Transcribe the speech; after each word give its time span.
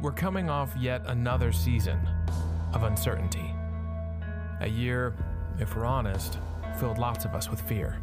We're 0.00 0.12
coming 0.12 0.48
off 0.48 0.76
yet 0.76 1.02
another 1.06 1.50
season 1.50 1.98
of 2.72 2.84
uncertainty. 2.84 3.52
A 4.60 4.68
year, 4.68 5.12
if 5.58 5.74
we're 5.74 5.86
honest, 5.86 6.38
filled 6.78 6.98
lots 6.98 7.24
of 7.24 7.34
us 7.34 7.50
with 7.50 7.60
fear. 7.62 8.00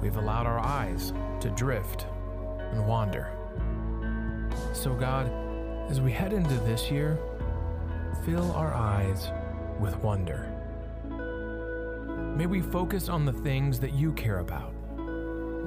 We've 0.00 0.16
allowed 0.16 0.46
our 0.46 0.60
eyes 0.60 1.12
to 1.40 1.50
drift 1.50 2.06
and 2.70 2.86
wander. 2.86 3.32
So, 4.72 4.94
God, 4.94 5.28
as 5.90 6.00
we 6.00 6.12
head 6.12 6.32
into 6.32 6.54
this 6.54 6.92
year, 6.92 7.18
fill 8.24 8.52
our 8.52 8.72
eyes 8.72 9.32
with 9.80 9.96
wonder. 9.96 10.48
May 12.36 12.46
we 12.46 12.60
focus 12.60 13.08
on 13.08 13.24
the 13.24 13.32
things 13.32 13.80
that 13.80 13.94
you 13.94 14.12
care 14.12 14.38
about, 14.38 14.72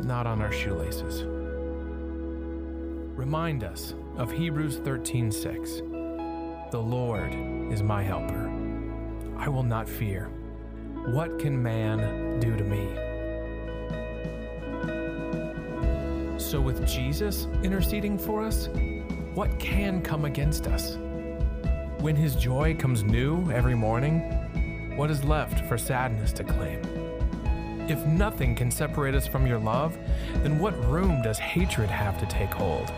not 0.06 0.26
on 0.26 0.42
our 0.42 0.54
shoelaces. 0.54 1.26
Remind 3.18 3.66
us 3.66 3.94
of 4.18 4.32
Hebrews 4.32 4.78
13:6. 4.78 5.82
The 6.72 6.80
Lord 6.80 7.34
is 7.72 7.84
my 7.84 8.02
helper. 8.02 8.50
I 9.38 9.50
will 9.50 9.64
not 9.64 9.90
fear. 9.90 10.30
What 11.08 11.38
can 11.38 11.62
man 11.62 12.40
do 12.40 12.56
to 12.56 12.64
me? 12.64 12.88
So 16.40 16.62
with 16.62 16.88
Jesus 16.88 17.48
interceding 17.62 18.18
for 18.18 18.44
us, 18.44 18.70
what 19.34 19.60
can 19.60 20.02
come 20.02 20.24
against 20.24 20.68
us? 20.68 20.98
When 22.00 22.16
his 22.16 22.36
joy 22.36 22.76
comes 22.76 23.04
new 23.04 23.52
every 23.52 23.76
morning, 23.76 24.22
what 24.96 25.12
is 25.12 25.26
left 25.26 25.66
for 25.68 25.78
sadness 25.78 26.32
to 26.34 26.44
claim? 26.46 26.80
If 27.90 28.06
nothing 28.06 28.56
can 28.56 28.72
separate 28.72 29.14
us 29.14 29.28
from 29.28 29.46
your 29.46 29.60
love, 29.60 29.98
then 30.42 30.58
what 30.58 30.74
room 30.86 31.22
does 31.22 31.38
hatred 31.38 31.90
have 31.90 32.18
to 32.20 32.26
take 32.26 32.54
hold? 32.54 32.92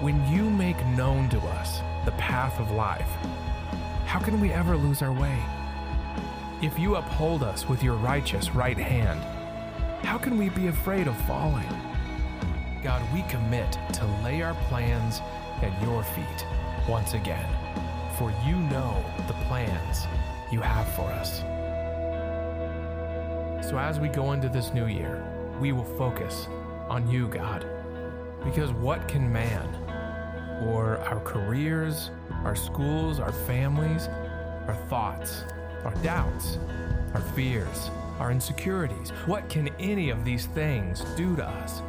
When 0.00 0.26
you 0.32 0.48
make 0.48 0.82
known 0.96 1.28
to 1.28 1.38
us 1.40 1.82
the 2.06 2.12
path 2.12 2.58
of 2.58 2.70
life, 2.70 3.10
how 4.06 4.18
can 4.18 4.40
we 4.40 4.50
ever 4.50 4.74
lose 4.74 5.02
our 5.02 5.12
way? 5.12 5.38
If 6.62 6.78
you 6.78 6.96
uphold 6.96 7.42
us 7.42 7.68
with 7.68 7.82
your 7.82 7.96
righteous 7.96 8.54
right 8.54 8.78
hand, 8.78 9.20
how 10.02 10.16
can 10.16 10.38
we 10.38 10.48
be 10.48 10.68
afraid 10.68 11.06
of 11.06 11.14
falling? 11.26 11.68
God, 12.82 13.02
we 13.12 13.20
commit 13.24 13.78
to 13.92 14.06
lay 14.24 14.40
our 14.40 14.54
plans 14.70 15.20
at 15.60 15.82
your 15.82 16.02
feet 16.02 16.46
once 16.88 17.12
again, 17.12 17.46
for 18.16 18.32
you 18.46 18.56
know 18.56 19.04
the 19.26 19.34
plans 19.48 20.06
you 20.50 20.62
have 20.62 20.88
for 20.94 21.12
us. 21.12 21.40
So 23.68 23.78
as 23.78 24.00
we 24.00 24.08
go 24.08 24.32
into 24.32 24.48
this 24.48 24.72
new 24.72 24.86
year, 24.86 25.22
we 25.60 25.72
will 25.72 25.84
focus 25.84 26.48
on 26.88 27.06
you, 27.10 27.28
God, 27.28 27.66
because 28.42 28.72
what 28.72 29.06
can 29.06 29.30
man, 29.30 29.79
or 30.62 30.98
our 30.98 31.20
careers, 31.20 32.10
our 32.44 32.56
schools, 32.56 33.20
our 33.20 33.32
families, 33.32 34.08
our 34.66 34.76
thoughts, 34.88 35.44
our 35.84 35.94
doubts, 36.02 36.58
our 37.14 37.20
fears, 37.34 37.90
our 38.18 38.30
insecurities, 38.30 39.10
what 39.26 39.48
can 39.48 39.68
any 39.78 40.10
of 40.10 40.24
these 40.24 40.46
things 40.46 41.04
do 41.16 41.34
to 41.36 41.44
us? 41.44 41.82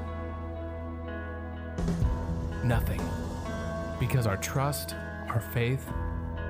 Nothing. 2.63 3.01
Because 3.99 4.27
our 4.27 4.37
trust, 4.37 4.95
our 5.27 5.43
faith, 5.53 5.85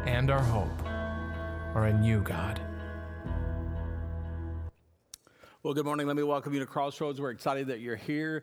and 0.06 0.30
our 0.30 0.42
hope 0.42 0.86
are 1.76 1.88
in 1.88 2.04
you, 2.04 2.22
God. 2.22 2.62
Well, 5.64 5.74
good 5.76 5.86
morning. 5.86 6.08
Let 6.08 6.16
me 6.16 6.24
welcome 6.24 6.54
you 6.54 6.60
to 6.60 6.66
Crossroads. 6.66 7.22
We're 7.22 7.30
excited 7.30 7.68
that 7.68 7.82
you're 7.82 7.96
here. 7.96 8.42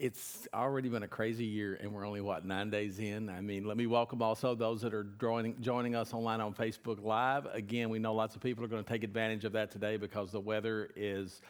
It's 0.00 0.48
already 0.54 0.88
been 0.88 1.02
a 1.02 1.08
crazy 1.08 1.44
year, 1.44 1.78
and 1.78 1.92
we're 1.92 2.06
only, 2.06 2.22
what, 2.22 2.46
nine 2.46 2.70
days 2.70 2.98
in? 2.98 3.28
I 3.28 3.42
mean, 3.42 3.66
let 3.66 3.76
me 3.76 3.86
welcome 3.86 4.22
also 4.22 4.54
those 4.54 4.80
that 4.80 4.94
are 4.94 5.04
joining, 5.20 5.60
joining 5.60 5.94
us 5.94 6.14
online 6.14 6.40
on 6.40 6.54
Facebook 6.54 7.04
Live. 7.04 7.44
Again, 7.52 7.90
we 7.90 7.98
know 7.98 8.14
lots 8.14 8.34
of 8.34 8.40
people 8.40 8.64
are 8.64 8.66
going 8.66 8.82
to 8.82 8.88
take 8.88 9.04
advantage 9.04 9.44
of 9.44 9.52
that 9.52 9.70
today 9.70 9.98
because 9.98 10.32
the 10.32 10.40
weather 10.40 10.88
is 10.96 11.42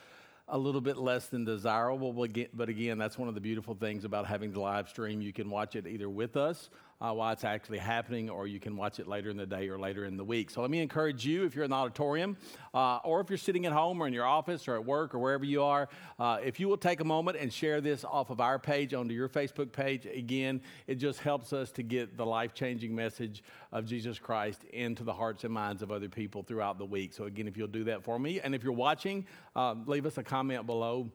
a 0.48 0.58
little 0.58 0.80
bit 0.80 0.96
less 0.96 1.28
than 1.28 1.44
desirable. 1.44 2.12
But 2.12 2.68
again, 2.68 2.98
that's 2.98 3.16
one 3.16 3.28
of 3.28 3.36
the 3.36 3.40
beautiful 3.40 3.76
things 3.76 4.04
about 4.04 4.26
having 4.26 4.50
the 4.50 4.58
live 4.58 4.88
stream. 4.88 5.20
You 5.22 5.32
can 5.32 5.48
watch 5.48 5.76
it 5.76 5.86
either 5.86 6.10
with 6.10 6.36
us 6.36 6.70
uh, 7.00 7.12
while 7.12 7.32
it's 7.32 7.44
actually 7.44 7.78
happening, 7.78 8.28
or 8.28 8.46
you 8.46 8.60
can 8.60 8.76
watch 8.76 9.00
it 9.00 9.08
later 9.08 9.30
in 9.30 9.36
the 9.36 9.46
day 9.46 9.68
or 9.68 9.78
later 9.78 10.04
in 10.04 10.16
the 10.16 10.24
week. 10.24 10.50
So 10.50 10.60
let 10.60 10.70
me 10.70 10.80
encourage 10.80 11.24
you, 11.24 11.44
if 11.44 11.54
you're 11.54 11.64
in 11.64 11.70
the 11.70 11.76
auditorium, 11.76 12.36
uh, 12.74 12.98
or 12.98 13.20
if 13.20 13.30
you're 13.30 13.38
sitting 13.38 13.66
at 13.66 13.72
home 13.72 14.02
or 14.02 14.06
in 14.06 14.12
your 14.12 14.26
office 14.26 14.68
or 14.68 14.74
at 14.74 14.84
work 14.84 15.14
or 15.14 15.18
wherever 15.18 15.44
you 15.44 15.62
are, 15.62 15.88
uh, 16.18 16.38
if 16.44 16.60
you 16.60 16.68
will 16.68 16.76
take 16.76 17.00
a 17.00 17.04
moment 17.04 17.36
and 17.38 17.52
share 17.52 17.80
this 17.80 18.04
off 18.04 18.30
of 18.30 18.40
our 18.40 18.58
page 18.58 18.94
onto 18.94 19.14
your 19.14 19.28
Facebook 19.28 19.72
page, 19.72 20.06
again, 20.06 20.60
it 20.86 20.96
just 20.96 21.20
helps 21.20 21.52
us 21.52 21.70
to 21.72 21.82
get 21.82 22.16
the 22.16 22.26
life 22.26 22.54
changing 22.54 22.94
message 22.94 23.42
of 23.72 23.86
Jesus 23.86 24.18
Christ 24.18 24.64
into 24.64 25.04
the 25.04 25.12
hearts 25.12 25.44
and 25.44 25.52
minds 25.52 25.82
of 25.82 25.90
other 25.90 26.08
people 26.08 26.42
throughout 26.42 26.78
the 26.78 26.84
week. 26.84 27.12
So, 27.12 27.24
again, 27.24 27.48
if 27.48 27.56
you'll 27.56 27.68
do 27.68 27.84
that 27.84 28.04
for 28.04 28.18
me, 28.18 28.40
and 28.40 28.54
if 28.54 28.62
you're 28.62 28.72
watching, 28.72 29.26
uh, 29.56 29.74
leave 29.86 30.06
us 30.06 30.18
a 30.18 30.22
comment 30.22 30.66
below 30.66 31.10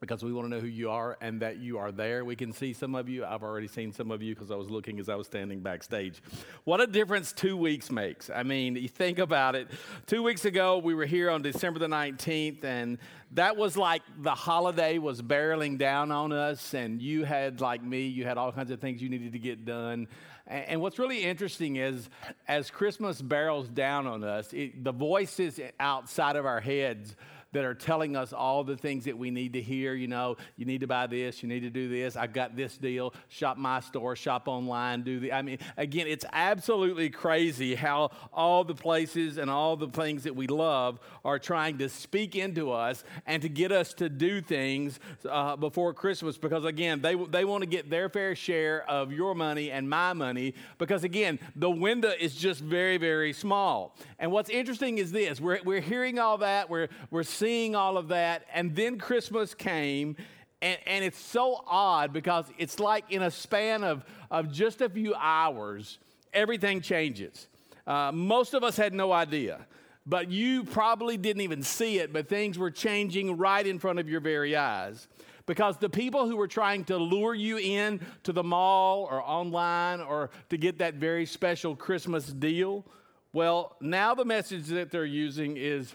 because 0.00 0.22
we 0.22 0.32
want 0.32 0.46
to 0.46 0.54
know 0.54 0.60
who 0.60 0.68
you 0.68 0.90
are 0.90 1.16
and 1.20 1.40
that 1.40 1.58
you 1.58 1.78
are 1.78 1.90
there. 1.90 2.24
We 2.24 2.36
can 2.36 2.52
see 2.52 2.72
some 2.72 2.94
of 2.94 3.08
you. 3.08 3.24
I've 3.24 3.42
already 3.42 3.68
seen 3.68 3.92
some 3.92 4.10
of 4.10 4.22
you 4.22 4.34
because 4.34 4.50
I 4.50 4.54
was 4.54 4.70
looking 4.70 4.98
as 5.00 5.08
I 5.08 5.14
was 5.14 5.26
standing 5.26 5.60
backstage. 5.60 6.22
What 6.64 6.80
a 6.80 6.86
difference 6.86 7.32
two 7.32 7.56
weeks 7.56 7.90
makes. 7.90 8.30
I 8.30 8.42
mean, 8.42 8.76
you 8.76 8.88
think 8.88 9.18
about 9.18 9.54
it. 9.54 9.68
Two 10.06 10.22
weeks 10.22 10.44
ago, 10.44 10.78
we 10.78 10.94
were 10.94 11.06
here 11.06 11.30
on 11.30 11.42
December 11.42 11.78
the 11.78 11.88
19th, 11.88 12.64
and 12.64 12.98
that 13.32 13.56
was 13.56 13.76
like 13.76 14.02
the 14.20 14.34
holiday 14.34 14.98
was 14.98 15.20
barreling 15.20 15.78
down 15.78 16.12
on 16.12 16.32
us, 16.32 16.74
and 16.74 17.02
you 17.02 17.24
had, 17.24 17.60
like 17.60 17.82
me, 17.82 18.06
you 18.06 18.24
had 18.24 18.38
all 18.38 18.52
kinds 18.52 18.70
of 18.70 18.80
things 18.80 19.02
you 19.02 19.08
needed 19.08 19.32
to 19.32 19.38
get 19.38 19.64
done. 19.64 20.08
And 20.46 20.80
what's 20.80 20.98
really 20.98 21.24
interesting 21.24 21.76
is 21.76 22.08
as 22.46 22.70
Christmas 22.70 23.20
barrels 23.20 23.68
down 23.68 24.06
on 24.06 24.24
us, 24.24 24.50
it, 24.54 24.82
the 24.82 24.92
voices 24.92 25.60
outside 25.78 26.36
of 26.36 26.46
our 26.46 26.60
heads 26.60 27.14
that 27.52 27.64
are 27.64 27.74
telling 27.74 28.16
us 28.16 28.32
all 28.32 28.64
the 28.64 28.76
things 28.76 29.04
that 29.04 29.16
we 29.16 29.30
need 29.30 29.54
to 29.54 29.60
hear. 29.60 29.94
You 29.94 30.08
know, 30.08 30.36
you 30.56 30.64
need 30.64 30.80
to 30.80 30.86
buy 30.86 31.06
this, 31.06 31.42
you 31.42 31.48
need 31.48 31.60
to 31.60 31.70
do 31.70 31.88
this. 31.88 32.16
I've 32.16 32.32
got 32.32 32.56
this 32.56 32.76
deal. 32.76 33.14
Shop 33.28 33.56
my 33.56 33.80
store, 33.80 34.16
shop 34.16 34.48
online, 34.48 35.02
do 35.02 35.20
the. 35.20 35.32
I 35.32 35.42
mean, 35.42 35.58
again, 35.76 36.06
it's 36.06 36.24
absolutely 36.32 37.10
crazy 37.10 37.74
how 37.74 38.10
all 38.32 38.64
the 38.64 38.74
places 38.74 39.38
and 39.38 39.50
all 39.50 39.76
the 39.76 39.88
things 39.88 40.24
that 40.24 40.36
we 40.36 40.46
love 40.46 41.00
are 41.24 41.38
trying 41.38 41.78
to 41.78 41.88
speak 41.88 42.36
into 42.36 42.70
us 42.72 43.04
and 43.26 43.42
to 43.42 43.48
get 43.48 43.72
us 43.72 43.94
to 43.94 44.08
do 44.08 44.40
things 44.40 45.00
uh, 45.28 45.56
before 45.56 45.94
Christmas 45.94 46.36
because, 46.36 46.64
again, 46.64 47.00
they, 47.00 47.14
they 47.14 47.44
want 47.44 47.62
to 47.62 47.68
get 47.68 47.88
their 47.88 48.08
fair 48.08 48.34
share 48.34 48.88
of 48.88 49.12
your 49.12 49.34
money 49.34 49.70
and 49.70 49.88
my 49.88 50.12
money 50.12 50.54
because, 50.78 51.04
again, 51.04 51.38
the 51.56 51.70
window 51.70 52.12
is 52.18 52.34
just 52.34 52.60
very, 52.60 52.96
very 52.96 53.32
small. 53.32 53.96
And 54.18 54.30
what's 54.32 54.50
interesting 54.50 54.98
is 54.98 55.12
this 55.12 55.40
we're, 55.40 55.60
we're 55.64 55.80
hearing 55.80 56.18
all 56.18 56.38
that, 56.38 56.68
we're, 56.68 56.88
we're 57.10 57.22
seeing 57.38 57.74
all 57.74 57.96
of 57.96 58.08
that, 58.08 58.44
and 58.52 58.74
then 58.74 58.98
Christmas 58.98 59.54
came. 59.54 60.16
And, 60.60 60.78
and 60.86 61.04
it's 61.04 61.18
so 61.20 61.62
odd 61.68 62.12
because 62.12 62.46
it's 62.58 62.80
like 62.80 63.04
in 63.10 63.22
a 63.22 63.30
span 63.30 63.84
of, 63.84 64.04
of 64.30 64.50
just 64.50 64.80
a 64.80 64.88
few 64.88 65.14
hours, 65.14 65.98
everything 66.32 66.80
changes. 66.80 67.46
Uh, 67.86 68.10
most 68.12 68.54
of 68.54 68.64
us 68.64 68.76
had 68.76 68.92
no 68.92 69.12
idea, 69.12 69.66
but 70.04 70.30
you 70.30 70.64
probably 70.64 71.16
didn't 71.16 71.42
even 71.42 71.62
see 71.62 71.98
it, 71.98 72.12
but 72.12 72.28
things 72.28 72.58
were 72.58 72.70
changing 72.70 73.36
right 73.36 73.66
in 73.66 73.78
front 73.78 73.98
of 73.98 74.08
your 74.08 74.20
very 74.20 74.56
eyes. 74.56 75.06
Because 75.46 75.78
the 75.78 75.88
people 75.88 76.28
who 76.28 76.36
were 76.36 76.48
trying 76.48 76.84
to 76.86 76.98
lure 76.98 77.34
you 77.34 77.56
in 77.56 78.00
to 78.24 78.32
the 78.32 78.42
mall 78.42 79.08
or 79.10 79.22
online 79.22 80.00
or 80.00 80.28
to 80.50 80.58
get 80.58 80.78
that 80.80 80.94
very 80.94 81.24
special 81.24 81.74
Christmas 81.74 82.26
deal, 82.26 82.84
well, 83.32 83.76
now 83.80 84.14
the 84.14 84.24
message 84.24 84.66
that 84.66 84.90
they're 84.90 85.06
using 85.06 85.56
is 85.56 85.94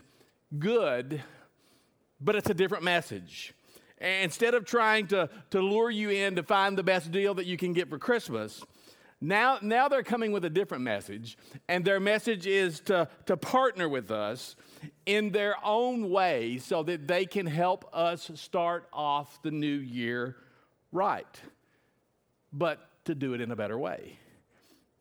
good, 0.59 1.21
but 2.19 2.35
it's 2.35 2.49
a 2.49 2.53
different 2.53 2.83
message. 2.83 3.53
instead 3.99 4.53
of 4.53 4.65
trying 4.65 5.07
to, 5.07 5.29
to 5.49 5.61
lure 5.61 5.89
you 5.89 6.09
in 6.09 6.35
to 6.35 6.43
find 6.43 6.77
the 6.77 6.83
best 6.83 7.11
deal 7.11 7.33
that 7.35 7.45
you 7.45 7.57
can 7.57 7.73
get 7.73 7.89
for 7.89 7.97
Christmas, 7.97 8.61
now, 9.23 9.57
now 9.61 9.87
they're 9.87 10.03
coming 10.03 10.33
with 10.33 10.43
a 10.43 10.49
different 10.49 10.83
message, 10.83 11.37
and 11.69 11.85
their 11.85 12.01
message 12.01 12.45
is 12.45 12.81
to, 12.81 13.07
to 13.25 13.37
partner 13.37 13.87
with 13.87 14.11
us 14.11 14.57
in 15.05 15.31
their 15.31 15.55
own 15.63 16.09
way 16.09 16.57
so 16.57 16.83
that 16.83 17.07
they 17.07 17.25
can 17.25 17.45
help 17.45 17.89
us 17.93 18.29
start 18.35 18.85
off 18.91 19.41
the 19.41 19.51
new 19.51 19.77
year 19.77 20.35
right, 20.91 21.41
but 22.51 22.79
to 23.05 23.15
do 23.15 23.33
it 23.33 23.39
in 23.39 23.51
a 23.51 23.55
better 23.55 23.77
way. 23.77 24.19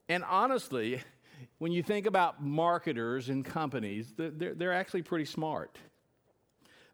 And 0.09 0.23
honestly, 0.23 1.01
when 1.59 1.73
you 1.73 1.83
think 1.83 2.07
about 2.07 2.43
marketers 2.43 3.29
and 3.29 3.45
companies, 3.45 4.13
they're, 4.17 4.55
they're 4.55 4.73
actually 4.73 5.03
pretty 5.03 5.25
smart. 5.25 5.79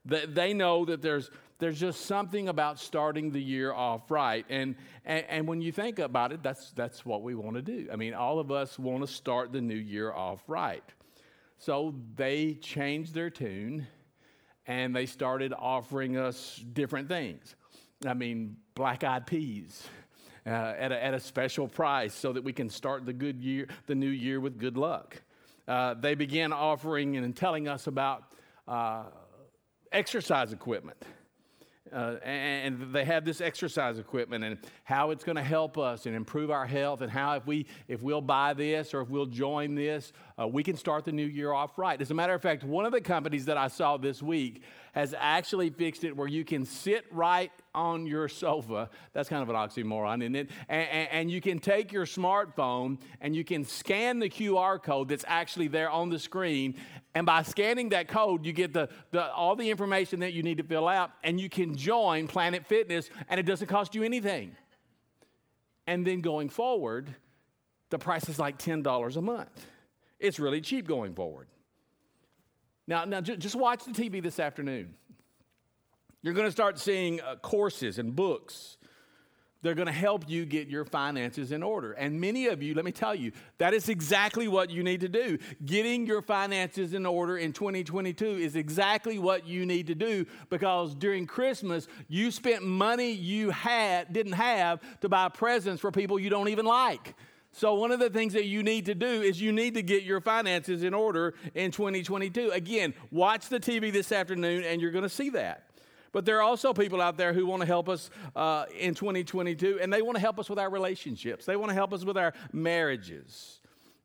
They 0.04 0.54
know 0.54 0.84
that 0.86 1.02
there's, 1.02 1.30
there's 1.58 1.78
just 1.78 2.06
something 2.06 2.48
about 2.48 2.78
starting 2.78 3.30
the 3.30 3.42
year 3.42 3.72
off 3.72 4.10
right. 4.10 4.46
And, 4.48 4.76
and, 5.04 5.24
and 5.28 5.48
when 5.48 5.60
you 5.60 5.72
think 5.72 5.98
about 5.98 6.32
it, 6.32 6.42
that's, 6.42 6.70
that's 6.70 7.04
what 7.04 7.22
we 7.22 7.34
want 7.34 7.56
to 7.56 7.62
do. 7.62 7.88
I 7.92 7.96
mean, 7.96 8.14
all 8.14 8.38
of 8.38 8.50
us 8.50 8.78
want 8.78 9.02
to 9.02 9.12
start 9.12 9.52
the 9.52 9.60
new 9.60 9.74
year 9.74 10.12
off 10.12 10.42
right. 10.46 10.84
So 11.58 11.94
they 12.14 12.54
changed 12.54 13.12
their 13.12 13.30
tune 13.30 13.86
and 14.66 14.94
they 14.94 15.06
started 15.06 15.52
offering 15.52 16.16
us 16.16 16.62
different 16.72 17.08
things. 17.08 17.56
I 18.06 18.14
mean, 18.14 18.56
black 18.74 19.02
eyed 19.02 19.26
peas 19.26 19.88
uh, 20.48 20.74
at, 20.78 20.92
a, 20.92 21.04
at 21.04 21.12
a 21.12 21.20
special 21.20 21.68
price 21.68 22.14
so 22.14 22.32
that 22.32 22.42
we 22.42 22.52
can 22.52 22.70
start 22.70 23.04
the 23.04 23.12
good 23.12 23.38
year, 23.38 23.68
the 23.86 23.94
new 23.94 24.08
year 24.08 24.40
with 24.40 24.58
good 24.58 24.78
luck. 24.78 25.20
Uh, 25.66 25.92
they 25.92 26.14
began 26.14 26.52
offering 26.52 27.18
and 27.18 27.36
telling 27.36 27.68
us 27.68 27.86
about 27.86 28.24
uh, 28.66 29.04
exercise 29.92 30.52
equipment. 30.54 30.96
Uh, 31.92 32.16
and 32.22 32.92
they 32.92 33.04
have 33.04 33.24
this 33.24 33.40
exercise 33.40 33.98
equipment 33.98 34.44
and 34.44 34.58
how 34.84 35.10
it's 35.10 35.24
going 35.24 35.36
to 35.36 35.42
help 35.42 35.78
us 35.78 36.06
and 36.06 36.14
improve 36.14 36.50
our 36.50 36.66
health 36.66 37.00
and 37.00 37.10
how 37.10 37.34
if 37.36 37.46
we 37.46 37.66
if 37.86 38.02
we'll 38.02 38.20
buy 38.20 38.52
this 38.52 38.92
or 38.92 39.00
if 39.00 39.08
we'll 39.08 39.26
join 39.26 39.74
this 39.74 40.12
uh, 40.38 40.46
we 40.46 40.62
can 40.62 40.76
start 40.76 41.04
the 41.04 41.12
new 41.12 41.26
year 41.26 41.52
off 41.52 41.78
right 41.78 42.00
as 42.00 42.10
a 42.10 42.14
matter 42.14 42.34
of 42.34 42.42
fact 42.42 42.64
one 42.64 42.84
of 42.84 42.92
the 42.92 43.00
companies 43.00 43.44
that 43.44 43.56
i 43.56 43.68
saw 43.68 43.96
this 43.96 44.22
week 44.22 44.62
has 44.92 45.14
actually 45.18 45.70
fixed 45.70 46.04
it 46.04 46.16
where 46.16 46.28
you 46.28 46.44
can 46.44 46.64
sit 46.64 47.04
right 47.10 47.52
on 47.74 48.06
your 48.06 48.28
sofa 48.28 48.88
that's 49.12 49.28
kind 49.28 49.42
of 49.42 49.48
an 49.48 49.56
oxymoron 49.56 50.22
isn't 50.22 50.36
it 50.36 50.50
and, 50.68 50.88
and, 50.88 51.08
and 51.10 51.30
you 51.30 51.40
can 51.40 51.58
take 51.58 51.92
your 51.92 52.06
smartphone 52.06 52.98
and 53.20 53.34
you 53.34 53.44
can 53.44 53.64
scan 53.64 54.18
the 54.18 54.28
qr 54.28 54.82
code 54.82 55.08
that's 55.08 55.24
actually 55.28 55.68
there 55.68 55.90
on 55.90 56.08
the 56.08 56.18
screen 56.18 56.74
and 57.18 57.26
by 57.26 57.42
scanning 57.42 57.88
that 57.88 58.06
code, 58.06 58.46
you 58.46 58.52
get 58.52 58.72
the, 58.72 58.88
the, 59.10 59.32
all 59.32 59.56
the 59.56 59.68
information 59.70 60.20
that 60.20 60.34
you 60.34 60.44
need 60.44 60.58
to 60.58 60.62
fill 60.62 60.86
out, 60.86 61.10
and 61.24 61.40
you 61.40 61.48
can 61.48 61.74
join 61.74 62.28
Planet 62.28 62.64
Fitness, 62.64 63.10
and 63.28 63.40
it 63.40 63.42
doesn't 63.42 63.66
cost 63.66 63.96
you 63.96 64.04
anything. 64.04 64.54
And 65.88 66.06
then 66.06 66.20
going 66.20 66.48
forward, 66.48 67.12
the 67.90 67.98
price 67.98 68.28
is 68.28 68.38
like 68.38 68.56
$10 68.56 69.16
a 69.16 69.20
month. 69.20 69.66
It's 70.18 70.38
really 70.38 70.60
cheap 70.60 70.86
going 70.86 71.14
forward. 71.14 71.48
Now, 72.86 73.04
now 73.04 73.20
just 73.20 73.54
watch 73.54 73.84
the 73.84 73.92
TV 73.92 74.22
this 74.22 74.40
afternoon. 74.40 74.94
You're 76.22 76.34
going 76.34 76.46
to 76.46 76.52
start 76.52 76.78
seeing 76.78 77.20
uh, 77.20 77.36
courses 77.36 77.98
and 77.98 78.16
books 78.16 78.78
they're 79.62 79.74
going 79.74 79.86
to 79.86 79.92
help 79.92 80.28
you 80.28 80.44
get 80.44 80.68
your 80.68 80.84
finances 80.84 81.50
in 81.50 81.62
order. 81.62 81.92
And 81.92 82.20
many 82.20 82.46
of 82.46 82.62
you, 82.62 82.74
let 82.74 82.84
me 82.84 82.92
tell 82.92 83.14
you, 83.14 83.32
that 83.58 83.74
is 83.74 83.88
exactly 83.88 84.46
what 84.46 84.70
you 84.70 84.84
need 84.84 85.00
to 85.00 85.08
do. 85.08 85.38
Getting 85.64 86.06
your 86.06 86.22
finances 86.22 86.94
in 86.94 87.04
order 87.04 87.38
in 87.38 87.52
2022 87.52 88.24
is 88.24 88.54
exactly 88.54 89.18
what 89.18 89.46
you 89.46 89.66
need 89.66 89.88
to 89.88 89.94
do 89.96 90.26
because 90.48 90.94
during 90.94 91.26
Christmas, 91.26 91.88
you 92.06 92.30
spent 92.30 92.62
money 92.62 93.10
you 93.10 93.50
had 93.50 94.12
didn't 94.12 94.34
have 94.34 94.80
to 95.00 95.08
buy 95.08 95.28
presents 95.28 95.80
for 95.80 95.90
people 95.90 96.20
you 96.20 96.30
don't 96.30 96.48
even 96.48 96.64
like. 96.64 97.14
So, 97.52 97.74
one 97.74 97.90
of 97.90 97.98
the 97.98 98.10
things 98.10 98.34
that 98.34 98.44
you 98.44 98.62
need 98.62 98.86
to 98.86 98.94
do 98.94 99.06
is 99.06 99.40
you 99.40 99.52
need 99.52 99.74
to 99.74 99.82
get 99.82 100.02
your 100.02 100.20
finances 100.20 100.82
in 100.82 100.94
order 100.94 101.34
in 101.54 101.70
2022. 101.70 102.50
Again, 102.50 102.94
watch 103.10 103.48
the 103.48 103.58
TV 103.58 103.92
this 103.92 104.12
afternoon 104.12 104.64
and 104.64 104.80
you're 104.80 104.90
going 104.90 105.02
to 105.02 105.08
see 105.08 105.30
that. 105.30 105.64
But 106.12 106.24
there 106.24 106.38
are 106.38 106.42
also 106.42 106.72
people 106.72 107.00
out 107.00 107.16
there 107.16 107.32
who 107.32 107.46
want 107.46 107.60
to 107.60 107.66
help 107.66 107.88
us 107.88 108.10
uh, 108.34 108.64
in 108.78 108.94
2022, 108.94 109.78
and 109.80 109.92
they 109.92 110.02
want 110.02 110.16
to 110.16 110.20
help 110.20 110.38
us 110.38 110.48
with 110.48 110.58
our 110.58 110.70
relationships. 110.70 111.44
They 111.44 111.56
want 111.56 111.70
to 111.70 111.74
help 111.74 111.92
us 111.92 112.04
with 112.04 112.16
our 112.16 112.32
marriages. 112.52 113.60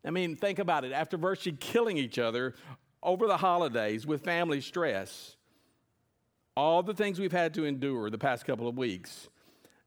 I 0.05 0.09
mean, 0.09 0.35
think 0.35 0.59
about 0.59 0.83
it. 0.83 0.91
After 0.91 1.17
virtually 1.17 1.55
killing 1.59 1.97
each 1.97 2.19
other 2.19 2.55
over 3.01 3.27
the 3.27 3.37
holidays 3.37 4.05
with 4.05 4.23
family 4.23 4.59
stress, 4.59 5.37
all 6.55 6.83
the 6.83 6.93
things 6.93 7.19
we've 7.19 7.31
had 7.31 7.53
to 7.55 7.65
endure 7.65 8.09
the 8.09 8.17
past 8.17 8.45
couple 8.45 8.67
of 8.67 8.77
weeks, 8.77 9.29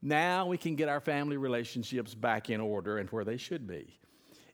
now 0.06 0.46
we 0.46 0.56
can 0.56 0.76
get 0.76 0.88
our 0.88 1.00
family 1.00 1.36
relationships 1.36 2.14
back 2.14 2.50
in 2.50 2.60
order 2.60 2.98
and 2.98 3.10
where 3.10 3.24
they 3.24 3.36
should 3.36 3.66
be. 3.66 3.98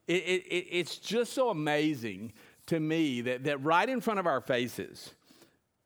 It, 0.08 0.22
it, 0.24 0.66
it's 0.70 0.96
just 0.96 1.32
so 1.32 1.50
amazing 1.50 2.32
to 2.66 2.80
me 2.80 3.20
that, 3.22 3.44
that 3.44 3.62
right 3.62 3.88
in 3.88 4.00
front 4.00 4.20
of 4.20 4.26
our 4.26 4.40
faces, 4.40 5.14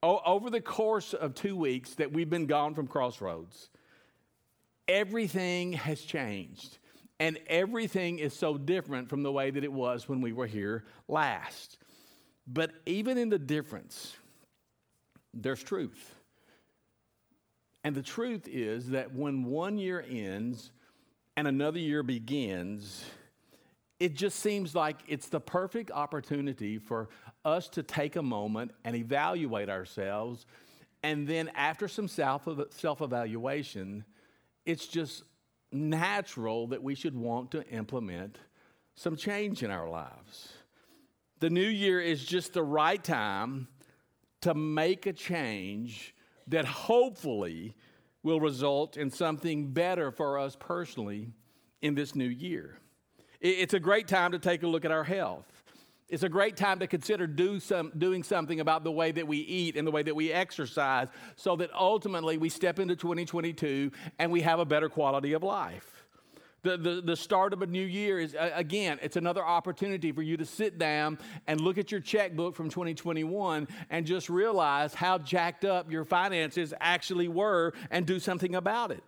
over 0.03 0.51
the 0.51 0.61
course 0.61 1.15
of 1.15 1.35
two 1.35 1.57
weeks 1.57 1.95
that 1.95 2.13
we've 2.13 2.31
been 2.31 2.47
gone 2.47 2.75
from 2.75 2.87
Crossroads, 2.87 3.69
everything 4.87 5.73
has 5.73 6.01
changed. 6.01 6.79
And 7.19 7.39
everything 7.47 8.19
is 8.19 8.35
so 8.35 8.59
different 8.59 9.09
from 9.09 9.23
the 9.23 9.33
way 9.33 9.51
that 9.51 9.65
it 9.65 9.73
was 9.73 10.09
when 10.09 10.21
we 10.21 10.33
were 10.33 10.47
here 10.47 10.85
last. 11.09 11.79
But 12.47 12.73
even 12.85 13.17
in 13.17 13.31
the 13.31 13.39
difference, 13.39 14.15
there's 15.33 15.63
truth. 15.63 16.15
And 17.87 17.95
the 17.95 18.03
truth 18.03 18.49
is 18.49 18.89
that 18.89 19.15
when 19.15 19.45
one 19.45 19.79
year 19.79 20.05
ends 20.11 20.73
and 21.37 21.47
another 21.47 21.79
year 21.79 22.03
begins, 22.03 23.05
it 24.01 24.17
just 24.17 24.41
seems 24.41 24.75
like 24.75 24.97
it's 25.07 25.29
the 25.29 25.39
perfect 25.39 25.93
opportunity 25.93 26.79
for 26.79 27.11
us 27.45 27.69
to 27.69 27.85
take 27.85 28.17
a 28.17 28.23
moment 28.23 28.73
and 28.85 28.97
evaluate 28.97 29.69
ourselves. 29.69 30.47
And 31.05 31.29
then, 31.29 31.49
after 31.55 31.87
some 31.87 32.09
self 32.09 32.49
evaluation, 32.49 34.05
it's 34.65 34.89
just 34.89 35.23
natural 35.71 36.67
that 36.67 36.83
we 36.83 36.97
should 36.97 37.15
want 37.15 37.53
to 37.53 37.65
implement 37.69 38.37
some 38.97 39.15
change 39.15 39.63
in 39.63 39.71
our 39.71 39.89
lives. 39.89 40.55
The 41.39 41.51
new 41.51 41.69
year 41.69 42.01
is 42.01 42.25
just 42.25 42.53
the 42.53 42.65
right 42.65 43.05
time 43.05 43.69
to 44.41 44.55
make 44.55 45.07
a 45.07 45.13
change 45.13 46.16
that 46.49 46.65
hopefully 46.65 47.75
will 48.23 48.41
result 48.41 48.97
in 48.97 49.11
something 49.11 49.73
better 49.73 50.11
for 50.11 50.39
us 50.39 50.57
personally 50.59 51.29
in 51.83 51.95
this 51.95 52.15
new 52.15 52.29
year. 52.29 52.79
It's 53.41 53.75
a 53.75 53.81
great 53.81 54.09
time 54.09 54.33
to 54.33 54.39
take 54.39 54.63
a 54.63 54.67
look 54.67 54.85
at 54.85 54.91
our 54.91 55.05
health. 55.05 55.47
It's 56.09 56.23
a 56.23 56.29
great 56.29 56.57
time 56.57 56.79
to 56.79 56.87
consider 56.87 57.27
do 57.27 57.59
some, 57.59 57.93
doing 57.99 58.23
something 58.23 58.61
about 58.61 58.85
the 58.85 58.93
way 58.93 59.11
that 59.11 59.27
we 59.27 59.39
eat 59.39 59.77
and 59.77 59.87
the 59.87 59.91
way 59.91 60.03
that 60.03 60.15
we 60.15 60.33
exercise 60.33 61.09
so 61.35 61.57
that 61.57 61.71
ultimately 61.75 62.39
we 62.39 62.49
step 62.49 62.79
into 62.79 62.95
2022 62.95 63.91
and 64.19 64.31
we 64.31 64.41
have 64.43 64.61
a 64.61 64.65
better 64.65 64.89
quality 64.89 65.33
of 65.33 65.43
life. 65.43 65.96
The, 66.67 66.77
the, 66.77 67.01
the 67.01 67.15
start 67.15 67.53
of 67.53 67.63
a 67.63 67.67
new 67.67 67.87
year 67.87 68.19
is, 68.19 68.35
again, 68.37 68.99
it's 69.01 69.15
another 69.15 69.45
opportunity 69.45 70.11
for 70.11 70.23
you 70.23 70.37
to 70.37 70.45
sit 70.45 70.81
down 70.81 71.17
and 71.47 71.61
look 71.61 71.79
at 71.79 71.93
your 71.93 72.01
checkbook 72.01 72.57
from 72.57 72.71
2021 72.71 73.69
and 73.89 74.05
just 74.05 74.29
realize 74.29 74.93
how 74.93 75.17
jacked 75.19 75.65
up 75.65 75.93
your 75.93 76.05
finances 76.05 76.75
actually 76.81 77.29
were 77.29 77.73
and 77.93 78.05
do 78.05 78.19
something 78.19 78.57
about 78.57 78.91
it. 78.91 79.05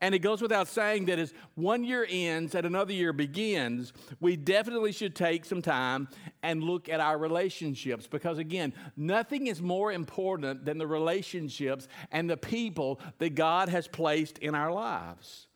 And 0.00 0.16
it 0.16 0.18
goes 0.18 0.42
without 0.42 0.66
saying 0.66 1.04
that 1.04 1.20
as 1.20 1.32
one 1.54 1.84
year 1.84 2.04
ends 2.10 2.56
and 2.56 2.66
another 2.66 2.92
year 2.92 3.12
begins, 3.12 3.92
we 4.18 4.34
definitely 4.34 4.90
should 4.90 5.14
take 5.14 5.44
some 5.44 5.62
time 5.62 6.08
and 6.42 6.64
look 6.64 6.88
at 6.88 6.98
our 6.98 7.18
relationships 7.18 8.08
because, 8.08 8.38
again, 8.38 8.72
nothing 8.96 9.46
is 9.46 9.62
more 9.62 9.92
important 9.92 10.64
than 10.64 10.78
the 10.78 10.88
relationships 10.88 11.86
and 12.10 12.28
the 12.28 12.36
people 12.36 12.98
that 13.18 13.36
God 13.36 13.68
has 13.68 13.86
placed 13.86 14.38
in 14.38 14.56
our 14.56 14.72
lives. 14.72 15.46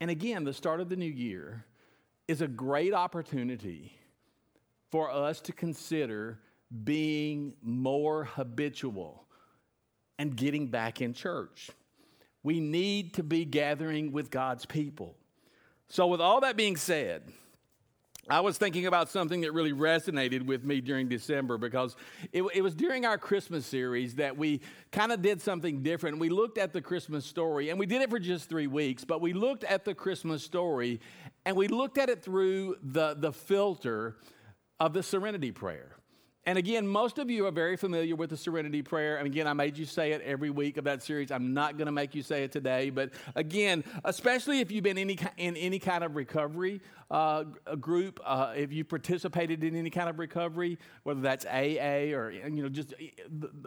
And 0.00 0.10
again, 0.10 0.44
the 0.44 0.54
start 0.54 0.80
of 0.80 0.88
the 0.88 0.96
new 0.96 1.04
year 1.04 1.64
is 2.26 2.40
a 2.40 2.48
great 2.48 2.94
opportunity 2.94 3.92
for 4.90 5.10
us 5.10 5.40
to 5.42 5.52
consider 5.52 6.40
being 6.84 7.54
more 7.62 8.24
habitual 8.24 9.26
and 10.18 10.36
getting 10.36 10.68
back 10.68 11.00
in 11.00 11.12
church. 11.12 11.70
We 12.42 12.60
need 12.60 13.14
to 13.14 13.22
be 13.22 13.44
gathering 13.44 14.12
with 14.12 14.30
God's 14.30 14.64
people. 14.64 15.16
So, 15.88 16.06
with 16.06 16.20
all 16.20 16.40
that 16.42 16.56
being 16.56 16.76
said, 16.76 17.22
I 18.30 18.38
was 18.38 18.58
thinking 18.58 18.86
about 18.86 19.10
something 19.10 19.40
that 19.40 19.52
really 19.52 19.72
resonated 19.72 20.42
with 20.42 20.64
me 20.64 20.80
during 20.80 21.08
December 21.08 21.58
because 21.58 21.96
it, 22.32 22.44
it 22.54 22.62
was 22.62 22.76
during 22.76 23.04
our 23.04 23.18
Christmas 23.18 23.66
series 23.66 24.14
that 24.14 24.36
we 24.36 24.60
kind 24.92 25.10
of 25.10 25.20
did 25.20 25.42
something 25.42 25.82
different. 25.82 26.20
We 26.20 26.28
looked 26.28 26.56
at 26.56 26.72
the 26.72 26.80
Christmas 26.80 27.26
story, 27.26 27.70
and 27.70 27.78
we 27.78 27.86
did 27.86 28.02
it 28.02 28.08
for 28.08 28.20
just 28.20 28.48
three 28.48 28.68
weeks, 28.68 29.04
but 29.04 29.20
we 29.20 29.32
looked 29.32 29.64
at 29.64 29.84
the 29.84 29.94
Christmas 29.94 30.44
story 30.44 31.00
and 31.44 31.56
we 31.56 31.66
looked 31.66 31.98
at 31.98 32.08
it 32.08 32.22
through 32.22 32.76
the, 32.82 33.14
the 33.14 33.32
filter 33.32 34.16
of 34.78 34.92
the 34.92 35.02
serenity 35.02 35.50
prayer. 35.50 35.96
And 36.46 36.56
again, 36.56 36.88
most 36.88 37.18
of 37.18 37.30
you 37.30 37.46
are 37.46 37.50
very 37.50 37.76
familiar 37.76 38.16
with 38.16 38.30
the 38.30 38.36
serenity 38.36 38.80
prayer. 38.80 39.18
And 39.18 39.26
again, 39.26 39.46
I 39.46 39.52
made 39.52 39.76
you 39.76 39.84
say 39.84 40.12
it 40.12 40.22
every 40.22 40.48
week 40.48 40.78
of 40.78 40.84
that 40.84 41.02
series. 41.02 41.30
I'm 41.30 41.52
not 41.52 41.76
going 41.76 41.84
to 41.84 41.92
make 41.92 42.14
you 42.14 42.22
say 42.22 42.44
it 42.44 42.50
today. 42.50 42.88
But 42.88 43.10
again, 43.34 43.84
especially 44.04 44.60
if 44.60 44.70
you've 44.70 44.82
been 44.82 44.96
any, 44.96 45.18
in 45.36 45.54
any 45.56 45.78
kind 45.78 46.02
of 46.02 46.16
recovery 46.16 46.80
uh, 47.10 47.44
group, 47.78 48.20
uh, 48.24 48.54
if 48.56 48.72
you 48.72 48.84
participated 48.84 49.62
in 49.64 49.76
any 49.76 49.90
kind 49.90 50.08
of 50.08 50.18
recovery, 50.18 50.78
whether 51.02 51.20
that's 51.20 51.44
AA 51.44 52.14
or 52.16 52.30
you 52.30 52.62
know 52.62 52.70
just 52.70 52.94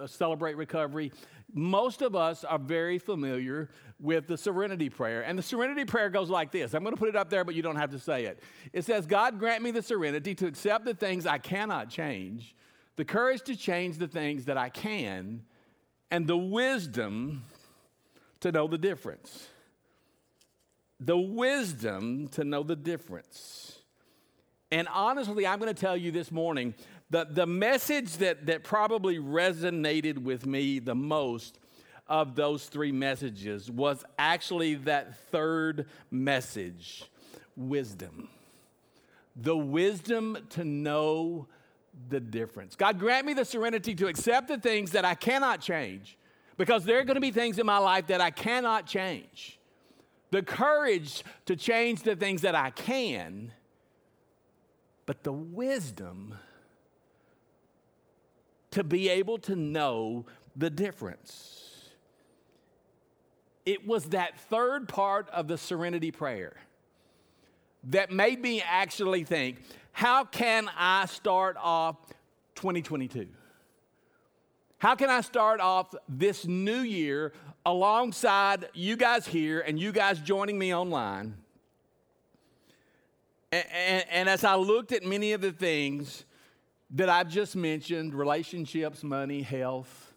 uh, 0.01 0.07
celebrate 0.07 0.57
recovery, 0.57 1.11
most 1.53 2.01
of 2.01 2.15
us 2.15 2.43
are 2.43 2.57
very 2.57 2.97
familiar 2.97 3.69
with 3.99 4.25
the 4.25 4.37
serenity 4.37 4.89
prayer. 4.89 5.21
And 5.21 5.37
the 5.37 5.43
serenity 5.43 5.85
prayer 5.85 6.09
goes 6.09 6.29
like 6.29 6.51
this. 6.51 6.73
I'm 6.73 6.83
going 6.83 6.95
to 6.95 6.99
put 6.99 7.09
it 7.09 7.15
up 7.15 7.29
there, 7.29 7.43
but 7.43 7.53
you 7.53 7.61
don't 7.61 7.75
have 7.75 7.91
to 7.91 7.99
say 7.99 8.25
it. 8.25 8.41
It 8.71 8.83
says, 8.83 9.05
God 9.05 9.37
grant 9.37 9.61
me 9.61 9.69
the 9.69 9.83
serenity 9.83 10.33
to 10.35 10.47
accept 10.47 10.85
the 10.85 10.95
things 10.95 11.27
I 11.27 11.37
cannot 11.37 11.89
change 11.89 12.55
the 12.95 13.05
courage 13.05 13.41
to 13.43 13.55
change 13.55 13.97
the 13.97 14.07
things 14.07 14.45
that 14.45 14.57
I 14.57 14.69
can, 14.69 15.43
and 16.11 16.27
the 16.27 16.37
wisdom 16.37 17.43
to 18.41 18.51
know 18.51 18.67
the 18.67 18.77
difference. 18.77 19.47
The 20.99 21.17
wisdom 21.17 22.27
to 22.29 22.43
know 22.43 22.63
the 22.63 22.75
difference. 22.75 23.79
And 24.71 24.87
honestly, 24.93 25.45
I'm 25.45 25.59
going 25.59 25.73
to 25.73 25.79
tell 25.79 25.97
you 25.97 26.11
this 26.11 26.31
morning 26.31 26.73
the, 27.09 27.25
the 27.29 27.45
message 27.45 28.17
that, 28.17 28.47
that 28.47 28.63
probably 28.63 29.19
resonated 29.19 30.17
with 30.17 30.45
me 30.45 30.79
the 30.79 30.95
most 30.95 31.59
of 32.07 32.35
those 32.35 32.65
three 32.65 32.91
messages 32.91 33.69
was 33.69 34.03
actually 34.17 34.75
that 34.75 35.17
third 35.29 35.87
message 36.11 37.05
wisdom. 37.55 38.29
The 39.35 39.55
wisdom 39.55 40.37
to 40.51 40.63
know 40.63 41.47
the 42.09 42.19
difference. 42.19 42.75
God, 42.75 42.99
grant 42.99 43.25
me 43.25 43.33
the 43.33 43.45
serenity 43.45 43.95
to 43.95 44.07
accept 44.07 44.47
the 44.47 44.57
things 44.57 44.91
that 44.91 45.05
I 45.05 45.15
cannot 45.15 45.61
change 45.61 46.17
because 46.57 46.85
there 46.85 46.99
are 46.99 47.03
going 47.03 47.15
to 47.15 47.21
be 47.21 47.31
things 47.31 47.59
in 47.59 47.65
my 47.65 47.77
life 47.77 48.07
that 48.07 48.21
I 48.21 48.31
cannot 48.31 48.85
change. 48.85 49.59
The 50.31 50.41
courage 50.41 51.23
to 51.45 51.55
change 51.55 52.03
the 52.03 52.15
things 52.15 52.41
that 52.41 52.55
I 52.55 52.71
can, 52.71 53.51
but 55.05 55.23
the 55.23 55.33
wisdom 55.33 56.35
to 58.71 58.83
be 58.83 59.09
able 59.09 59.37
to 59.37 59.55
know 59.55 60.25
the 60.55 60.69
difference. 60.69 61.89
It 63.65 63.87
was 63.87 64.05
that 64.05 64.39
third 64.49 64.87
part 64.89 65.29
of 65.29 65.47
the 65.47 65.57
serenity 65.57 66.11
prayer 66.11 66.55
that 67.85 68.11
made 68.11 68.41
me 68.41 68.61
actually 68.61 69.23
think 69.23 69.61
how 69.93 70.25
can 70.25 70.69
I 70.77 71.05
start 71.05 71.55
off 71.57 71.95
2022? 72.55 73.27
How 74.79 74.95
can 74.95 75.09
I 75.09 75.21
start 75.21 75.61
off 75.61 75.95
this 76.09 76.45
new 76.45 76.81
year 76.81 77.31
alongside 77.65 78.67
you 78.73 78.97
guys 78.97 79.25
here 79.25 79.61
and 79.61 79.79
you 79.79 79.93
guys 79.93 80.19
joining 80.19 80.59
me 80.59 80.75
online? 80.75 81.35
And, 83.53 83.65
and, 83.71 84.05
and, 84.09 84.29
as 84.29 84.43
I 84.43 84.55
looked 84.55 84.91
at 84.91 85.03
many 85.03 85.31
of 85.33 85.41
the 85.41 85.51
things 85.51 86.25
that 86.89 87.07
I've 87.07 87.29
just 87.29 87.55
mentioned 87.55 88.15
relationships, 88.15 89.03
money, 89.03 89.43
health, 89.43 90.13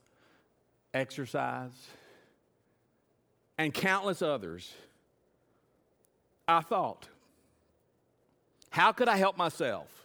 exercise, 0.94 1.86
and 3.58 3.72
countless 3.74 4.22
others 4.22 4.72
I 6.48 6.60
thought, 6.60 7.08
how 8.76 8.92
could 8.92 9.08
I 9.08 9.16
help 9.16 9.36
myself? 9.36 9.96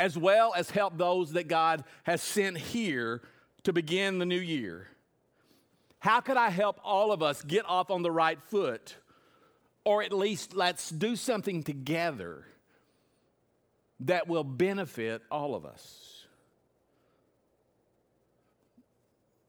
as 0.00 0.16
well 0.16 0.54
as 0.56 0.70
help 0.70 0.96
those 0.96 1.32
that 1.32 1.46
God 1.46 1.84
has 2.04 2.22
sent 2.22 2.56
here 2.56 3.20
to 3.64 3.72
begin 3.74 4.18
the 4.18 4.24
new 4.24 4.40
year. 4.40 4.88
How 5.98 6.20
could 6.20 6.38
I 6.38 6.48
help 6.48 6.80
all 6.82 7.12
of 7.12 7.22
us 7.22 7.42
get 7.42 7.66
off 7.68 7.90
on 7.90 8.00
the 8.00 8.10
right 8.10 8.40
foot? 8.44 8.96
Or 9.84 10.02
at 10.02 10.10
least 10.10 10.54
let's 10.54 10.88
do 10.88 11.16
something 11.16 11.62
together 11.62 12.46
that 14.00 14.26
will 14.26 14.42
benefit 14.42 15.20
all 15.30 15.54
of 15.54 15.66
us. 15.66 16.24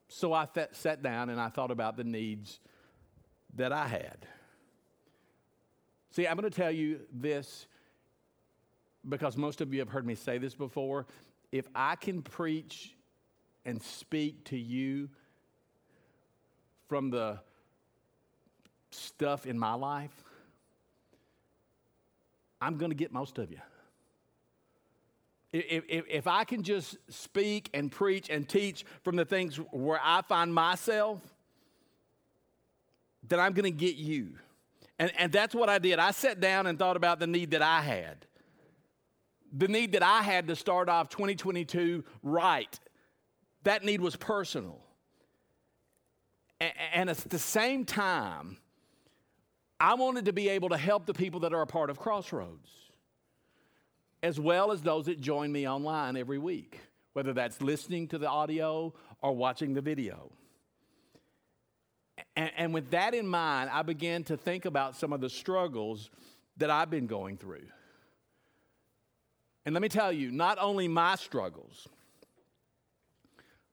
So 0.09 0.33
I 0.33 0.49
sat 0.73 1.01
down 1.01 1.29
and 1.29 1.39
I 1.39 1.47
thought 1.47 1.71
about 1.71 1.95
the 1.95 2.03
needs 2.03 2.59
that 3.55 3.71
I 3.71 3.87
had. 3.87 4.27
See, 6.11 6.27
I'm 6.27 6.37
going 6.37 6.49
to 6.49 6.55
tell 6.55 6.71
you 6.71 6.99
this 7.13 7.67
because 9.07 9.37
most 9.37 9.61
of 9.61 9.73
you 9.73 9.79
have 9.79 9.89
heard 9.89 10.05
me 10.05 10.15
say 10.15 10.37
this 10.37 10.53
before. 10.53 11.07
If 11.51 11.67
I 11.73 11.95
can 11.95 12.21
preach 12.21 12.93
and 13.65 13.81
speak 13.81 14.43
to 14.45 14.57
you 14.57 15.09
from 16.87 17.09
the 17.09 17.39
stuff 18.91 19.45
in 19.45 19.57
my 19.57 19.73
life, 19.73 20.11
I'm 22.61 22.77
going 22.77 22.91
to 22.91 22.95
get 22.95 23.11
most 23.11 23.39
of 23.39 23.49
you. 23.49 23.59
If, 25.53 25.83
if, 25.89 26.05
if, 26.07 26.27
I 26.27 26.45
can 26.45 26.63
just 26.63 26.97
speak 27.09 27.69
and 27.73 27.91
preach 27.91 28.29
and 28.29 28.47
teach 28.47 28.85
from 29.03 29.17
the 29.17 29.25
things 29.25 29.57
where 29.71 29.99
I 30.01 30.21
find 30.21 30.53
myself, 30.53 31.19
then 33.27 33.39
I'm 33.39 33.51
going 33.51 33.65
to 33.65 33.77
get 33.77 33.95
you. 33.95 34.35
And, 35.01 35.11
and 35.17 35.31
that's 35.31 35.53
what 35.53 35.67
I 35.67 35.79
did. 35.79 35.99
I 35.99 36.11
sat 36.11 36.39
down 36.39 36.67
and 36.67 36.79
thought 36.79 36.95
about 36.95 37.19
the 37.19 37.27
need 37.27 37.51
that 37.51 37.61
I 37.61 37.81
had 37.81 38.25
the 39.51 39.67
need 39.67 39.93
that 39.93 40.03
I 40.03 40.21
had 40.21 40.47
to 40.47 40.55
start 40.55 40.89
off 40.89 41.09
2022 41.09 42.03
right. 42.23 42.79
That 43.63 43.83
need 43.83 44.01
was 44.01 44.15
personal. 44.15 44.79
And 46.93 47.09
at 47.09 47.17
the 47.17 47.39
same 47.39 47.85
time, 47.85 48.57
I 49.79 49.95
wanted 49.95 50.25
to 50.25 50.33
be 50.33 50.49
able 50.49 50.69
to 50.69 50.77
help 50.77 51.05
the 51.05 51.13
people 51.13 51.39
that 51.41 51.53
are 51.53 51.61
a 51.61 51.67
part 51.67 51.89
of 51.89 51.97
Crossroads, 51.97 52.69
as 54.21 54.39
well 54.39 54.71
as 54.71 54.81
those 54.81 55.07
that 55.07 55.19
join 55.19 55.51
me 55.51 55.67
online 55.67 56.15
every 56.15 56.37
week, 56.37 56.79
whether 57.13 57.33
that's 57.33 57.61
listening 57.61 58.07
to 58.09 58.19
the 58.19 58.29
audio 58.29 58.93
or 59.21 59.35
watching 59.35 59.73
the 59.73 59.81
video. 59.81 60.31
And, 62.35 62.73
with 62.73 62.91
that 62.91 63.13
in 63.13 63.27
mind, 63.27 63.69
I 63.71 63.81
began 63.81 64.23
to 64.25 64.37
think 64.37 64.65
about 64.65 64.95
some 64.95 65.11
of 65.11 65.21
the 65.21 65.29
struggles 65.29 66.09
that 66.57 66.69
I've 66.69 66.89
been 66.89 67.07
going 67.07 67.37
through. 67.37 67.65
And 69.65 69.73
let 69.73 69.81
me 69.81 69.89
tell 69.89 70.11
you, 70.11 70.31
not 70.31 70.57
only 70.59 70.87
my 70.87 71.15
struggles, 71.15 71.87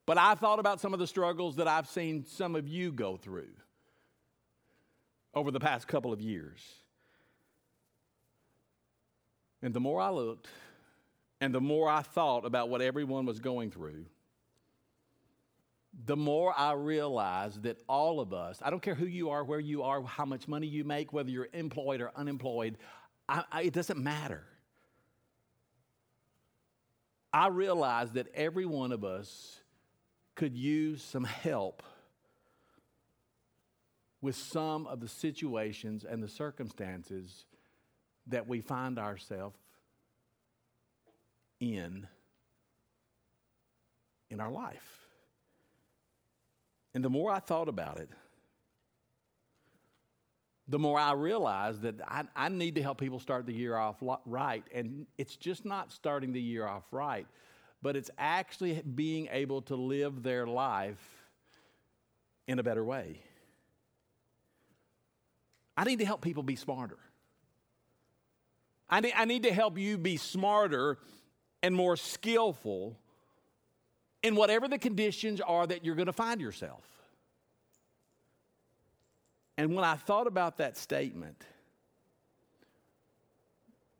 but 0.07 0.18
I 0.18 0.35
thought 0.35 0.59
about 0.59 0.80
some 0.80 0.92
of 0.92 0.99
the 0.99 1.07
struggles 1.07 1.57
that 1.57 1.68
I've 1.68 1.88
seen 1.88 2.25
some 2.25 2.57
of 2.57 2.66
you 2.66 2.92
go 2.92 3.16
through 3.16 3.50
over 5.35 5.50
the 5.50 5.61
past 5.61 5.87
couple 5.87 6.12
of 6.12 6.21
years. 6.21 6.61
And 9.62 9.75
the 9.75 9.80
more 9.80 10.00
I 10.00 10.11
looked, 10.11 10.49
and 11.40 11.54
the 11.54 11.61
more 11.61 11.88
I 11.88 12.02
thought 12.02 12.45
about 12.45 12.68
what 12.68 12.80
everyone 12.80 13.26
was 13.26 13.38
going 13.38 13.71
through, 13.71 14.07
the 16.05 16.17
more 16.17 16.55
I 16.57 16.73
realize 16.73 17.55
that 17.61 17.78
all 17.88 18.21
of 18.21 18.33
us, 18.33 18.61
I 18.62 18.71
don't 18.71 18.83
care 18.83 18.95
who 18.95 19.07
you 19.07 19.31
are, 19.31 19.43
where 19.43 19.61
you 19.61 19.83
are, 19.83 20.02
how 20.02 20.25
much 20.25 20.47
money 20.47 20.67
you 20.67 20.85
make, 20.85 21.12
whether 21.12 21.31
you're 21.31 21.49
employed 21.52 22.00
or 22.00 22.12
unemployed, 22.14 22.78
I, 23.28 23.45
I, 23.50 23.62
it 23.62 23.73
doesn't 23.73 23.99
matter. 23.99 24.45
I 27.33 27.49
realize 27.49 28.12
that 28.12 28.28
every 28.35 28.64
one 28.64 28.93
of 28.93 29.05
us 29.05 29.61
could 30.35 30.55
use 30.55 31.02
some 31.02 31.25
help 31.25 31.83
with 34.21 34.37
some 34.37 34.87
of 34.87 35.00
the 35.00 35.09
situations 35.09 36.05
and 36.05 36.23
the 36.23 36.28
circumstances 36.28 37.45
that 38.28 38.47
we 38.49 38.61
find 38.61 38.99
ourselves 38.99 39.59
in 41.61 42.07
in 44.31 44.40
our 44.40 44.50
life. 44.50 44.98
And 46.95 47.04
the 47.04 47.11
more 47.11 47.30
I 47.30 47.38
thought 47.38 47.68
about 47.68 47.99
it, 47.99 48.09
the 50.68 50.78
more 50.78 50.99
I 50.99 51.12
realized 51.12 51.83
that 51.83 52.00
I, 52.07 52.25
I, 52.37 52.50
need 52.50 52.75
to 52.75 52.83
help 52.83 53.00
people 53.00 53.21
start 53.21 53.47
the 53.47 53.54
year 53.54 53.75
off 53.75 53.97
right. 54.26 54.62
And 54.75 55.07
it's 55.16 55.37
just 55.37 55.64
not 55.64 55.90
starting 55.92 56.33
the 56.33 56.42
year 56.42 56.66
off 56.66 56.85
right, 56.90 57.26
but 57.80 57.97
it's 57.97 58.11
actually 58.18 58.83
being 58.83 59.28
able 59.30 59.62
to 59.62 59.76
live 59.76 60.23
their 60.23 60.47
life 60.47 61.00
in 62.47 62.59
a 62.59 62.62
better 62.62 62.85
way. 62.85 63.23
I 65.76 65.85
need 65.85 66.00
to 66.00 66.04
help 66.04 66.21
people 66.21 66.42
be 66.42 66.57
smarter. 66.57 66.99
I 68.90 69.00
need, 69.00 69.12
I 69.16 69.25
need 69.25 69.45
to 69.45 69.52
help 69.52 69.78
you 69.78 69.97
be 69.97 70.16
smarter 70.16 70.99
and 71.62 71.75
more 71.75 71.97
skillful 71.97 72.99
in 74.22 74.34
whatever 74.34 74.68
the 74.68 74.78
conditions 74.78 75.40
are 75.40 75.66
that 75.66 75.84
you're 75.84 75.94
going 75.94 76.06
to 76.06 76.12
find 76.12 76.40
yourself. 76.40 76.84
And 79.56 79.75
when 79.75 79.84
I 79.84 79.96
thought 79.96 80.26
about 80.26 80.58
that 80.58 80.76
statement, 80.76 81.44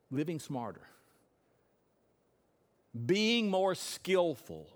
living 0.09 0.39
smarter, 0.39 0.81
being 3.05 3.49
more 3.49 3.75
skillful, 3.75 4.67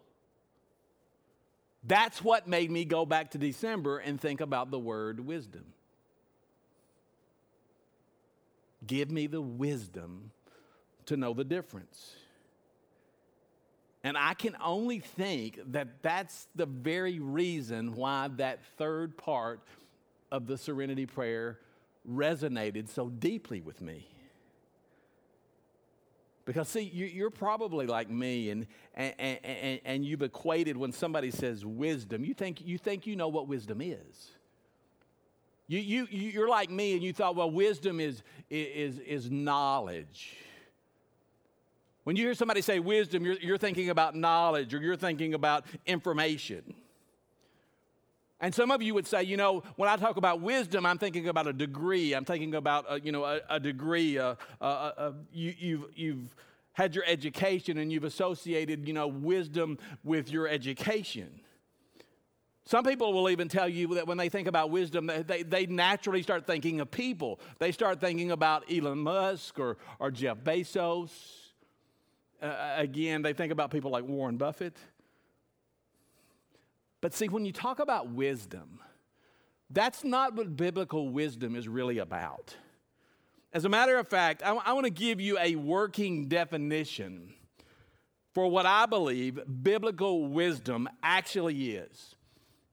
that's 1.85 2.21
what 2.21 2.47
made 2.47 2.71
me 2.71 2.85
go 2.85 3.05
back 3.05 3.31
to 3.31 3.38
December 3.38 3.97
and 3.97 4.19
think 4.19 4.41
about 4.41 4.71
the 4.71 4.79
word 4.79 5.19
wisdom. 5.19 5.65
Give 8.85 9.09
me 9.09 9.27
the 9.27 9.41
wisdom 9.41 10.31
to 11.05 11.17
know 11.17 11.33
the 11.33 11.43
difference. 11.43 12.13
And 14.03 14.17
I 14.17 14.33
can 14.33 14.55
only 14.63 15.00
think 15.00 15.60
that 15.72 16.01
that's 16.01 16.48
the 16.55 16.65
very 16.65 17.19
reason 17.19 17.95
why 17.95 18.29
that 18.36 18.60
third 18.77 19.17
part 19.17 19.62
of 20.31 20.45
the 20.45 20.57
serenity 20.57 21.05
prayer 21.05 21.60
resonated 22.10 22.89
so 22.89 23.10
deeply 23.10 23.62
with 23.62 23.81
me. 23.81 24.07
Because, 26.45 26.67
see, 26.67 26.81
you, 26.81 27.25
are 27.25 27.29
probably 27.29 27.88
like 27.88 28.10
me, 28.10 28.50
and, 28.50 28.67
and, 28.95 29.13
and, 29.17 29.79
and 29.86 30.05
you've 30.05 30.22
equated 30.22 30.75
when 30.75 30.91
somebody 30.91 31.31
says 31.31 31.65
wisdom, 31.65 32.25
you 32.25 32.33
think 32.33 32.60
you, 32.60 32.77
think 32.77 33.07
you 33.07 33.15
know 33.15 33.29
what 33.29 33.48
wisdom 33.48 33.79
is. 33.79 34.31
You, 35.67 35.79
you, 35.79 36.07
you're 36.12 36.50
like 36.50 36.69
me, 36.69 36.93
and 36.93 37.01
you 37.01 37.13
thought, 37.13 37.38
well, 37.38 37.50
wisdom 37.50 38.01
is, 38.01 38.24
is, 38.50 39.00
is 39.00 39.31
knowledge. 39.31 40.36
When 42.03 42.15
you 42.15 42.25
hear 42.25 42.33
somebody 42.33 42.62
say 42.62 42.79
wisdom, 42.79 43.25
you're, 43.25 43.39
you're 43.39 43.57
thinking 43.57 43.89
about 43.89 44.15
knowledge 44.15 44.74
or 44.74 44.79
you're 44.79 44.98
thinking 44.98 45.33
about 45.33 45.65
information. 45.86 46.74
And 48.41 48.53
some 48.53 48.72
of 48.72 48.81
you 48.81 48.93
would 48.93 49.07
say, 49.07 49.24
you 49.24 49.38
know, 49.38 49.63
when 49.77 49.88
I 49.88 49.95
talk 49.95 50.17
about 50.17 50.41
wisdom, 50.41 50.86
I'm 50.86 50.98
thinking 50.98 51.29
about 51.29 51.48
a 51.48 51.53
degree. 51.53 52.13
I'm 52.13 52.25
thinking 52.25 52.55
about, 52.55 52.86
a, 52.89 53.00
you 53.00 53.13
know, 53.13 53.24
a, 53.24 53.39
a 53.50 53.60
degree. 53.60 54.17
Uh, 54.17 54.36
uh, 54.60 54.65
uh, 54.65 55.12
you, 55.31 55.53
you've, 55.57 55.86
you've 55.95 56.36
had 56.74 56.93
your 56.93 57.05
education 57.07 57.77
and 57.77 57.89
you've 57.89 58.03
associated, 58.03 58.86
you 58.86 58.93
know, 58.93 59.07
wisdom 59.07 59.77
with 60.03 60.29
your 60.29 60.50
education. 60.50 61.39
Some 62.65 62.83
people 62.83 63.13
will 63.13 63.29
even 63.29 63.48
tell 63.48 63.69
you 63.69 63.95
that 63.95 64.07
when 64.07 64.17
they 64.17 64.27
think 64.27 64.50
about 64.50 64.72
wisdom, 64.72 65.10
they, 65.25 65.43
they 65.43 65.65
naturally 65.65 66.22
start 66.22 66.45
thinking 66.45 66.81
of 66.81 66.91
people. 66.91 67.39
They 67.60 67.72
start 67.72 68.01
thinking 68.01 68.31
about 68.31 68.69
Elon 68.69 69.00
Musk 69.00 69.57
or, 69.57 69.77
or 70.00 70.12
Jeff 70.12 70.38
Bezos. 70.39 71.12
Uh, 72.43 72.73
again, 72.75 73.21
they 73.21 73.31
think 73.31 73.53
about 73.53 73.71
people 73.71 73.89
like 73.89 74.03
Warren 74.03 74.35
Buffett. 74.35 74.75
But 77.00 77.13
see, 77.13 77.29
when 77.29 77.45
you 77.45 77.53
talk 77.53 77.79
about 77.79 78.09
wisdom, 78.09 78.81
that's 79.69 80.03
not 80.03 80.35
what 80.35 80.57
biblical 80.57 81.07
wisdom 81.09 81.55
is 81.55 81.69
really 81.69 82.00
about. 82.00 82.55
As 83.53 83.63
a 83.63 83.69
matter 83.69 83.97
of 83.97 84.07
fact, 84.09 84.41
I, 84.43 84.51
I 84.53 84.73
want 84.73 84.85
to 84.85 84.91
give 84.91 85.21
you 85.21 85.39
a 85.39 85.55
working 85.55 86.27
definition 86.27 87.33
for 88.33 88.50
what 88.50 88.65
I 88.65 88.88
believe 88.88 89.39
biblical 89.63 90.27
wisdom 90.27 90.89
actually 91.01 91.71
is. 91.71 92.15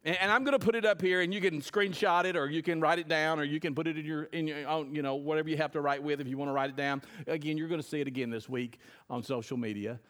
And, 0.05 0.17
and 0.21 0.31
I'm 0.31 0.45
going 0.45 0.59
to 0.59 0.65
put 0.65 0.75
it 0.75 0.85
up 0.85 1.01
here, 1.01 1.21
and 1.21 1.33
you 1.33 1.41
can 1.41 1.61
screenshot 1.61 2.25
it, 2.25 2.37
or 2.37 2.49
you 2.49 2.63
can 2.63 2.81
write 2.81 2.99
it 2.99 3.09
down, 3.09 3.39
or 3.39 3.45
you 3.45 3.61
can 3.61 3.75
put 3.75 3.87
it 3.87 3.99
in 3.99 4.05
your, 4.05 4.25
in 4.25 4.47
your 4.47 4.67
own, 4.69 4.95
you 4.95 5.03
know, 5.03 5.17
whatever 5.17 5.49
you 5.49 5.57
have 5.57 5.73
to 5.73 5.81
write 5.81 6.03
with 6.03 6.21
if 6.21 6.29
you 6.29 6.39
want 6.39 6.49
to 6.49 6.53
write 6.53 6.71
it 6.71 6.77
down. 6.77 7.03
Again, 7.27 7.57
you're 7.57 7.69
going 7.69 7.81
to 7.81 7.87
see 7.87 8.01
it 8.01 8.07
again 8.07 8.31
this 8.31 8.49
week 8.49 8.79
on 9.09 9.23
social 9.23 9.57
media. 9.57 10.01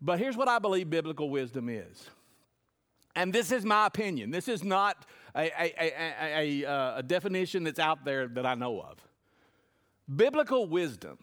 But 0.00 0.18
here's 0.18 0.36
what 0.36 0.48
I 0.48 0.58
believe 0.58 0.90
biblical 0.90 1.30
wisdom 1.30 1.68
is. 1.68 2.10
And 3.16 3.32
this 3.32 3.52
is 3.52 3.64
my 3.64 3.86
opinion. 3.86 4.30
This 4.30 4.48
is 4.48 4.64
not 4.64 5.06
a, 5.36 5.50
a, 5.58 6.62
a, 6.64 6.98
a, 6.98 7.02
definition 7.02 7.62
that's 7.62 7.78
out 7.78 8.04
there 8.04 8.26
that 8.28 8.44
I 8.44 8.54
know 8.54 8.80
of. 8.80 8.98
Biblical 10.14 10.66
wisdom 10.66 11.18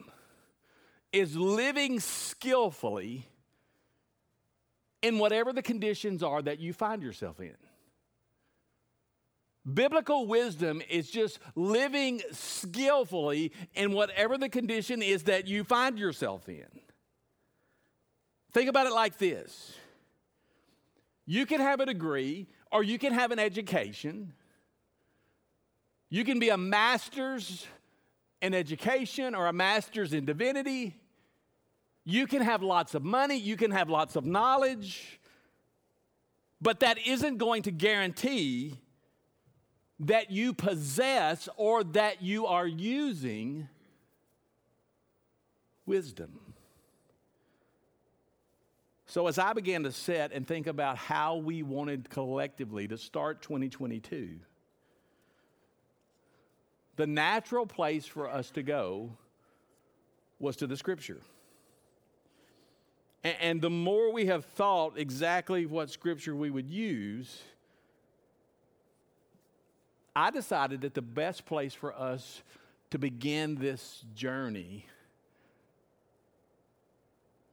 is 1.12 1.36
living 1.36 2.00
skillfully 2.00 3.28
in 5.02 5.18
whatever 5.20 5.54
the 5.54 5.62
conditions 5.62 6.24
are 6.24 6.42
that 6.42 6.60
you 6.60 6.74
find 6.74 7.02
yourself 7.02 7.40
in. 7.40 7.56
Biblical 9.72 10.26
wisdom 10.26 10.82
is 10.90 11.10
just 11.10 11.40
living 11.56 12.22
skillfully 12.32 13.52
in 13.76 13.92
whatever 13.92 14.38
the 14.38 14.50
condition 14.50 15.02
is 15.02 15.24
that 15.24 15.48
you 15.48 15.64
find 15.64 16.00
yourself 16.00 16.50
in. 16.50 16.66
Think 18.54 18.70
about 18.70 18.88
it 18.88 18.94
like 18.94 19.18
this 19.18 19.74
you 21.26 21.46
can 21.46 21.62
have 21.62 21.80
a 21.80 21.86
degree 21.86 22.48
or 22.72 22.84
you 22.84 22.98
can 22.98 23.14
have 23.14 23.32
an 23.32 23.40
education. 23.40 24.34
You 26.10 26.26
can 26.26 26.40
be 26.40 26.50
a 26.50 26.58
master's 26.58 27.68
in 28.42 28.54
education 28.54 29.36
or 29.36 29.48
a 29.48 29.54
master's 29.54 30.12
in 30.12 30.26
divinity. 30.26 31.01
You 32.04 32.28
can 32.28 32.42
have 32.42 32.64
lots 32.64 32.96
of 32.96 33.04
money, 33.04 33.38
you 33.38 33.56
can 33.56 33.72
have 33.72 33.90
lots 33.90 34.16
of 34.16 34.26
knowledge, 34.26 35.20
but 36.62 36.80
that 36.80 36.98
isn't 37.06 37.38
going 37.38 37.64
to 37.64 37.72
guarantee 37.72 38.80
that 40.00 40.32
you 40.32 40.54
possess 40.54 41.48
or 41.58 41.84
that 41.84 42.22
you 42.22 42.48
are 42.48 42.66
using 42.66 43.68
wisdom. 45.86 46.40
So, 49.06 49.28
as 49.28 49.38
I 49.38 49.54
began 49.54 49.84
to 49.84 49.92
set 49.92 50.32
and 50.32 50.48
think 50.48 50.68
about 50.68 50.98
how 50.98 51.36
we 51.36 51.64
wanted 51.64 52.10
collectively 52.10 52.88
to 52.88 52.98
start 52.98 53.42
2022, 53.42 54.40
the 56.96 57.08
natural 57.08 57.66
place 57.66 58.06
for 58.06 58.30
us 58.30 58.52
to 58.52 58.64
go 58.64 59.12
was 60.40 60.56
to 60.58 60.68
the 60.68 60.78
scripture. 60.78 61.20
And, 63.24 63.62
the 63.62 63.70
more 63.70 64.12
we 64.12 64.26
have 64.26 64.46
thought 64.46 64.94
exactly 64.98 65.68
what 65.68 65.92
scripture 65.92 66.36
we 66.36 66.50
would 66.50 66.68
use, 66.68 67.42
I 70.16 70.32
decided 70.32 70.82
that 70.82 70.96
the 70.96 71.04
best 71.04 71.46
place 71.46 71.74
for 71.74 71.94
us 71.94 72.42
to 72.90 72.98
begin 72.98 73.56
this 73.56 74.04
journey 74.16 74.86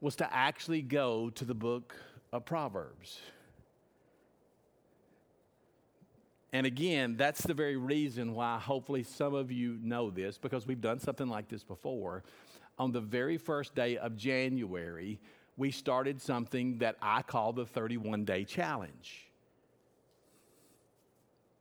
was 0.01 0.17
to 0.17 0.35
actually 0.35 0.81
go 0.83 1.31
to 1.31 1.45
the 1.45 1.55
book 1.55 1.95
of 2.33 2.45
Proverbs. 2.45 3.21
And 6.53 6.67
again, 6.67 7.17
that's 7.17 7.43
the 7.43 7.53
very 7.53 7.77
reason 7.77 8.35
why 8.35 8.59
hopefully 8.59 9.03
some 9.03 9.35
of 9.35 9.53
you 9.53 9.79
know 9.83 10.11
this 10.11 10.39
because 10.39 10.67
we've 10.67 10.81
done 10.81 10.99
something 10.99 11.29
like 11.29 11.49
this 11.49 11.63
before. 11.63 12.25
On 12.79 12.91
the 12.91 13.01
very 13.01 13.37
first 13.37 13.75
day 13.75 13.99
of 13.99 14.17
January, 14.17 15.21
we 15.59 15.73
started 15.73 16.23
something 16.23 16.79
that 16.79 16.97
I 17.03 17.21
call 17.21 17.53
the 17.53 17.67
31 17.67 18.25
day 18.25 18.45
challenge. 18.45 19.27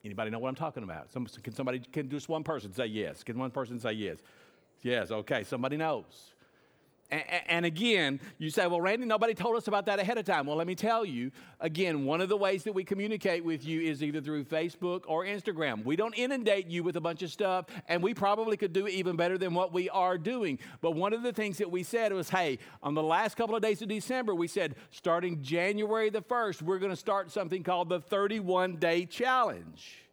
Anybody 0.06 0.30
know 0.30 0.40
what 0.40 0.50
I'm 0.50 0.56
talking 0.56 0.84
about? 0.84 1.12
Some, 1.12 1.26
can 1.26 1.54
somebody, 1.54 1.80
can 1.80 2.10
just 2.10 2.30
one 2.30 2.44
person 2.44 2.72
say 2.72 2.86
yes? 2.86 3.24
Can 3.24 3.38
one 3.38 3.52
person 3.52 3.80
say 3.80 3.94
yes? 3.94 4.20
Yes, 4.84 5.12
okay, 5.12 5.44
somebody 5.44 5.76
knows. 5.76 6.34
And 7.10 7.66
again, 7.66 8.20
you 8.38 8.50
say, 8.50 8.68
well, 8.68 8.82
Randy, 8.82 9.06
nobody 9.06 9.34
told 9.34 9.56
us 9.56 9.70
about 9.70 9.86
that 9.86 9.98
ahead 9.98 10.18
of 10.18 10.26
time. 10.26 10.46
Well, 10.46 10.58
let 10.58 10.68
me 10.68 10.76
tell 10.76 11.06
you, 11.06 11.32
again, 11.62 12.04
one 12.04 12.20
of 12.20 12.28
the 12.28 12.36
ways 12.36 12.66
that 12.66 12.74
we 12.74 12.84
communicate 12.84 13.46
with 13.46 13.66
you 13.66 13.80
is 13.80 14.04
either 14.04 14.20
through 14.20 14.44
Facebook 14.44 15.04
or 15.08 15.24
Instagram. 15.24 15.86
We 15.86 15.96
don't 15.96 16.14
inundate 16.16 16.68
you 16.68 16.84
with 16.84 16.98
a 16.98 17.02
bunch 17.02 17.24
of 17.24 17.32
stuff, 17.32 17.68
and 17.88 18.04
we 18.04 18.14
probably 18.14 18.58
could 18.58 18.74
do 18.74 18.90
even 18.90 19.16
better 19.16 19.38
than 19.38 19.54
what 19.54 19.72
we 19.72 19.90
are 19.90 20.18
doing. 20.18 20.60
But 20.82 20.96
one 20.96 21.14
of 21.14 21.24
the 21.24 21.32
things 21.32 21.60
that 21.60 21.72
we 21.72 21.82
said 21.84 22.12
was, 22.12 22.30
hey, 22.30 22.60
on 22.84 22.94
the 22.94 23.04
last 23.04 23.38
couple 23.38 23.56
of 23.56 23.62
days 23.62 23.82
of 23.82 23.88
December, 23.88 24.36
we 24.36 24.48
said, 24.48 24.76
starting 24.92 25.42
January 25.42 26.10
the 26.10 26.22
1st, 26.22 26.62
we're 26.62 26.80
going 26.80 26.92
to 26.92 26.98
start 26.98 27.32
something 27.32 27.64
called 27.64 27.88
the 27.88 28.02
31 28.02 28.76
Day 28.78 29.06
Challenge. 29.06 30.04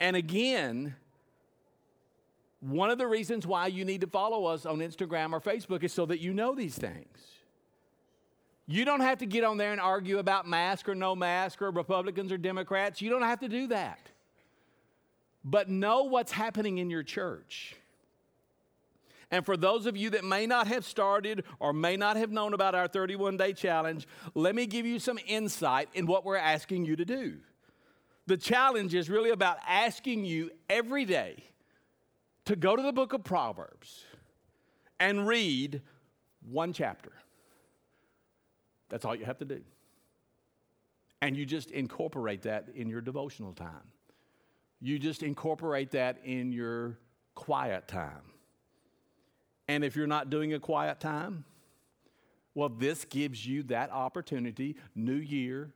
And 0.00 0.16
again, 0.16 0.94
one 2.60 2.90
of 2.90 2.98
the 2.98 3.06
reasons 3.06 3.46
why 3.46 3.68
you 3.68 3.84
need 3.84 4.00
to 4.00 4.06
follow 4.06 4.46
us 4.46 4.66
on 4.66 4.78
Instagram 4.78 5.32
or 5.32 5.40
Facebook 5.40 5.84
is 5.84 5.92
so 5.92 6.06
that 6.06 6.20
you 6.20 6.34
know 6.34 6.54
these 6.54 6.76
things. 6.76 7.18
You 8.66 8.84
don't 8.84 9.00
have 9.00 9.18
to 9.18 9.26
get 9.26 9.44
on 9.44 9.56
there 9.56 9.72
and 9.72 9.80
argue 9.80 10.18
about 10.18 10.46
mask 10.46 10.88
or 10.88 10.94
no 10.94 11.16
mask 11.16 11.62
or 11.62 11.70
Republicans 11.70 12.30
or 12.32 12.36
Democrats. 12.36 13.00
You 13.00 13.10
don't 13.10 13.22
have 13.22 13.40
to 13.40 13.48
do 13.48 13.68
that. 13.68 14.10
But 15.44 15.70
know 15.70 16.02
what's 16.04 16.32
happening 16.32 16.78
in 16.78 16.90
your 16.90 17.02
church. 17.02 17.76
And 19.30 19.44
for 19.46 19.56
those 19.56 19.86
of 19.86 19.96
you 19.96 20.10
that 20.10 20.24
may 20.24 20.46
not 20.46 20.66
have 20.66 20.84
started 20.84 21.44
or 21.60 21.72
may 21.72 21.96
not 21.96 22.16
have 22.16 22.30
known 22.30 22.54
about 22.54 22.74
our 22.74 22.88
31 22.88 23.36
day 23.36 23.52
challenge, 23.52 24.06
let 24.34 24.54
me 24.54 24.66
give 24.66 24.84
you 24.84 24.98
some 24.98 25.18
insight 25.26 25.88
in 25.94 26.06
what 26.06 26.24
we're 26.24 26.36
asking 26.36 26.84
you 26.84 26.96
to 26.96 27.04
do. 27.04 27.38
The 28.26 28.36
challenge 28.36 28.94
is 28.94 29.08
really 29.08 29.30
about 29.30 29.58
asking 29.66 30.24
you 30.24 30.50
every 30.68 31.04
day 31.04 31.44
to 32.48 32.56
go 32.56 32.74
to 32.74 32.82
the 32.82 32.94
book 32.94 33.12
of 33.12 33.22
Proverbs 33.22 34.06
and 34.98 35.28
read 35.28 35.82
one 36.40 36.72
chapter. 36.72 37.12
That's 38.88 39.04
all 39.04 39.14
you 39.14 39.26
have 39.26 39.36
to 39.40 39.44
do. 39.44 39.60
And 41.20 41.36
you 41.36 41.44
just 41.44 41.70
incorporate 41.70 42.40
that 42.42 42.70
in 42.74 42.88
your 42.88 43.02
devotional 43.02 43.52
time. 43.52 43.92
You 44.80 44.98
just 44.98 45.22
incorporate 45.22 45.90
that 45.90 46.20
in 46.24 46.50
your 46.50 46.98
quiet 47.34 47.86
time. 47.86 48.32
And 49.68 49.84
if 49.84 49.94
you're 49.94 50.06
not 50.06 50.30
doing 50.30 50.54
a 50.54 50.58
quiet 50.58 51.00
time, 51.00 51.44
well, 52.54 52.70
this 52.70 53.04
gives 53.04 53.46
you 53.46 53.62
that 53.64 53.92
opportunity, 53.92 54.76
new 54.94 55.12
year, 55.12 55.70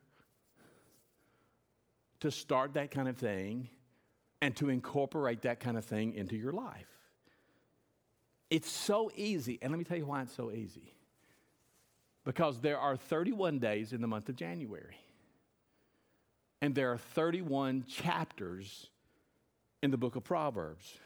to 2.20 2.30
start 2.30 2.72
that 2.72 2.90
kind 2.90 3.08
of 3.08 3.18
thing 3.18 3.68
and 4.42 4.57
to 4.57 4.68
incorporate 4.68 5.42
that 5.42 5.61
kind 5.61 5.78
of 5.78 5.85
thing 5.85 6.14
into 6.14 6.37
your 6.37 6.52
life. 6.52 6.88
It's 8.50 8.70
so 8.70 9.11
easy. 9.14 9.59
And 9.62 9.70
let 9.70 9.78
me 9.78 9.85
tell 9.85 9.96
you 9.96 10.05
why 10.05 10.22
it's 10.22 10.35
so 10.35 10.50
easy. 10.50 10.92
Because 12.24 12.61
there 12.61 12.78
are 12.78 12.96
31 12.96 13.61
days 13.61 13.92
in 13.92 14.00
the 14.00 14.09
month 14.09 14.28
of 14.28 14.37
January, 14.37 14.98
and 16.61 16.74
there 16.74 16.92
are 16.92 16.98
31 16.98 17.85
chapters 17.88 18.90
in 19.83 19.90
the 19.90 19.96
book 19.96 20.16
of 20.16 20.24
Proverbs. 20.24 20.98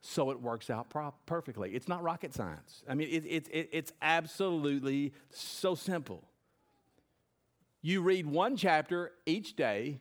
So 0.00 0.30
it 0.30 0.40
works 0.40 0.70
out 0.70 0.90
pro- 0.90 1.14
perfectly. 1.26 1.74
It's 1.74 1.88
not 1.88 2.02
rocket 2.02 2.34
science. 2.34 2.82
I 2.88 2.94
mean, 2.94 3.08
it, 3.10 3.24
it, 3.26 3.48
it, 3.50 3.68
it's 3.72 3.92
absolutely 4.00 5.12
so 5.30 5.74
simple. 5.74 6.24
You 7.82 8.02
read 8.02 8.26
one 8.26 8.56
chapter 8.56 9.12
each 9.26 9.56
day, 9.56 10.00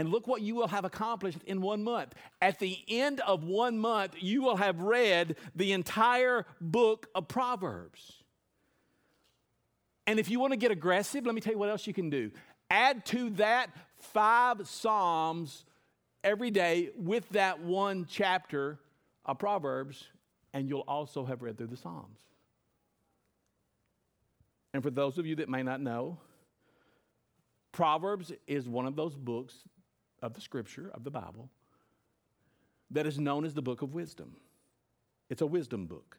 and 0.00 0.08
look 0.08 0.26
what 0.26 0.40
you 0.40 0.54
will 0.54 0.68
have 0.68 0.86
accomplished 0.86 1.40
in 1.44 1.60
one 1.60 1.84
month. 1.84 2.14
At 2.40 2.58
the 2.58 2.78
end 2.88 3.20
of 3.20 3.44
one 3.44 3.78
month, 3.78 4.14
you 4.18 4.40
will 4.40 4.56
have 4.56 4.80
read 4.80 5.36
the 5.54 5.72
entire 5.72 6.46
book 6.58 7.08
of 7.14 7.28
Proverbs. 7.28 8.14
And 10.06 10.18
if 10.18 10.30
you 10.30 10.40
want 10.40 10.54
to 10.54 10.56
get 10.56 10.70
aggressive, 10.70 11.26
let 11.26 11.34
me 11.34 11.42
tell 11.42 11.52
you 11.52 11.58
what 11.58 11.68
else 11.68 11.86
you 11.86 11.92
can 11.92 12.08
do. 12.08 12.30
Add 12.70 13.04
to 13.06 13.28
that 13.32 13.68
five 13.98 14.66
Psalms 14.66 15.66
every 16.24 16.50
day 16.50 16.88
with 16.96 17.28
that 17.30 17.60
one 17.60 18.06
chapter 18.08 18.78
of 19.26 19.38
Proverbs, 19.38 20.08
and 20.54 20.66
you'll 20.66 20.80
also 20.88 21.26
have 21.26 21.42
read 21.42 21.58
through 21.58 21.66
the 21.66 21.76
Psalms. 21.76 22.20
And 24.72 24.82
for 24.82 24.90
those 24.90 25.18
of 25.18 25.26
you 25.26 25.36
that 25.36 25.50
may 25.50 25.62
not 25.62 25.82
know, 25.82 26.16
Proverbs 27.70 28.32
is 28.46 28.66
one 28.66 28.86
of 28.86 28.96
those 28.96 29.14
books 29.14 29.54
of 30.22 30.34
the 30.34 30.40
scripture, 30.40 30.90
of 30.94 31.04
the 31.04 31.10
Bible, 31.10 31.48
that 32.90 33.06
is 33.06 33.18
known 33.18 33.44
as 33.44 33.54
the 33.54 33.62
book 33.62 33.82
of 33.82 33.94
wisdom. 33.94 34.36
It's 35.28 35.42
a 35.42 35.46
wisdom 35.46 35.86
book. 35.86 36.18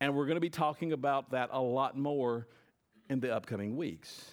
And 0.00 0.14
we're 0.14 0.26
going 0.26 0.36
to 0.36 0.40
be 0.40 0.50
talking 0.50 0.92
about 0.92 1.30
that 1.30 1.50
a 1.52 1.60
lot 1.60 1.96
more 1.96 2.46
in 3.08 3.20
the 3.20 3.34
upcoming 3.34 3.76
weeks. 3.76 4.24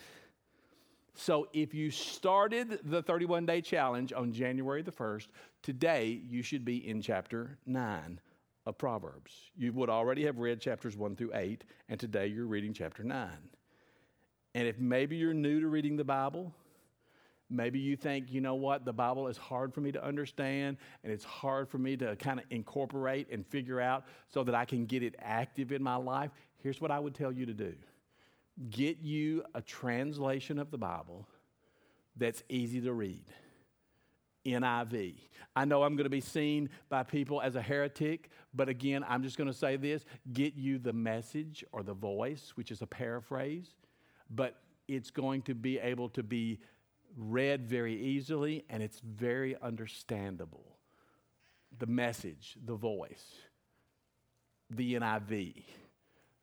So 1.16 1.50
if 1.52 1.74
you 1.74 1.92
started 1.92 2.80
the 2.86 3.02
31 3.02 3.46
day 3.46 3.62
challenge 3.62 4.14
on 4.14 4.32
January 4.32 4.82
the 4.82 4.92
1st, 4.92 5.28
today 5.62 6.22
you 6.28 6.42
should 6.42 6.64
be 6.64 6.88
in 6.88 7.02
chapter 7.02 7.58
9 7.66 8.20
of 8.66 8.78
Proverbs. 8.78 9.52
You 9.58 9.74
would 9.74 9.90
already 9.90 10.26
have 10.26 10.38
read 10.38 10.62
chapters 10.62 10.96
1 10.96 11.16
through 11.16 11.32
8, 11.34 11.64
and 11.90 12.00
today 12.00 12.28
you're 12.28 12.46
reading 12.46 12.74
chapter 12.74 13.04
9. 13.04 13.28
And 14.56 14.68
if 14.68 14.80
maybe 14.80 15.18
you're 15.18 15.34
new 15.34 15.60
to 15.60 15.68
reading 15.68 15.98
the 15.98 16.04
Bible, 16.04 16.54
maybe 17.50 17.80
you 17.80 17.96
think, 17.96 18.32
you 18.32 18.42
know 18.42 18.56
what, 18.56 18.86
the 18.86 18.94
Bible 18.94 19.28
is 19.28 19.38
hard 19.38 19.74
for 19.74 19.82
me 19.82 19.92
to 19.92 20.04
understand 20.04 20.78
and 21.04 21.12
it's 21.12 21.26
hard 21.26 21.68
for 21.68 21.78
me 21.78 21.98
to 21.98 22.16
kind 22.16 22.40
of 22.40 22.46
incorporate 22.50 23.28
and 23.32 23.46
figure 23.46 23.82
out 23.82 24.06
so 24.28 24.44
that 24.44 24.56
I 24.56 24.66
can 24.66 24.86
get 24.86 25.04
it 25.04 25.16
active 25.20 25.72
in 25.72 25.82
my 25.82 25.96
life. 25.96 26.32
Here's 26.62 26.80
what 26.80 26.92
I 26.92 27.00
would 27.00 27.16
tell 27.16 27.32
you 27.32 27.46
to 27.46 27.54
do 27.54 27.74
get 28.70 28.98
you 29.00 29.44
a 29.56 29.62
translation 29.62 30.60
of 30.60 30.70
the 30.70 30.78
Bible 30.78 31.26
that's 32.18 32.44
easy 32.50 32.82
to 32.82 32.94
read. 32.94 33.24
NIV. 34.46 35.16
I 35.56 35.66
know 35.66 35.84
I'm 35.84 35.96
going 35.96 36.06
to 36.06 36.10
be 36.10 36.22
seen 36.22 36.70
by 36.88 37.04
people 37.04 37.42
as 37.42 37.56
a 37.56 37.62
heretic, 37.62 38.30
but 38.54 38.70
again, 38.70 39.06
I'm 39.08 39.22
just 39.22 39.38
going 39.38 39.50
to 39.50 39.54
say 39.54 39.76
this 39.76 40.06
get 40.34 40.56
you 40.56 40.80
the 40.80 40.94
message 40.94 41.64
or 41.72 41.84
the 41.84 41.94
voice, 41.94 42.54
which 42.56 42.72
is 42.72 42.82
a 42.82 42.88
paraphrase, 42.88 43.76
but 44.30 44.56
it's 44.88 45.12
going 45.12 45.42
to 45.44 45.54
be 45.54 45.78
able 45.78 46.10
to 46.10 46.24
be 46.24 46.60
read 47.18 47.68
very 47.68 47.96
easily 47.96 48.66
and 48.70 48.82
it's 48.84 49.00
very 49.00 49.56
understandable. 49.62 50.78
The 51.78 51.88
message, 51.88 52.58
the 52.64 52.76
voice, 52.76 53.36
the 54.70 54.96
NIV. 54.96 55.64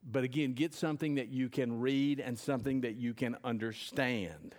But 0.08 0.24
again, 0.24 0.52
get 0.52 0.72
something 0.72 1.16
that 1.16 1.28
you 1.28 1.48
can 1.48 1.80
read 1.80 2.20
and 2.20 2.38
something 2.38 2.82
that 2.82 2.94
you 2.94 3.12
can 3.12 3.36
understand. 3.42 4.54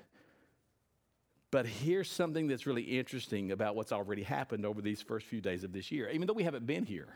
But 1.52 1.66
here's 1.66 2.10
something 2.10 2.48
that's 2.48 2.68
really 2.68 2.84
interesting 2.84 3.52
about 3.52 3.76
what's 3.76 3.94
already 3.94 4.24
happened 4.24 4.66
over 4.66 4.82
these 4.82 5.02
first 5.02 5.26
few 5.26 5.40
days 5.40 5.64
of 5.64 5.72
this 5.72 5.92
year, 5.92 6.10
even 6.10 6.28
though 6.28 6.34
we 6.34 6.44
haven't 6.44 6.66
been 6.66 6.86
here. 6.86 7.08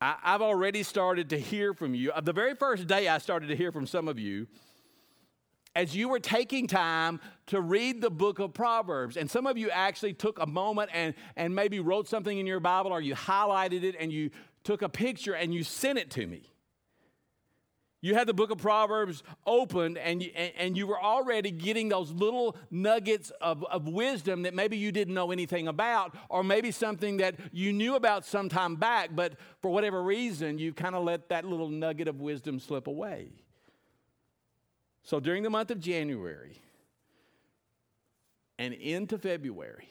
I, 0.00 0.16
have 0.22 0.42
already 0.42 0.82
started 0.82 1.30
to 1.30 1.38
hear 1.38 1.74
from 1.74 1.94
you. 1.94 2.10
Uh, 2.10 2.20
the 2.20 2.32
very 2.32 2.56
first 2.56 2.88
day, 2.88 3.06
I 3.06 3.18
started 3.18 3.46
to 3.46 3.56
hear 3.56 3.70
from 3.70 3.86
some 3.86 4.08
of 4.08 4.18
you 4.18 4.48
as 5.74 5.96
you 5.96 6.08
were 6.08 6.20
taking 6.20 6.66
time 6.66 7.20
to 7.46 7.60
read 7.60 8.00
the 8.00 8.10
book 8.10 8.38
of 8.38 8.52
Proverbs. 8.52 9.16
And 9.16 9.30
some 9.30 9.46
of 9.46 9.56
you 9.56 9.70
actually 9.70 10.12
took 10.12 10.38
a 10.38 10.46
moment 10.46 10.90
and, 10.92 11.14
and 11.36 11.54
maybe 11.54 11.80
wrote 11.80 12.08
something 12.08 12.38
in 12.38 12.46
your 12.46 12.60
Bible 12.60 12.92
or 12.92 13.00
you 13.00 13.14
highlighted 13.14 13.82
it 13.82 13.96
and 13.98 14.12
you 14.12 14.30
took 14.64 14.82
a 14.82 14.88
picture 14.88 15.34
and 15.34 15.52
you 15.54 15.64
sent 15.64 15.98
it 15.98 16.10
to 16.10 16.26
me. 16.26 16.52
You 18.04 18.16
had 18.16 18.26
the 18.26 18.34
book 18.34 18.50
of 18.50 18.58
Proverbs 18.58 19.22
opened 19.46 19.96
and 19.96 20.24
you, 20.24 20.32
and, 20.34 20.52
and 20.58 20.76
you 20.76 20.88
were 20.88 21.00
already 21.00 21.52
getting 21.52 21.88
those 21.88 22.10
little 22.10 22.56
nuggets 22.68 23.30
of, 23.40 23.64
of 23.64 23.86
wisdom 23.86 24.42
that 24.42 24.54
maybe 24.54 24.76
you 24.76 24.90
didn't 24.90 25.14
know 25.14 25.30
anything 25.30 25.68
about, 25.68 26.16
or 26.28 26.42
maybe 26.42 26.72
something 26.72 27.18
that 27.18 27.36
you 27.52 27.72
knew 27.72 27.94
about 27.94 28.26
some 28.26 28.48
time 28.48 28.74
back, 28.74 29.10
but 29.14 29.34
for 29.60 29.70
whatever 29.70 30.02
reason, 30.02 30.58
you 30.58 30.72
kind 30.72 30.96
of 30.96 31.04
let 31.04 31.28
that 31.28 31.44
little 31.44 31.68
nugget 31.68 32.08
of 32.08 32.20
wisdom 32.20 32.58
slip 32.58 32.88
away. 32.88 33.30
So 35.02 35.20
during 35.20 35.42
the 35.42 35.50
month 35.50 35.70
of 35.70 35.80
January 35.80 36.60
and 38.58 38.72
into 38.74 39.18
February, 39.18 39.88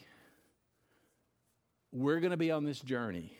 we're 1.91 2.19
going 2.19 2.31
to 2.31 2.37
be 2.37 2.51
on 2.51 2.63
this 2.63 2.79
journey 2.79 3.33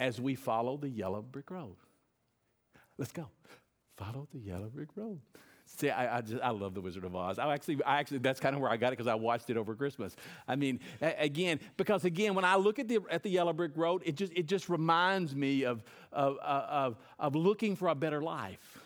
as 0.00 0.20
we 0.20 0.34
follow 0.34 0.76
the 0.76 0.88
yellow 0.88 1.20
brick 1.20 1.50
road. 1.50 1.76
Let's 2.96 3.12
go. 3.12 3.28
Follow 3.96 4.26
the 4.32 4.38
yellow 4.38 4.70
brick 4.72 4.88
road. 4.96 5.20
See, 5.66 5.90
I, 5.90 6.18
I, 6.18 6.20
just, 6.22 6.42
I 6.42 6.48
love 6.48 6.72
The 6.72 6.80
Wizard 6.80 7.04
of 7.04 7.14
Oz. 7.14 7.38
I 7.38 7.52
actually, 7.52 7.82
I 7.84 7.98
actually, 7.98 8.18
that's 8.18 8.40
kind 8.40 8.56
of 8.56 8.62
where 8.62 8.70
I 8.70 8.78
got 8.78 8.88
it 8.88 8.90
because 8.92 9.06
I 9.06 9.16
watched 9.16 9.50
it 9.50 9.58
over 9.58 9.74
Christmas. 9.74 10.16
I 10.46 10.56
mean, 10.56 10.80
a, 11.02 11.14
again, 11.18 11.60
because 11.76 12.06
again, 12.06 12.34
when 12.34 12.46
I 12.46 12.56
look 12.56 12.78
at 12.78 12.88
the, 12.88 13.00
at 13.10 13.22
the 13.22 13.28
yellow 13.28 13.52
brick 13.52 13.72
road, 13.76 14.02
it 14.06 14.14
just, 14.14 14.32
it 14.34 14.46
just 14.46 14.70
reminds 14.70 15.36
me 15.36 15.64
of, 15.64 15.82
of, 16.10 16.38
of, 16.38 16.96
of 17.18 17.36
looking 17.36 17.76
for 17.76 17.88
a 17.88 17.94
better 17.94 18.22
life 18.22 18.77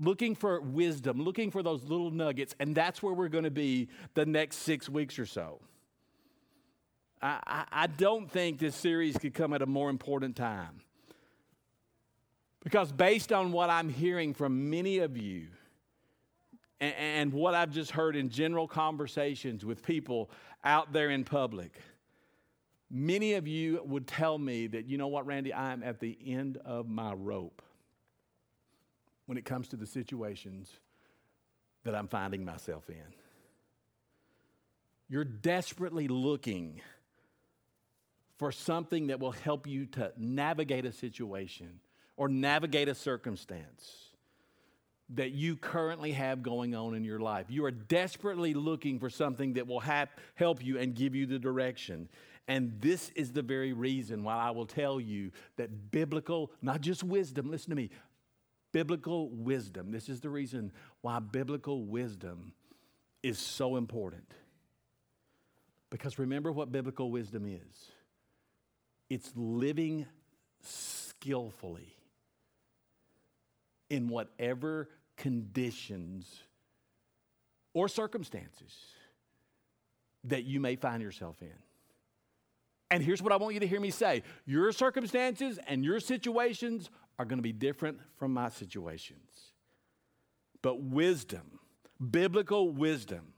looking 0.00 0.34
for 0.34 0.60
wisdom, 0.60 1.22
looking 1.22 1.50
for 1.50 1.62
those 1.62 1.84
little 1.84 2.10
nuggets, 2.10 2.54
and 2.58 2.74
that's 2.74 3.02
where 3.02 3.12
we're 3.12 3.28
going 3.28 3.44
to 3.44 3.50
be 3.50 3.88
the 4.14 4.26
next 4.26 4.58
six 4.58 4.88
weeks 4.88 5.18
or 5.18 5.26
so. 5.26 5.60
I, 7.22 7.38
I, 7.46 7.64
I, 7.70 7.86
don't 7.86 8.30
think 8.30 8.58
this 8.58 8.74
series 8.74 9.18
could 9.18 9.34
come 9.34 9.52
at 9.52 9.60
a 9.60 9.66
more 9.66 9.90
important 9.90 10.36
time. 10.36 10.80
Because 12.64 12.92
based 12.92 13.30
on 13.30 13.52
what 13.52 13.68
I'm 13.68 13.90
hearing 13.90 14.32
from 14.32 14.70
many 14.70 14.98
of 14.98 15.18
you, 15.18 15.48
and, 16.80 16.94
and 16.94 17.32
what 17.32 17.54
I've 17.54 17.70
just 17.70 17.90
heard 17.90 18.16
in 18.16 18.30
general 18.30 18.66
conversations 18.66 19.66
with 19.66 19.82
people 19.82 20.30
out 20.64 20.94
there 20.94 21.10
in 21.10 21.24
public, 21.24 21.78
many 22.90 23.34
of 23.34 23.46
you 23.46 23.82
would 23.84 24.06
tell 24.06 24.38
me 24.38 24.66
that, 24.68 24.86
you 24.86 24.96
know 24.96 25.08
what, 25.08 25.26
Randy, 25.26 25.52
I'm 25.52 25.82
at 25.82 26.00
the 26.00 26.16
end 26.26 26.56
of 26.64 26.88
my 26.88 27.12
rope 27.12 27.62
when 29.30 29.38
it 29.38 29.44
comes 29.44 29.68
to 29.68 29.76
the 29.76 29.86
situations 29.86 30.68
that 31.84 31.94
I'm 31.94 32.08
finding 32.08 32.44
myself 32.44 32.90
in. 32.90 32.96
You're 35.08 35.22
desperately 35.22 36.08
looking 36.08 36.80
for 38.38 38.50
something 38.50 39.06
that 39.06 39.20
will 39.20 39.30
help 39.30 39.68
you 39.68 39.86
to 39.86 40.12
navigate 40.16 40.84
a 40.84 40.90
situation 40.90 41.78
or 42.16 42.26
navigate 42.28 42.88
a 42.88 42.94
circumstance 42.96 44.08
that 45.10 45.30
you 45.30 45.54
currently 45.54 46.10
have 46.10 46.42
going 46.42 46.74
on 46.74 46.96
in 46.96 47.04
your 47.04 47.20
life. 47.20 47.46
You 47.50 47.64
are 47.66 47.70
desperately 47.70 48.52
looking 48.52 48.98
for 48.98 49.10
something 49.10 49.52
that 49.52 49.68
will 49.68 49.78
have, 49.78 50.08
help 50.34 50.60
you 50.64 50.76
and 50.76 50.92
give 50.92 51.14
you 51.14 51.26
the 51.26 51.38
direction. 51.38 52.08
And 52.48 52.80
this 52.80 53.12
is 53.14 53.30
the 53.30 53.42
very 53.42 53.72
reason 53.72 54.24
why 54.24 54.34
I 54.34 54.50
will 54.50 54.66
tell 54.66 55.00
you 55.00 55.30
that 55.56 55.92
biblical, 55.92 56.50
not 56.60 56.80
just 56.80 57.04
wisdom, 57.04 57.48
listen 57.48 57.70
to 57.70 57.76
me, 57.76 57.90
biblical 58.72 59.28
wisdom. 59.30 59.90
This 59.90 60.08
is 60.08 60.20
the 60.20 60.30
reason 60.30 60.72
why 61.00 61.18
biblical 61.18 61.84
wisdom 61.84 62.52
is 63.22 63.38
so 63.38 63.76
important. 63.76 64.32
Because 65.90 66.18
remember 66.18 66.52
what 66.52 66.70
biblical 66.70 67.10
wisdom 67.10 67.46
is 67.46 67.90
it's 69.08 69.32
living 69.34 70.06
skillfully 70.62 71.92
in 73.88 74.08
whatever 74.08 74.88
conditions 75.16 76.44
or 77.74 77.88
circumstances 77.88 78.72
that 80.24 80.44
you 80.44 80.60
may 80.60 80.76
find 80.76 81.02
yourself 81.02 81.36
in. 81.40 81.52
And 82.92 83.02
here's 83.02 83.22
what 83.22 83.32
I 83.32 83.36
want 83.36 83.54
you 83.54 83.60
to 83.60 83.66
hear 83.66 83.80
me 83.80 83.90
say 83.90 84.22
your 84.46 84.72
circumstances 84.72 85.58
and 85.66 85.84
your 85.84 86.00
situations 86.00 86.90
are 87.20 87.26
going 87.26 87.36
to 87.38 87.42
be 87.42 87.52
different 87.52 87.98
from 88.16 88.32
my 88.32 88.48
situations. 88.48 89.52
But 90.62 90.80
wisdom, 90.80 91.60
biblical 92.10 92.70
wisdom, 92.70 93.34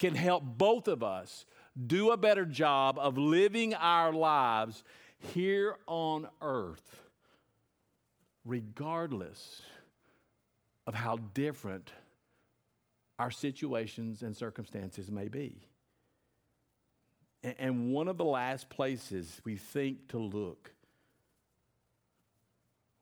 can 0.00 0.16
help 0.16 0.42
both 0.42 0.88
of 0.88 1.04
us 1.04 1.46
do 1.86 2.10
a 2.10 2.16
better 2.16 2.44
job 2.44 2.98
of 2.98 3.16
living 3.16 3.72
our 3.72 4.12
lives 4.12 4.82
here 5.32 5.76
on 5.86 6.26
earth, 6.42 7.04
regardless 8.44 9.62
of 10.84 10.96
how 10.96 11.18
different 11.34 11.92
our 13.20 13.30
situations 13.30 14.22
and 14.22 14.36
circumstances 14.36 15.08
may 15.08 15.28
be. 15.28 15.68
And 17.44 17.92
one 17.92 18.08
of 18.08 18.16
the 18.16 18.24
last 18.24 18.68
places 18.68 19.40
we 19.44 19.54
think 19.54 20.08
to 20.08 20.18
look 20.18 20.72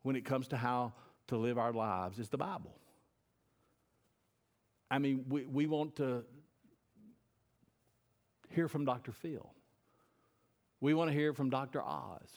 when 0.07 0.14
it 0.14 0.25
comes 0.25 0.47
to 0.47 0.57
how 0.57 0.92
to 1.27 1.37
live 1.37 1.59
our 1.59 1.73
lives 1.73 2.21
is 2.21 2.29
the 2.29 2.38
Bible. 2.38 2.73
I 4.88 5.01
mean, 5.01 5.25
we, 5.29 5.45
we 5.47 5.66
want 5.66 5.97
to 5.97 6.23
hear 8.51 8.69
from 8.69 8.85
Dr. 8.85 9.11
Phil. 9.11 9.51
We 10.81 10.95
want 10.95 11.11
to 11.11 11.12
hear 11.12 11.33
from 11.33 11.51
Dr. 11.51 11.83
Oz. 11.83 12.29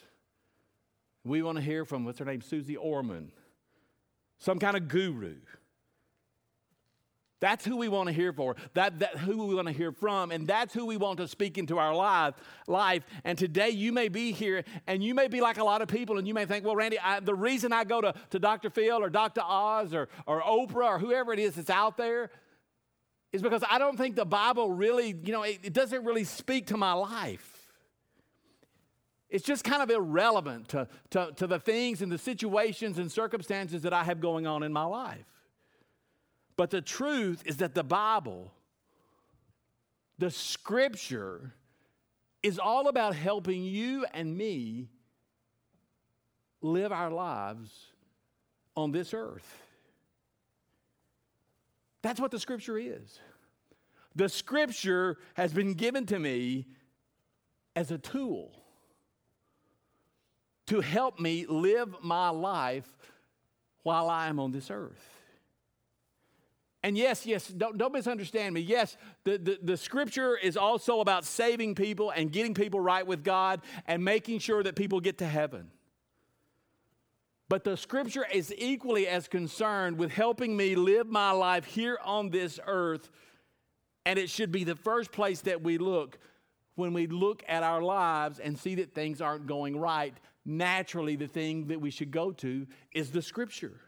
We 1.22 1.42
want 1.42 1.58
to 1.58 1.62
hear 1.62 1.84
from, 1.84 2.04
what's 2.04 2.18
her 2.18 2.24
name, 2.24 2.40
Susie 2.40 2.76
Orman, 2.76 3.30
some 4.38 4.58
kind 4.58 4.76
of 4.76 4.88
guru. 4.88 5.36
That's 7.40 7.64
who 7.64 7.78
we 7.78 7.88
want 7.88 8.06
to 8.08 8.12
hear 8.12 8.32
for. 8.32 8.54
That, 8.74 8.98
that 8.98 9.16
who 9.16 9.46
we 9.46 9.54
want 9.54 9.66
to 9.66 9.72
hear 9.72 9.92
from, 9.92 10.30
and 10.30 10.46
that's 10.46 10.74
who 10.74 10.84
we 10.84 10.98
want 10.98 11.16
to 11.18 11.26
speak 11.26 11.56
into 11.56 11.78
our 11.78 11.94
life. 11.94 12.34
Life. 12.66 13.04
And 13.24 13.36
today 13.36 13.70
you 13.70 13.92
may 13.92 14.08
be 14.08 14.32
here, 14.32 14.62
and 14.86 15.02
you 15.02 15.14
may 15.14 15.26
be 15.26 15.40
like 15.40 15.56
a 15.56 15.64
lot 15.64 15.80
of 15.80 15.88
people, 15.88 16.18
and 16.18 16.28
you 16.28 16.34
may 16.34 16.44
think, 16.44 16.64
"Well, 16.64 16.76
Randy, 16.76 16.98
I, 16.98 17.20
the 17.20 17.34
reason 17.34 17.72
I 17.72 17.84
go 17.84 18.02
to, 18.02 18.14
to 18.30 18.38
Dr. 18.38 18.68
Phil 18.68 19.02
or 19.02 19.08
Dr. 19.08 19.40
Oz 19.42 19.94
or, 19.94 20.08
or 20.26 20.42
Oprah 20.42 20.84
or 20.84 20.98
whoever 20.98 21.32
it 21.32 21.38
is 21.38 21.54
that's 21.54 21.70
out 21.70 21.96
there 21.96 22.30
is 23.32 23.40
because 23.40 23.64
I 23.68 23.78
don't 23.78 23.96
think 23.96 24.16
the 24.16 24.26
Bible 24.26 24.70
really, 24.70 25.16
you 25.24 25.32
know, 25.32 25.42
it, 25.42 25.60
it 25.62 25.72
doesn't 25.72 26.04
really 26.04 26.24
speak 26.24 26.66
to 26.68 26.76
my 26.76 26.92
life." 26.92 27.56
It's 29.30 29.44
just 29.44 29.62
kind 29.62 29.80
of 29.80 29.90
irrelevant 29.90 30.70
to, 30.70 30.88
to, 31.10 31.30
to 31.36 31.46
the 31.46 31.60
things 31.60 32.02
and 32.02 32.10
the 32.10 32.18
situations 32.18 32.98
and 32.98 33.10
circumstances 33.10 33.82
that 33.82 33.92
I 33.92 34.02
have 34.02 34.20
going 34.20 34.44
on 34.44 34.64
in 34.64 34.72
my 34.72 34.82
life. 34.82 35.24
But 36.60 36.68
the 36.68 36.82
truth 36.82 37.42
is 37.46 37.56
that 37.56 37.74
the 37.74 37.82
Bible, 37.82 38.52
the 40.18 40.30
scripture, 40.30 41.54
is 42.42 42.58
all 42.58 42.88
about 42.88 43.14
helping 43.14 43.62
you 43.62 44.04
and 44.12 44.36
me 44.36 44.90
live 46.60 46.92
our 46.92 47.10
lives 47.10 47.70
on 48.76 48.92
this 48.92 49.14
earth. 49.14 49.62
That's 52.02 52.20
what 52.20 52.30
the 52.30 52.38
scripture 52.38 52.76
is. 52.76 53.18
The 54.14 54.28
scripture 54.28 55.16
has 55.32 55.54
been 55.54 55.72
given 55.72 56.04
to 56.04 56.18
me 56.18 56.66
as 57.74 57.90
a 57.90 57.96
tool 57.96 58.52
to 60.66 60.82
help 60.82 61.18
me 61.18 61.46
live 61.46 61.94
my 62.02 62.28
life 62.28 62.92
while 63.82 64.10
I 64.10 64.28
am 64.28 64.38
on 64.38 64.50
this 64.50 64.70
earth. 64.70 65.09
And 66.82 66.96
yes, 66.96 67.26
yes, 67.26 67.46
don't, 67.48 67.76
don't 67.76 67.92
misunderstand 67.92 68.54
me. 68.54 68.62
Yes, 68.62 68.96
the, 69.24 69.36
the, 69.36 69.58
the, 69.62 69.76
scripture 69.76 70.36
is 70.36 70.56
also 70.56 71.00
about 71.00 71.26
saving 71.26 71.74
people 71.74 72.10
and 72.10 72.32
getting 72.32 72.54
people 72.54 72.80
right 72.80 73.06
with 73.06 73.22
God 73.22 73.60
and 73.86 74.02
making 74.02 74.38
sure 74.38 74.62
that 74.62 74.76
people 74.76 74.98
get 75.00 75.18
to 75.18 75.26
heaven. 75.26 75.70
But 77.50 77.64
the 77.64 77.76
scripture 77.76 78.24
is 78.32 78.54
equally 78.56 79.08
as 79.08 79.28
concerned 79.28 79.98
with 79.98 80.10
helping 80.10 80.56
me 80.56 80.74
live 80.74 81.08
my 81.08 81.32
life 81.32 81.64
here 81.64 81.98
on 82.02 82.30
this 82.30 82.58
earth. 82.66 83.10
And 84.06 84.18
it 84.18 84.30
should 84.30 84.50
be 84.50 84.64
the 84.64 84.76
first 84.76 85.12
place 85.12 85.42
that 85.42 85.60
we 85.62 85.76
look 85.76 86.18
when 86.76 86.94
we 86.94 87.08
look 87.08 87.42
at 87.46 87.62
our 87.62 87.82
lives 87.82 88.38
and 88.38 88.58
see 88.58 88.76
that 88.76 88.94
things 88.94 89.20
aren't 89.20 89.46
going 89.46 89.76
right. 89.78 90.14
Naturally, 90.46 91.16
the 91.16 91.26
thing 91.26 91.66
that 91.66 91.80
we 91.80 91.90
should 91.90 92.10
go 92.10 92.30
to 92.32 92.66
is 92.92 93.10
the 93.10 93.20
scripture. 93.20 93.80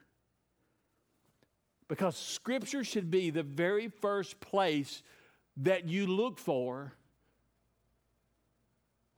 Because 1.93 2.17
Scripture 2.17 2.85
should 2.85 3.11
be 3.11 3.29
the 3.29 3.43
very 3.43 3.89
first 3.89 4.41
place 4.41 5.03
that 5.59 5.87
you 5.87 6.07
look 6.07 6.39
for 6.39 6.95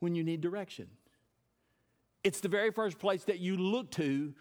when 0.00 0.16
you 0.16 0.24
need 0.24 0.40
direction. 0.40 0.88
It's 2.24 2.40
the 2.40 2.48
very 2.48 2.72
first 2.72 2.98
place 2.98 3.22
that 3.26 3.38
you 3.38 3.56
look 3.56 3.92
to 3.92 4.34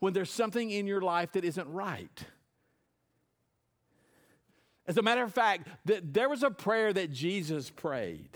when 0.00 0.12
there's 0.12 0.30
something 0.30 0.70
in 0.70 0.86
your 0.86 1.00
life 1.00 1.32
that 1.32 1.42
isn't 1.42 1.66
right. 1.72 2.26
As 4.86 4.98
a 4.98 5.02
matter 5.02 5.22
of 5.22 5.32
fact, 5.32 5.66
there 5.86 6.28
was 6.28 6.42
a 6.42 6.50
prayer 6.50 6.92
that 6.92 7.12
Jesus 7.12 7.70
prayed. 7.70 8.28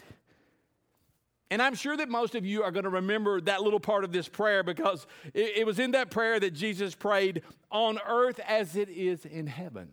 And 1.50 1.62
I'm 1.62 1.74
sure 1.74 1.96
that 1.96 2.08
most 2.08 2.34
of 2.34 2.44
you 2.44 2.62
are 2.62 2.70
going 2.70 2.84
to 2.84 2.90
remember 2.90 3.40
that 3.42 3.62
little 3.62 3.80
part 3.80 4.04
of 4.04 4.12
this 4.12 4.28
prayer 4.28 4.62
because 4.62 5.06
it, 5.32 5.58
it, 5.58 5.66
was 5.66 5.78
in 5.78 5.92
that 5.92 6.10
prayer 6.10 6.38
that 6.38 6.52
Jesus 6.52 6.94
prayed, 6.94 7.42
on 7.70 7.98
earth 8.06 8.38
as 8.46 8.76
it 8.76 8.90
is 8.90 9.24
in 9.24 9.46
heaven. 9.46 9.88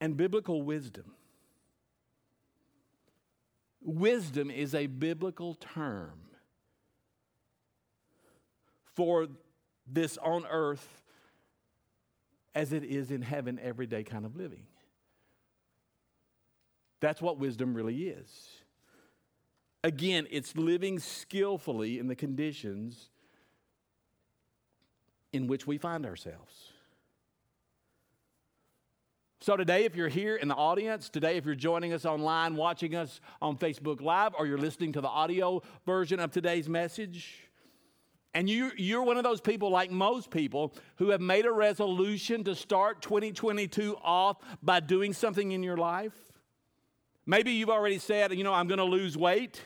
And 0.00 0.16
biblical 0.16 0.62
wisdom. 0.62 1.12
Wisdom 3.80 4.50
is 4.50 4.74
a 4.74 4.86
biblical 4.86 5.54
term 5.54 6.20
for 8.94 9.28
this 9.86 10.18
on 10.18 10.44
earth 10.50 11.02
as 12.54 12.72
it 12.72 12.84
is 12.84 13.10
in 13.10 13.22
heaven 13.22 13.58
everyday 13.62 14.02
kind 14.02 14.26
of 14.26 14.36
living. 14.36 14.64
That's 17.02 17.20
what 17.20 17.36
wisdom 17.36 17.74
really 17.74 18.04
is. 18.04 18.48
Again, 19.82 20.28
it's 20.30 20.56
living 20.56 21.00
skillfully 21.00 21.98
in 21.98 22.06
the 22.06 22.14
conditions 22.14 23.10
in 25.32 25.48
which 25.48 25.66
we 25.66 25.78
find 25.78 26.06
ourselves. 26.06 26.70
So, 29.40 29.56
today, 29.56 29.84
if 29.84 29.96
you're 29.96 30.06
here 30.06 30.36
in 30.36 30.46
the 30.46 30.54
audience, 30.54 31.08
today, 31.08 31.36
if 31.36 31.44
you're 31.44 31.56
joining 31.56 31.92
us 31.92 32.04
online, 32.04 32.54
watching 32.54 32.94
us 32.94 33.20
on 33.40 33.56
Facebook 33.56 34.00
Live, 34.00 34.34
or 34.38 34.46
you're 34.46 34.56
listening 34.56 34.92
to 34.92 35.00
the 35.00 35.08
audio 35.08 35.60
version 35.84 36.20
of 36.20 36.30
today's 36.30 36.68
message, 36.68 37.40
and 38.32 38.48
you, 38.48 38.70
you're 38.76 39.02
one 39.02 39.16
of 39.16 39.24
those 39.24 39.40
people, 39.40 39.70
like 39.70 39.90
most 39.90 40.30
people, 40.30 40.72
who 40.98 41.08
have 41.08 41.20
made 41.20 41.46
a 41.46 41.50
resolution 41.50 42.44
to 42.44 42.54
start 42.54 43.02
2022 43.02 43.96
off 44.04 44.36
by 44.62 44.78
doing 44.78 45.12
something 45.12 45.50
in 45.50 45.64
your 45.64 45.76
life, 45.76 46.31
Maybe 47.26 47.52
you've 47.52 47.70
already 47.70 47.98
said, 47.98 48.34
you 48.34 48.44
know, 48.44 48.52
I'm 48.52 48.66
going 48.66 48.78
to 48.78 48.84
lose 48.84 49.16
weight. 49.16 49.62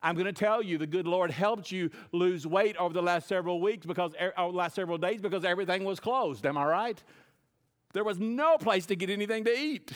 I'm 0.00 0.14
going 0.14 0.26
to 0.26 0.32
tell 0.32 0.62
you 0.62 0.78
the 0.78 0.86
good 0.86 1.06
Lord 1.06 1.30
helped 1.30 1.72
you 1.72 1.90
lose 2.12 2.46
weight 2.46 2.76
over 2.76 2.94
the 2.94 3.02
last 3.02 3.26
several 3.26 3.60
weeks 3.60 3.84
because 3.84 4.12
over 4.20 4.32
er, 4.36 4.50
the 4.52 4.56
last 4.56 4.76
several 4.76 4.96
days 4.96 5.20
because 5.20 5.44
everything 5.44 5.84
was 5.84 5.98
closed. 5.98 6.46
Am 6.46 6.56
I 6.56 6.64
right? 6.64 7.02
There 7.94 8.04
was 8.04 8.18
no 8.18 8.58
place 8.58 8.86
to 8.86 8.96
get 8.96 9.10
anything 9.10 9.44
to 9.44 9.58
eat. 9.58 9.92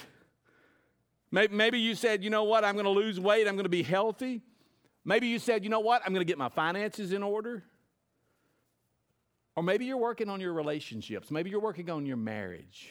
Maybe 1.31 1.79
you 1.79 1.95
said, 1.95 2.23
you 2.23 2.31
know 2.31 2.45
what, 2.45 2.63
I'm 2.65 2.75
going 2.75 2.85
to 2.85 2.91
lose 2.91 3.19
weight, 3.19 3.49
I'm 3.49 3.55
going 3.55 3.65
to 3.65 3.71
be 3.71 3.83
healthy. 3.83 4.43
Maybe 5.05 5.29
you 5.29 5.39
said, 5.39 5.65
you 5.65 5.71
know 5.71 5.81
what, 5.81 6.03
I'm 6.05 6.13
going 6.13 6.25
to 6.25 6.31
get 6.31 6.37
my 6.37 6.51
finances 6.51 7.13
in 7.13 7.23
order. 7.23 7.65
Or 9.57 9.63
maybe 9.63 9.87
you're 9.87 9.97
working 9.97 10.29
on 10.29 10.41
your 10.41 10.53
relationships. 10.53 11.31
Maybe 11.31 11.51
you're 11.51 11.61
working 11.61 11.91
on 11.91 12.07
your 12.07 12.17
marriage. 12.17 12.91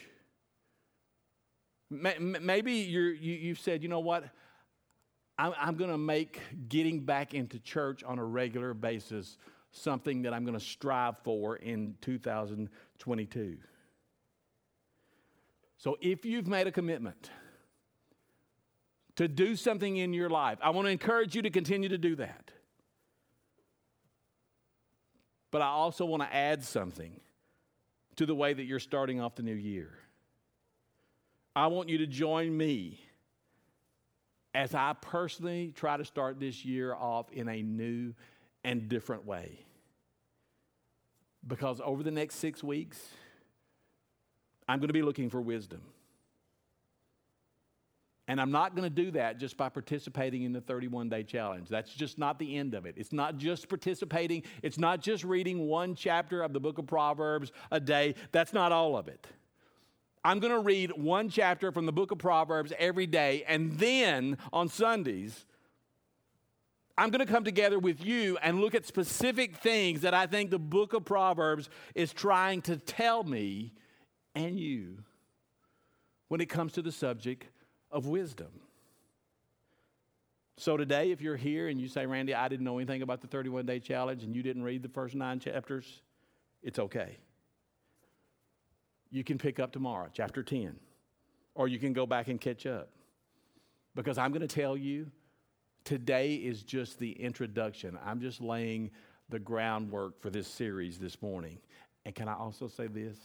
Maybe 1.92 2.74
you 2.74 3.02
you've 3.02 3.60
said, 3.60 3.84
you 3.84 3.90
know 3.90 4.00
what? 4.00 4.24
I'm, 5.38 5.54
I'm 5.60 5.76
going 5.76 5.92
to 5.92 5.98
make 5.98 6.40
getting 6.70 7.02
back 7.02 7.34
into 7.34 7.60
church 7.60 8.04
on 8.04 8.18
a 8.18 8.24
regular 8.24 8.74
basis 8.74 9.38
something 9.72 10.24
that 10.24 10.34
I'm 10.34 10.44
going 10.44 10.58
to 10.58 10.64
strive 10.64 11.16
for 11.24 11.56
in 11.56 11.96
2022. 12.02 13.58
So 15.78 15.98
if 16.02 16.26
you've 16.26 16.48
made 16.48 16.68
a 16.68 16.72
commitment 16.72 17.30
to 19.16 19.28
do 19.28 19.56
something 19.56 19.98
in 19.98 20.14
your 20.14 20.30
life, 20.30 20.60
I 20.62 20.70
want 20.70 20.88
to 20.88 20.92
encourage 20.92 21.36
you 21.36 21.42
to 21.42 21.50
continue 21.50 21.90
to 21.90 21.98
do 21.98 22.16
that. 22.18 22.52
But 25.50 25.62
I 25.62 25.68
also 25.68 26.06
want 26.06 26.24
to 26.24 26.34
add 26.34 26.64
something 26.64 27.20
to 28.18 28.26
the 28.26 28.36
way 28.36 28.54
that 28.54 28.64
you're 28.64 28.80
starting 28.80 29.20
off 29.20 29.36
the 29.36 29.44
new 29.44 29.56
year. 29.56 30.01
I 31.56 31.68
want 31.68 31.90
you 31.90 32.00
to 32.00 32.08
join 32.08 32.56
me 32.56 33.00
as 34.54 34.74
I 34.74 34.94
personally 35.02 35.74
try 35.76 35.98
to 35.98 36.06
start 36.06 36.40
this 36.40 36.66
year 36.66 36.94
off 36.94 37.32
in 37.32 37.48
a 37.48 37.62
new 37.62 38.14
and 38.64 38.88
different 38.90 39.26
way. 39.26 39.60
Because 41.46 41.82
over 41.84 42.04
the 42.04 42.12
next 42.12 42.36
six 42.36 42.64
weeks, 42.64 43.00
I'm 44.68 44.80
going 44.80 44.90
to 44.90 44.94
be 44.94 45.02
looking 45.02 45.30
for 45.30 45.42
wisdom. 45.42 45.82
And 48.28 48.40
I'm 48.40 48.52
not 48.52 48.76
going 48.76 48.84
to 48.84 49.04
do 49.04 49.12
that 49.12 49.40
just 49.40 49.58
by 49.58 49.68
participating 49.68 50.44
in 50.44 50.54
the 50.54 50.62
31 50.62 51.10
day 51.10 51.24
challenge. 51.24 51.68
That's 51.68 51.94
just 51.94 52.18
not 52.18 52.40
the 52.40 52.56
end 52.58 52.74
of 52.76 52.86
it. 52.86 52.94
It's 52.96 53.12
not 53.12 53.38
just 53.38 53.68
participating, 53.68 54.44
it's 54.62 54.78
not 54.78 55.02
just 55.02 55.26
reading 55.26 55.68
one 55.68 55.96
chapter 55.96 56.42
of 56.42 56.54
the 56.54 56.60
book 56.60 56.78
of 56.78 56.88
Proverbs 56.88 57.52
a 57.72 57.80
day. 57.80 58.16
That's 58.32 58.54
not 58.54 58.72
all 58.72 58.96
of 58.96 59.10
it. 59.10 59.28
I'm 60.24 60.40
going 60.40 60.54
to 60.54 60.60
read 60.60 60.92
one 60.92 61.30
chapter 61.30 61.72
from 61.72 61.86
the 61.86 61.92
book 61.92 62.12
of 62.12 62.20
Proverbs 62.20 62.72
every 62.78 63.08
day, 63.08 63.44
and 63.48 63.74
then 63.80 64.38
on 64.54 64.70
Sundays, 64.70 65.46
I'm 66.98 67.10
going 67.10 67.26
to 67.26 67.32
come 67.32 67.44
together 67.44 67.80
with 67.80 68.06
you 68.06 68.38
and 68.44 68.62
look 68.62 68.76
at 68.76 68.86
specific 68.86 69.56
things 69.56 70.02
that 70.02 70.14
I 70.14 70.28
think 70.28 70.52
the 70.52 70.60
book 70.60 70.94
of 70.94 71.06
Proverbs 71.06 71.70
is 71.96 72.14
trying 72.14 72.62
to 72.64 72.78
tell 72.78 73.24
me 73.24 73.74
and 74.36 74.60
you 74.60 75.00
when 76.28 76.40
it 76.40 76.50
comes 76.50 76.74
to 76.74 76.84
the 76.84 76.92
subject 76.92 77.48
of 77.92 78.06
wisdom. 78.06 78.52
So, 80.58 80.78
today, 80.78 81.10
if 81.10 81.22
you're 81.22 81.38
here 81.38 81.70
and 81.70 81.82
you 81.82 81.88
say, 81.88 82.06
Randy, 82.06 82.36
I 82.36 82.48
didn't 82.48 82.66
know 82.66 82.78
anything 82.78 83.02
about 83.02 83.22
the 83.22 83.28
31 83.28 83.66
day 83.66 83.80
challenge 83.80 84.24
and 84.24 84.36
you 84.36 84.44
didn't 84.44 84.62
read 84.62 84.84
the 84.84 84.90
first 84.90 85.16
nine 85.16 85.40
chapters, 85.40 86.02
it's 86.62 86.78
okay 86.78 87.18
you 89.12 89.24
can 89.24 89.38
pick 89.38 89.60
up 89.60 89.72
tomorrow, 89.72 90.08
chapter 90.14 90.42
10, 90.42 90.76
or 91.54 91.68
you 91.68 91.78
can 91.78 91.94
go 91.94 92.06
back 92.06 92.30
and 92.30 92.40
catch 92.40 92.66
up. 92.66 92.90
Because 93.94 94.18
I'm 94.18 94.32
going 94.32 94.48
to 94.48 94.56
tell 94.56 94.78
you, 94.78 95.12
today 95.84 96.36
is 96.36 96.64
just 96.64 96.98
the 96.98 97.12
introduction. 97.12 98.00
I'm 98.06 98.22
just 98.22 98.40
laying 98.42 98.92
the 99.30 99.40
groundwork 99.40 100.22
for 100.22 100.30
this 100.30 100.48
series 100.48 100.98
this 100.98 101.22
morning. 101.22 101.58
And 102.06 102.16
can 102.16 102.30
I 102.30 102.36
also 102.36 102.68
say 102.68 102.88
this? 102.88 103.18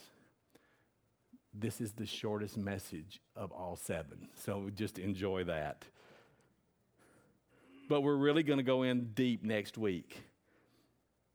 This 1.55 1.81
is 1.81 1.93
the 1.93 2.05
shortest 2.05 2.59
message 2.59 3.21
of 3.37 3.53
all 3.53 3.77
seven. 3.77 4.29
So 4.35 4.71
just 4.75 4.99
enjoy 4.99 5.45
that. 5.45 5.85
But 7.89 8.01
we're 8.01 8.17
really 8.17 8.43
going 8.43 8.59
to 8.59 8.65
go 8.65 8.83
in 8.83 9.13
deep 9.15 9.45
next 9.45 9.79
week, 9.79 10.17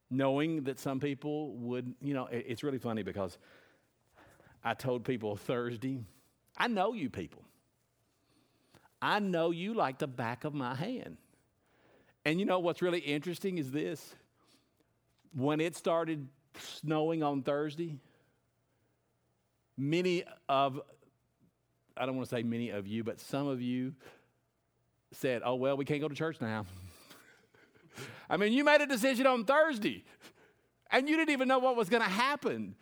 knowing 0.10 0.64
that 0.64 0.80
some 0.80 1.00
people 1.00 1.54
would, 1.56 1.96
you 2.02 2.14
know, 2.14 2.28
it's 2.30 2.62
really 2.62 2.78
funny 2.78 3.04
because 3.04 3.38
I 4.64 4.74
told 4.74 5.04
people 5.04 5.36
Thursday, 5.36 6.04
I 6.58 6.68
know 6.68 6.94
you 6.94 7.10
people. 7.10 7.44
I 9.02 9.20
know 9.20 9.52
you 9.52 9.74
like 9.74 9.98
the 9.98 10.08
back 10.08 10.44
of 10.44 10.54
my 10.54 10.76
hand. 10.76 11.18
And 12.24 12.40
you 12.40 12.46
know 12.46 12.60
what's 12.60 12.82
really 12.82 13.00
interesting 13.00 13.58
is 13.58 13.72
this 13.72 14.14
when 15.34 15.60
it 15.60 15.76
started 15.76 16.28
snowing 16.60 17.24
on 17.24 17.42
Thursday, 17.42 17.98
many 19.78 20.24
of, 20.48 20.80
I 21.98 22.06
don't 22.06 22.16
want 22.16 22.30
to 22.30 22.36
say 22.36 22.44
many 22.44 22.70
of 22.70 22.86
you, 22.86 23.04
but 23.04 23.20
some 23.20 23.48
of 23.48 23.62
you 23.62 23.94
said, 25.12 25.42
oh, 25.44 25.56
well, 25.56 25.78
we 25.78 25.86
can't 25.86 26.02
go 26.02 26.08
to 26.08 26.16
church 26.16 26.40
now. 26.40 26.66
I 28.30 28.38
mean, 28.38 28.54
you 28.54 28.64
made 28.64 28.82
a 28.82 28.88
decision 28.88 29.26
on 29.26 29.46
Thursday 29.46 30.04
and 30.92 31.10
you 31.10 31.18
didn't 31.18 31.32
even 31.32 31.48
know 31.48 31.60
what 31.60 31.76
was 31.76 31.90
going 31.90 32.04
to 32.04 32.10
happen. 32.10 32.76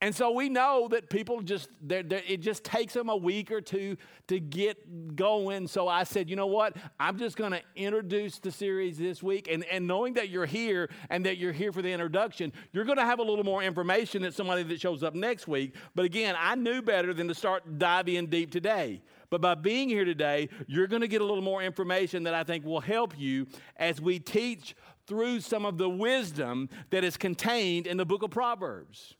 And 0.00 0.14
so 0.14 0.30
we 0.30 0.48
know 0.48 0.86
that 0.92 1.10
people 1.10 1.42
just, 1.42 1.68
they're, 1.82 2.04
they're, 2.04 2.22
it 2.24 2.40
just 2.40 2.62
takes 2.62 2.94
them 2.94 3.08
a 3.08 3.16
week 3.16 3.50
or 3.50 3.60
two 3.60 3.96
to 4.28 4.38
get 4.38 5.16
going. 5.16 5.66
So 5.66 5.88
I 5.88 6.04
said, 6.04 6.30
you 6.30 6.36
know 6.36 6.46
what? 6.46 6.76
I'm 7.00 7.18
just 7.18 7.36
going 7.36 7.50
to 7.50 7.62
introduce 7.74 8.38
the 8.38 8.52
series 8.52 8.96
this 8.96 9.24
week. 9.24 9.48
And, 9.50 9.64
and 9.64 9.88
knowing 9.88 10.14
that 10.14 10.28
you're 10.28 10.46
here 10.46 10.88
and 11.10 11.26
that 11.26 11.38
you're 11.38 11.52
here 11.52 11.72
for 11.72 11.82
the 11.82 11.90
introduction, 11.90 12.52
you're 12.72 12.84
going 12.84 12.98
to 12.98 13.04
have 13.04 13.18
a 13.18 13.24
little 13.24 13.44
more 13.44 13.60
information 13.60 14.22
than 14.22 14.30
somebody 14.30 14.62
that 14.62 14.80
shows 14.80 15.02
up 15.02 15.16
next 15.16 15.48
week. 15.48 15.74
But 15.96 16.04
again, 16.04 16.36
I 16.38 16.54
knew 16.54 16.80
better 16.80 17.12
than 17.12 17.26
to 17.26 17.34
start 17.34 17.78
diving 17.78 18.14
in 18.14 18.26
deep 18.26 18.52
today. 18.52 19.02
But 19.30 19.40
by 19.40 19.56
being 19.56 19.88
here 19.88 20.04
today, 20.04 20.48
you're 20.68 20.86
going 20.86 21.02
to 21.02 21.08
get 21.08 21.22
a 21.22 21.24
little 21.24 21.42
more 21.42 21.60
information 21.60 22.22
that 22.22 22.34
I 22.34 22.44
think 22.44 22.64
will 22.64 22.80
help 22.80 23.18
you 23.18 23.48
as 23.76 24.00
we 24.00 24.20
teach 24.20 24.76
through 25.08 25.40
some 25.40 25.66
of 25.66 25.76
the 25.76 25.90
wisdom 25.90 26.68
that 26.90 27.02
is 27.02 27.16
contained 27.16 27.88
in 27.88 27.96
the 27.96 28.06
book 28.06 28.22
of 28.22 28.30
Proverbs. 28.30 29.16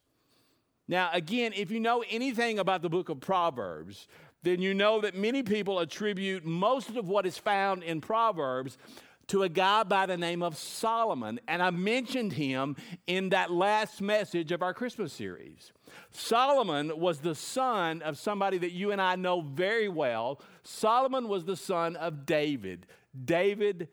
Now, 0.88 1.10
again, 1.12 1.52
if 1.54 1.70
you 1.70 1.80
know 1.80 2.02
anything 2.10 2.58
about 2.58 2.80
the 2.80 2.88
book 2.88 3.10
of 3.10 3.20
Proverbs, 3.20 4.08
then 4.42 4.62
you 4.62 4.72
know 4.72 5.02
that 5.02 5.14
many 5.14 5.42
people 5.42 5.80
attribute 5.80 6.44
most 6.44 6.96
of 6.96 7.08
what 7.08 7.26
is 7.26 7.36
found 7.36 7.82
in 7.82 8.00
Proverbs 8.00 8.78
to 9.26 9.42
a 9.42 9.48
guy 9.48 9.82
by 9.82 10.06
the 10.06 10.16
name 10.16 10.42
of 10.42 10.56
Solomon. 10.56 11.38
And 11.46 11.62
I 11.62 11.70
mentioned 11.70 12.32
him 12.32 12.76
in 13.06 13.28
that 13.30 13.50
last 13.50 14.00
message 14.00 14.50
of 14.52 14.62
our 14.62 14.72
Christmas 14.72 15.12
series. 15.12 15.72
Solomon 16.10 16.98
was 16.98 17.18
the 17.18 17.34
son 17.34 18.00
of 18.00 18.16
somebody 18.16 18.56
that 18.58 18.72
you 18.72 18.90
and 18.90 19.02
I 19.02 19.16
know 19.16 19.42
very 19.42 19.88
well. 19.88 20.40
Solomon 20.62 21.28
was 21.28 21.44
the 21.44 21.56
son 21.56 21.96
of 21.96 22.24
David, 22.24 22.86
David 23.24 23.88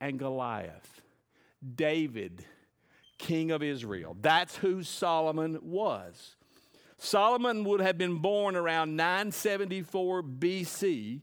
and 0.00 0.18
Goliath. 0.18 1.02
David 1.74 2.46
king 3.20 3.50
of 3.50 3.62
Israel. 3.62 4.16
That's 4.20 4.56
who 4.56 4.82
Solomon 4.82 5.58
was. 5.62 6.36
Solomon 6.98 7.64
would 7.64 7.80
have 7.80 7.96
been 7.96 8.16
born 8.16 8.56
around 8.56 8.96
974 8.96 10.22
BC, 10.22 11.20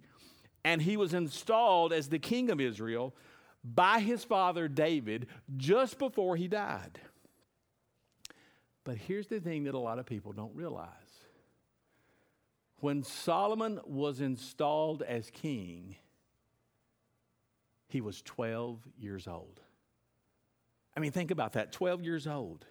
and 0.63 0.81
he 0.81 0.97
was 0.97 1.13
installed 1.13 1.91
as 1.91 2.09
the 2.09 2.19
king 2.19 2.49
of 2.49 2.61
Israel 2.61 3.15
by 3.63 3.99
his 3.99 4.23
father 4.23 4.67
David 4.67 5.27
just 5.55 5.99
before 5.99 6.35
he 6.35 6.47
died. 6.47 6.99
But 8.83 8.97
here's 8.97 9.27
the 9.27 9.39
thing 9.39 9.65
that 9.65 9.75
a 9.75 9.79
lot 9.79 9.99
of 9.99 10.05
people 10.05 10.31
don't 10.31 10.55
realize. 10.55 10.89
When 12.79 13.03
Solomon 13.03 13.79
was 13.85 14.21
installed 14.21 15.01
as 15.01 15.29
king, 15.31 15.95
he 17.87 18.01
was 18.01 18.21
12 18.21 18.79
years 18.99 19.27
old. 19.27 19.61
I 20.97 20.99
mean, 20.99 21.11
think 21.11 21.29
about 21.29 21.53
that 21.53 21.71
12 21.71 22.01
years 22.01 22.25
old. 22.25 22.65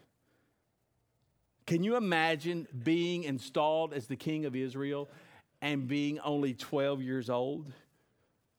Can 1.64 1.84
you 1.84 1.94
imagine 1.94 2.66
being 2.82 3.22
installed 3.22 3.94
as 3.94 4.08
the 4.08 4.16
king 4.16 4.46
of 4.46 4.56
Israel 4.56 5.08
and 5.62 5.86
being 5.86 6.18
only 6.18 6.52
12 6.52 7.02
years 7.02 7.30
old? 7.30 7.72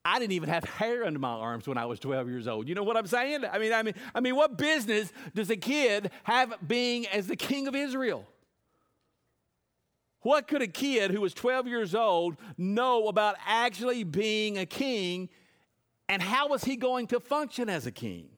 I 0.06 0.18
didn't 0.20 0.32
even 0.32 0.48
have 0.48 0.64
hair 0.64 1.04
under 1.04 1.18
my 1.18 1.28
arms 1.28 1.68
when 1.68 1.76
I 1.76 1.84
was 1.84 2.00
12 2.00 2.30
years 2.30 2.48
old. 2.48 2.66
You 2.66 2.74
know 2.74 2.82
what 2.82 2.96
I'm 2.96 3.06
saying? 3.06 3.44
I 3.44 3.58
mean, 3.58 3.74
I 3.74 3.82
mean, 3.82 3.94
I 4.14 4.20
mean, 4.20 4.36
what 4.36 4.56
business 4.56 5.12
does 5.34 5.50
a 5.50 5.56
kid 5.56 6.12
have 6.24 6.54
being 6.66 7.06
as 7.08 7.26
the 7.26 7.36
king 7.36 7.68
of 7.68 7.76
Israel? 7.76 8.24
What 10.22 10.48
could 10.48 10.62
a 10.62 10.66
kid 10.66 11.10
who 11.10 11.20
was 11.20 11.34
12 11.34 11.68
years 11.68 11.94
old 11.94 12.38
know 12.56 13.08
about 13.08 13.36
actually 13.46 14.02
being 14.02 14.56
a 14.56 14.64
king 14.64 15.28
and 16.08 16.22
how 16.22 16.48
was 16.48 16.64
he 16.64 16.76
going 16.76 17.06
to 17.08 17.20
function 17.20 17.68
as 17.68 17.86
a 17.86 17.92
king? 17.92 18.30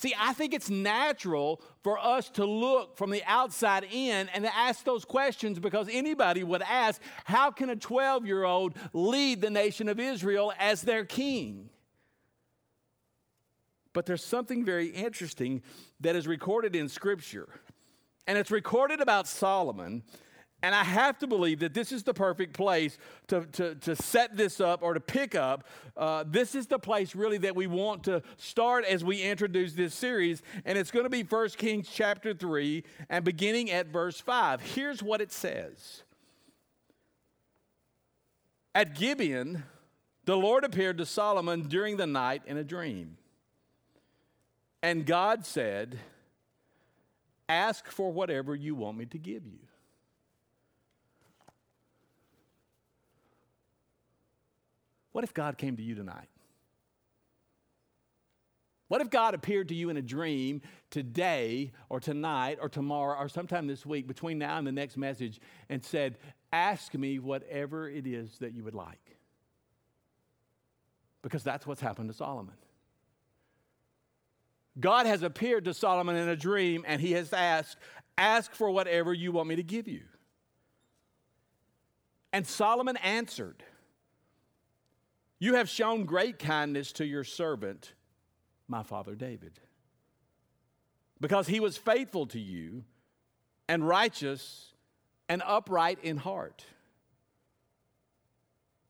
See, 0.00 0.14
I 0.18 0.32
think 0.32 0.54
it's 0.54 0.70
natural 0.70 1.60
for 1.82 1.98
us 1.98 2.30
to 2.30 2.46
look 2.46 2.96
from 2.96 3.10
the 3.10 3.22
outside 3.26 3.84
in 3.92 4.30
and 4.30 4.44
to 4.44 4.56
ask 4.56 4.82
those 4.82 5.04
questions 5.04 5.58
because 5.58 5.90
anybody 5.92 6.42
would 6.42 6.62
ask, 6.62 7.02
how 7.24 7.50
can 7.50 7.68
a 7.68 7.76
12 7.76 8.24
year 8.24 8.44
old 8.44 8.78
lead 8.94 9.42
the 9.42 9.50
nation 9.50 9.90
of 9.90 10.00
Israel 10.00 10.54
as 10.58 10.80
their 10.80 11.04
king? 11.04 11.68
But 13.92 14.06
there's 14.06 14.24
something 14.24 14.64
very 14.64 14.86
interesting 14.86 15.60
that 16.00 16.16
is 16.16 16.26
recorded 16.26 16.74
in 16.74 16.88
Scripture. 16.88 17.50
And 18.26 18.38
it's 18.38 18.50
recorded 18.50 19.02
about 19.02 19.28
Solomon 19.28 20.02
and 20.62 20.74
I 20.74 20.84
have 20.84 21.18
to 21.18 21.26
believe 21.26 21.60
that 21.60 21.72
this 21.72 21.90
is 21.90 22.02
the 22.02 22.12
perfect 22.12 22.54
place 22.54 22.98
to, 23.28 23.46
to, 23.52 23.74
to 23.76 23.96
set 23.96 24.36
this 24.36 24.60
up 24.60 24.82
or 24.82 24.92
to 24.94 25.00
pick 25.00 25.34
up. 25.34 25.64
Uh, 25.96 26.24
this 26.26 26.54
is 26.54 26.66
the 26.66 26.78
place 26.78 27.14
really 27.14 27.38
that 27.38 27.56
we 27.56 27.66
want 27.66 28.04
to 28.04 28.22
start 28.36 28.84
as 28.84 29.02
we 29.02 29.22
introduce 29.22 29.72
this 29.72 29.94
series. 29.94 30.42
And 30.66 30.76
it's 30.76 30.90
going 30.90 31.04
to 31.04 31.10
be 31.10 31.22
1 31.22 31.48
Kings 31.50 31.88
chapter 31.90 32.34
3 32.34 32.84
and 33.08 33.24
beginning 33.24 33.70
at 33.70 33.86
verse 33.86 34.20
5. 34.20 34.60
Here's 34.60 35.02
what 35.02 35.22
it 35.22 35.32
says 35.32 36.02
At 38.74 38.94
Gibeon, 38.94 39.62
the 40.26 40.36
Lord 40.36 40.64
appeared 40.64 40.98
to 40.98 41.06
Solomon 41.06 41.68
during 41.68 41.96
the 41.96 42.06
night 42.06 42.42
in 42.46 42.58
a 42.58 42.64
dream. 42.64 43.16
And 44.82 45.06
God 45.06 45.46
said, 45.46 45.98
Ask 47.48 47.90
for 47.90 48.12
whatever 48.12 48.54
you 48.54 48.74
want 48.74 48.96
me 48.98 49.06
to 49.06 49.18
give 49.18 49.46
you. 49.46 49.58
What 55.12 55.24
if 55.24 55.34
God 55.34 55.58
came 55.58 55.76
to 55.76 55.82
you 55.82 55.94
tonight? 55.94 56.28
What 58.88 59.00
if 59.00 59.08
God 59.08 59.34
appeared 59.34 59.68
to 59.68 59.74
you 59.74 59.88
in 59.88 59.96
a 59.96 60.02
dream 60.02 60.62
today 60.90 61.70
or 61.88 62.00
tonight 62.00 62.58
or 62.60 62.68
tomorrow 62.68 63.16
or 63.16 63.28
sometime 63.28 63.68
this 63.68 63.86
week 63.86 64.08
between 64.08 64.38
now 64.38 64.58
and 64.58 64.66
the 64.66 64.72
next 64.72 64.96
message 64.96 65.40
and 65.68 65.82
said, 65.82 66.18
Ask 66.52 66.94
me 66.94 67.20
whatever 67.20 67.88
it 67.88 68.04
is 68.04 68.38
that 68.38 68.52
you 68.52 68.64
would 68.64 68.74
like? 68.74 69.16
Because 71.22 71.44
that's 71.44 71.68
what's 71.68 71.80
happened 71.80 72.08
to 72.08 72.16
Solomon. 72.16 72.54
God 74.80 75.06
has 75.06 75.22
appeared 75.22 75.66
to 75.66 75.74
Solomon 75.74 76.16
in 76.16 76.28
a 76.28 76.34
dream 76.34 76.84
and 76.84 77.00
he 77.00 77.12
has 77.12 77.32
asked, 77.32 77.76
Ask 78.18 78.52
for 78.54 78.70
whatever 78.70 79.14
you 79.14 79.30
want 79.30 79.48
me 79.48 79.54
to 79.54 79.62
give 79.62 79.86
you. 79.86 80.02
And 82.32 82.44
Solomon 82.44 82.96
answered, 82.96 83.62
you 85.40 85.54
have 85.54 85.68
shown 85.68 86.04
great 86.04 86.38
kindness 86.38 86.92
to 86.92 87.04
your 87.04 87.24
servant, 87.24 87.94
my 88.68 88.84
father 88.84 89.16
David, 89.16 89.58
because 91.20 91.48
he 91.48 91.58
was 91.58 91.76
faithful 91.76 92.26
to 92.26 92.38
you 92.38 92.84
and 93.68 93.86
righteous 93.86 94.74
and 95.28 95.42
upright 95.44 95.98
in 96.02 96.18
heart. 96.18 96.64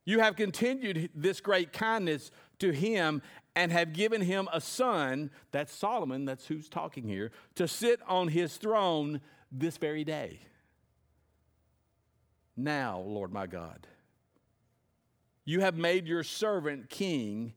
You 0.05 0.19
have 0.19 0.35
continued 0.35 1.11
this 1.15 1.41
great 1.41 1.73
kindness 1.73 2.31
to 2.59 2.73
him 2.73 3.23
and 3.55 3.71
have 3.71 3.93
given 3.93 4.21
him 4.21 4.49
a 4.53 4.61
son, 4.61 5.31
that's 5.53 5.73
Solomon, 5.75 6.25
that's 6.25 6.47
who's 6.47 6.69
talking 6.69 7.05
here, 7.05 7.31
to 7.55 7.69
sit 7.69 8.01
on 8.09 8.29
his 8.29 8.57
throne 8.57 9.21
this 9.53 9.77
very 9.77 10.05
day. 10.05 10.41
Now, 12.57 13.01
Lord 13.01 13.33
my 13.33 13.47
God, 13.47 13.87
you 15.45 15.61
have 15.61 15.77
made 15.77 16.07
your 16.07 16.23
servant 16.23 16.91
king 16.91 17.55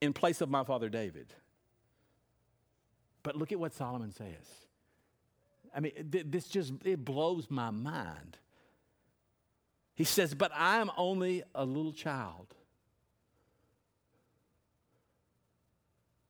in 0.00 0.12
place 0.12 0.40
of 0.40 0.50
my 0.50 0.64
father 0.64 0.88
David. 0.88 1.32
But 3.22 3.36
look 3.36 3.52
at 3.52 3.58
what 3.58 3.72
Solomon 3.72 4.12
says. 4.12 4.66
I 5.74 5.80
mean, 5.80 5.92
th- 6.10 6.26
this 6.28 6.48
just 6.48 6.72
it 6.84 7.04
blows 7.04 7.50
my 7.50 7.70
mind. 7.70 8.36
He 9.94 10.04
says, 10.04 10.34
"But 10.34 10.52
I 10.54 10.78
am 10.78 10.90
only 10.96 11.42
a 11.54 11.64
little 11.64 11.92
child, 11.92 12.54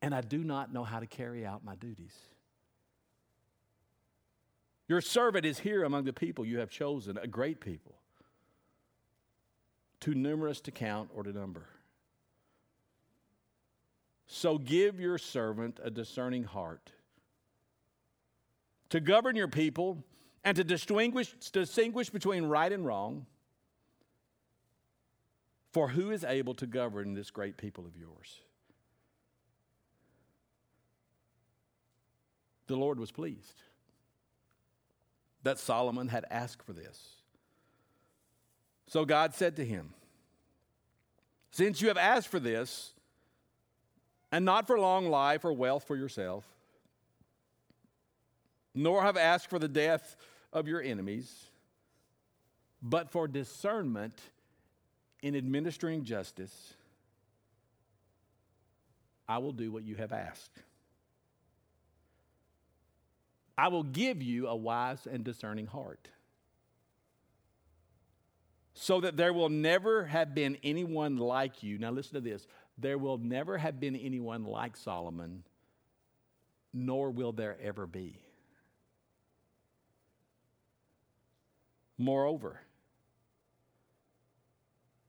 and 0.00 0.14
I 0.14 0.20
do 0.20 0.44
not 0.44 0.72
know 0.72 0.84
how 0.84 1.00
to 1.00 1.06
carry 1.06 1.46
out 1.46 1.64
my 1.64 1.74
duties." 1.76 2.16
Your 4.88 5.00
servant 5.00 5.46
is 5.46 5.60
here 5.60 5.84
among 5.84 6.04
the 6.04 6.12
people 6.12 6.44
you 6.44 6.58
have 6.58 6.68
chosen, 6.68 7.16
a 7.16 7.26
great 7.26 7.60
people, 7.60 8.01
too 10.02 10.14
numerous 10.14 10.60
to 10.60 10.70
count 10.70 11.08
or 11.14 11.22
to 11.22 11.32
number. 11.32 11.64
So 14.26 14.58
give 14.58 14.98
your 14.98 15.16
servant 15.16 15.78
a 15.82 15.90
discerning 15.90 16.44
heart 16.44 16.90
to 18.90 18.98
govern 19.00 19.36
your 19.36 19.48
people 19.48 20.04
and 20.44 20.56
to 20.56 20.64
distinguish, 20.64 21.32
distinguish 21.52 22.10
between 22.10 22.44
right 22.44 22.72
and 22.72 22.84
wrong. 22.84 23.26
For 25.72 25.88
who 25.88 26.10
is 26.10 26.24
able 26.24 26.54
to 26.54 26.66
govern 26.66 27.14
this 27.14 27.30
great 27.30 27.56
people 27.56 27.86
of 27.86 27.96
yours? 27.96 28.40
The 32.66 32.76
Lord 32.76 32.98
was 32.98 33.12
pleased 33.12 33.62
that 35.42 35.58
Solomon 35.58 36.08
had 36.08 36.24
asked 36.30 36.62
for 36.62 36.72
this. 36.72 37.21
So 38.92 39.06
God 39.06 39.34
said 39.34 39.56
to 39.56 39.64
him, 39.64 39.94
Since 41.50 41.80
you 41.80 41.88
have 41.88 41.96
asked 41.96 42.28
for 42.28 42.38
this, 42.38 42.92
and 44.30 44.44
not 44.44 44.66
for 44.66 44.78
long 44.78 45.08
life 45.08 45.46
or 45.46 45.54
wealth 45.54 45.84
for 45.84 45.96
yourself, 45.96 46.44
nor 48.74 49.00
have 49.00 49.16
asked 49.16 49.48
for 49.48 49.58
the 49.58 49.66
death 49.66 50.14
of 50.52 50.68
your 50.68 50.82
enemies, 50.82 51.46
but 52.82 53.10
for 53.10 53.26
discernment 53.26 54.20
in 55.22 55.34
administering 55.34 56.04
justice, 56.04 56.74
I 59.26 59.38
will 59.38 59.52
do 59.52 59.72
what 59.72 59.84
you 59.84 59.94
have 59.94 60.12
asked. 60.12 60.58
I 63.56 63.68
will 63.68 63.84
give 63.84 64.22
you 64.22 64.48
a 64.48 64.54
wise 64.54 65.06
and 65.10 65.24
discerning 65.24 65.66
heart. 65.66 66.10
So 68.74 69.00
that 69.00 69.16
there 69.16 69.32
will 69.32 69.48
never 69.48 70.04
have 70.04 70.34
been 70.34 70.56
anyone 70.62 71.16
like 71.16 71.62
you. 71.62 71.78
Now, 71.78 71.90
listen 71.90 72.14
to 72.14 72.20
this. 72.20 72.46
There 72.78 72.98
will 72.98 73.18
never 73.18 73.58
have 73.58 73.78
been 73.78 73.94
anyone 73.96 74.44
like 74.44 74.76
Solomon, 74.76 75.44
nor 76.72 77.10
will 77.10 77.32
there 77.32 77.56
ever 77.62 77.86
be. 77.86 78.18
Moreover, 81.98 82.60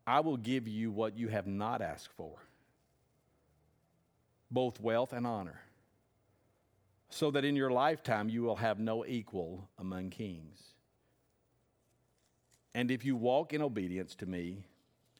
I 0.06 0.20
will 0.20 0.38
give 0.38 0.68
you 0.68 0.92
what 0.92 1.18
you 1.18 1.30
have 1.30 1.48
not 1.48 1.82
asked 1.82 2.10
for 2.18 2.40
both 4.52 4.80
wealth 4.80 5.14
and 5.14 5.26
honor, 5.26 5.62
so 7.10 7.32
that 7.32 7.44
in 7.44 7.56
your 7.56 7.72
lifetime 7.72 8.30
you 8.30 8.44
will 8.44 8.58
have 8.58 8.80
no 8.80 9.04
equal 9.06 9.68
among 9.80 10.12
kings. 10.12 10.73
And 12.74 12.90
if 12.90 13.06
you 13.06 13.16
walk 13.16 13.54
in 13.54 13.62
obedience 13.62 14.16
to 14.16 14.26
me 14.26 14.66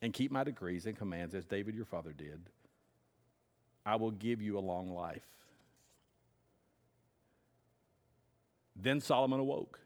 and 0.02 0.12
keep 0.12 0.32
my 0.32 0.44
decrees 0.44 0.86
and 0.86 0.98
commands 0.98 1.36
as 1.36 1.46
David 1.46 1.76
your 1.76 1.86
father 1.86 2.12
did, 2.12 2.42
I 3.86 3.96
will 3.96 4.12
give 4.12 4.42
you 4.42 4.58
a 4.58 4.60
long 4.60 4.90
life. 4.90 5.28
Then 8.76 9.00
Solomon 9.00 9.40
awoke 9.40 9.80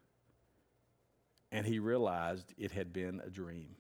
and 1.52 1.66
he 1.66 1.80
realized 1.80 2.54
it 2.58 2.72
had 2.72 2.94
been 2.94 3.22
a 3.26 3.30
dream. 3.30 3.76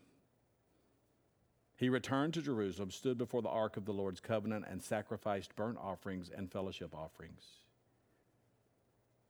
He 1.76 1.90
returned 1.90 2.34
to 2.34 2.42
Jerusalem, 2.42 2.92
stood 2.92 3.18
before 3.18 3.42
the 3.42 3.50
ark 3.50 3.78
of 3.78 3.86
the 3.86 3.94
Lord's 3.94 4.20
covenant, 4.20 4.66
and 4.68 4.82
sacrificed 4.82 5.56
burnt 5.56 5.78
offerings 5.78 6.32
and 6.36 6.52
fellowship 6.52 6.96
offerings. 6.96 7.44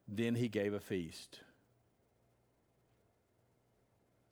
Then 0.08 0.36
he 0.36 0.47
gave 0.47 0.74
a 0.74 0.80
feast 0.80 1.41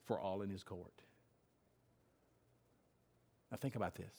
for 0.06 0.18
all 0.18 0.42
in 0.42 0.50
his 0.50 0.62
court. 0.62 0.92
Now, 3.50 3.58
think 3.58 3.76
about 3.76 3.94
this. 3.94 4.14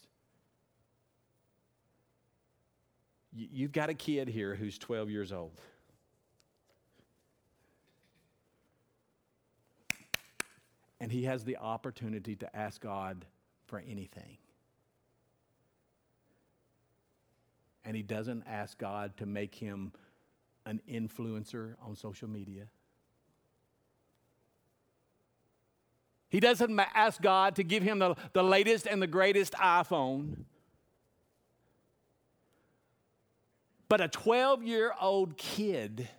You've 3.34 3.72
got 3.72 3.90
a 3.90 3.94
kid 3.94 4.28
here 4.28 4.56
who's 4.56 4.78
12 4.78 5.10
years 5.10 5.32
old. 5.32 5.60
and 11.00 11.12
he 11.12 11.24
has 11.24 11.44
the 11.44 11.58
opportunity 11.58 12.36
to 12.36 12.56
ask 12.56 12.82
God 12.82 13.26
for 13.66 13.80
anything. 13.80 14.38
And 17.86 17.96
he 17.96 18.04
doesn't 18.04 18.44
ask 18.48 18.78
God 18.78 19.16
to 19.18 19.26
make 19.26 19.56
him 19.56 19.94
an 20.66 20.82
influencer 20.90 21.76
on 21.82 21.96
social 21.96 22.28
media. 22.28 22.68
He 26.30 26.40
doesn't 26.40 26.78
ask 26.94 27.22
God 27.22 27.56
to 27.56 27.64
give 27.64 27.84
him 27.84 28.00
the, 28.00 28.16
the 28.34 28.44
latest 28.44 28.86
and 28.86 29.02
the 29.02 29.08
greatest 29.08 29.54
iPhone. 29.54 30.46
But 33.90 34.02
a 34.02 34.10
12 34.10 34.64
year 34.64 34.94
old 35.00 35.38
kid 35.38 36.10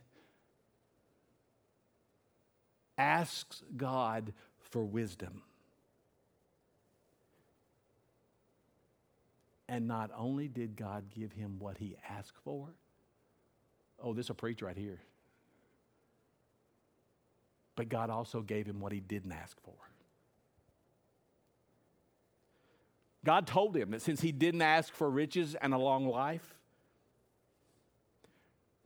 asks 2.97 3.63
God 3.77 4.33
for 4.59 4.83
wisdom. 4.85 5.43
And 9.69 9.87
not 9.87 10.11
only 10.17 10.49
did 10.49 10.77
God 10.77 11.05
give 11.15 11.33
him 11.33 11.59
what 11.59 11.77
he 11.77 11.97
asked 12.09 12.39
for, 12.43 12.69
oh, 14.03 14.15
this 14.15 14.29
will 14.29 14.35
preach 14.35 14.63
right 14.63 14.77
here. 14.77 15.01
But 17.77 17.91
God 17.91 18.09
also 18.09 18.41
gave 18.41 18.67
him 18.67 18.81
what 18.81 18.93
he 18.93 19.01
didn't 19.01 19.33
ask 19.33 19.61
for. 19.61 19.75
God 23.29 23.47
told 23.47 23.77
him 23.77 23.91
that 23.91 24.01
since 24.01 24.23
he 24.23 24.33
didn't 24.33 24.63
ask 24.63 24.95
for 24.95 25.11
riches 25.11 25.55
and 25.55 25.75
a 25.75 25.77
long 25.77 26.09
life, 26.09 26.57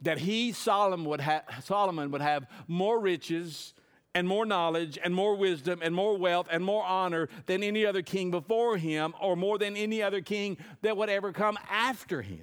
that 0.01 0.19
he, 0.19 0.51
Solomon 0.51 1.07
would, 1.07 1.21
ha- 1.21 1.45
Solomon, 1.63 2.11
would 2.11 2.23
have 2.23 2.49
more 2.67 2.99
riches 2.99 3.73
and 4.17 4.27
more 4.27 4.45
knowledge 4.45 4.99
and 5.01 5.15
more 5.15 5.37
wisdom 5.37 5.79
and 5.81 5.95
more 5.95 6.19
wealth 6.19 6.49
and 6.51 6.65
more 6.65 6.83
honor 6.83 7.29
than 7.47 7.63
any 7.63 7.87
other 7.87 8.03
king 8.03 8.33
before 8.33 8.77
him 8.77 9.15
or 9.21 9.37
more 9.37 9.59
than 9.59 9.77
any 9.77 10.03
other 10.03 10.21
king 10.21 10.59
that 10.81 10.97
would 10.97 11.09
ever 11.09 11.33
come 11.33 11.57
after 11.71 12.21
him. 12.21 12.43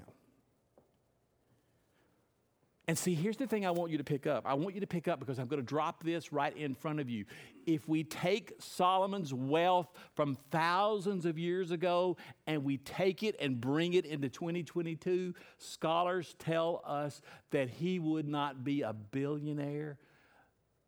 And 2.89 2.97
see, 2.97 3.13
here's 3.13 3.37
the 3.37 3.45
thing 3.45 3.67
I 3.67 3.71
want 3.71 3.91
you 3.91 3.99
to 3.99 4.03
pick 4.03 4.25
up. 4.25 4.47
I 4.47 4.55
want 4.55 4.73
you 4.73 4.81
to 4.81 4.87
pick 4.87 5.07
up 5.07 5.19
because 5.19 5.37
I'm 5.37 5.45
going 5.45 5.61
to 5.61 5.65
drop 5.65 6.03
this 6.03 6.33
right 6.33 6.55
in 6.57 6.73
front 6.73 6.99
of 6.99 7.07
you. 7.07 7.25
If 7.67 7.87
we 7.87 8.03
take 8.03 8.53
Solomon's 8.57 9.31
wealth 9.31 9.87
from 10.15 10.35
thousands 10.49 11.27
of 11.27 11.37
years 11.37 11.69
ago 11.69 12.17
and 12.47 12.63
we 12.63 12.77
take 12.77 13.21
it 13.21 13.35
and 13.39 13.61
bring 13.61 13.93
it 13.93 14.05
into 14.05 14.27
2022, 14.27 15.35
scholars 15.59 16.35
tell 16.39 16.81
us 16.83 17.21
that 17.51 17.69
he 17.69 17.99
would 17.99 18.27
not 18.27 18.63
be 18.63 18.81
a 18.81 18.91
billionaire 18.93 19.99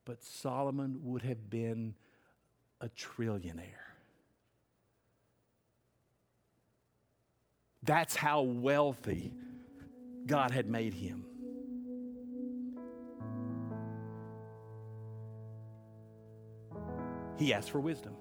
but 0.05 0.23
Solomon 0.23 0.99
would 1.03 1.21
have 1.21 1.49
been 1.49 1.95
a 2.79 2.89
trillionaire. 2.89 3.63
That's 7.83 8.15
how 8.15 8.41
wealthy 8.41 9.33
God 10.25 10.51
had 10.51 10.67
made 10.67 10.93
him. 10.93 11.25
He 17.37 17.53
asked 17.53 17.71
for 17.71 17.79
wisdom. 17.79 18.13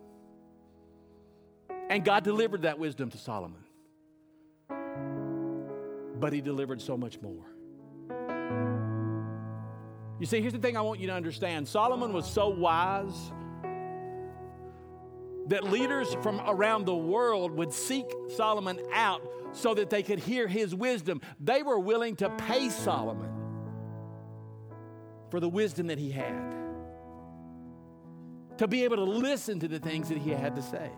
And 1.88 2.04
God 2.04 2.24
delivered 2.24 2.62
that 2.62 2.78
wisdom 2.78 3.10
to 3.10 3.18
Solomon. 3.18 3.64
But 6.20 6.32
he 6.32 6.40
delivered 6.40 6.80
so 6.80 6.96
much 6.96 7.20
more. 7.20 7.46
You 10.20 10.26
see, 10.26 10.40
here's 10.40 10.52
the 10.52 10.58
thing 10.58 10.76
I 10.76 10.82
want 10.82 11.00
you 11.00 11.06
to 11.06 11.14
understand 11.14 11.66
Solomon 11.66 12.12
was 12.12 12.30
so 12.30 12.48
wise 12.48 13.32
that 15.48 15.64
leaders 15.64 16.14
from 16.22 16.40
around 16.46 16.84
the 16.84 16.94
world 16.94 17.50
would 17.52 17.72
seek 17.72 18.04
Solomon 18.36 18.78
out 18.92 19.22
so 19.52 19.74
that 19.74 19.90
they 19.90 20.02
could 20.02 20.18
hear 20.20 20.46
his 20.46 20.74
wisdom. 20.74 21.20
They 21.40 21.62
were 21.62 21.78
willing 21.78 22.16
to 22.16 22.30
pay 22.30 22.68
Solomon 22.68 23.30
for 25.30 25.40
the 25.40 25.48
wisdom 25.48 25.88
that 25.88 25.98
he 25.98 26.10
had, 26.10 26.54
to 28.60 28.68
be 28.68 28.84
able 28.84 28.96
to 28.96 29.04
listen 29.04 29.58
to 29.58 29.66
the 29.66 29.78
things 29.78 30.10
that 30.10 30.18
he 30.18 30.28
had 30.28 30.54
to 30.54 30.60
say. 30.60 30.90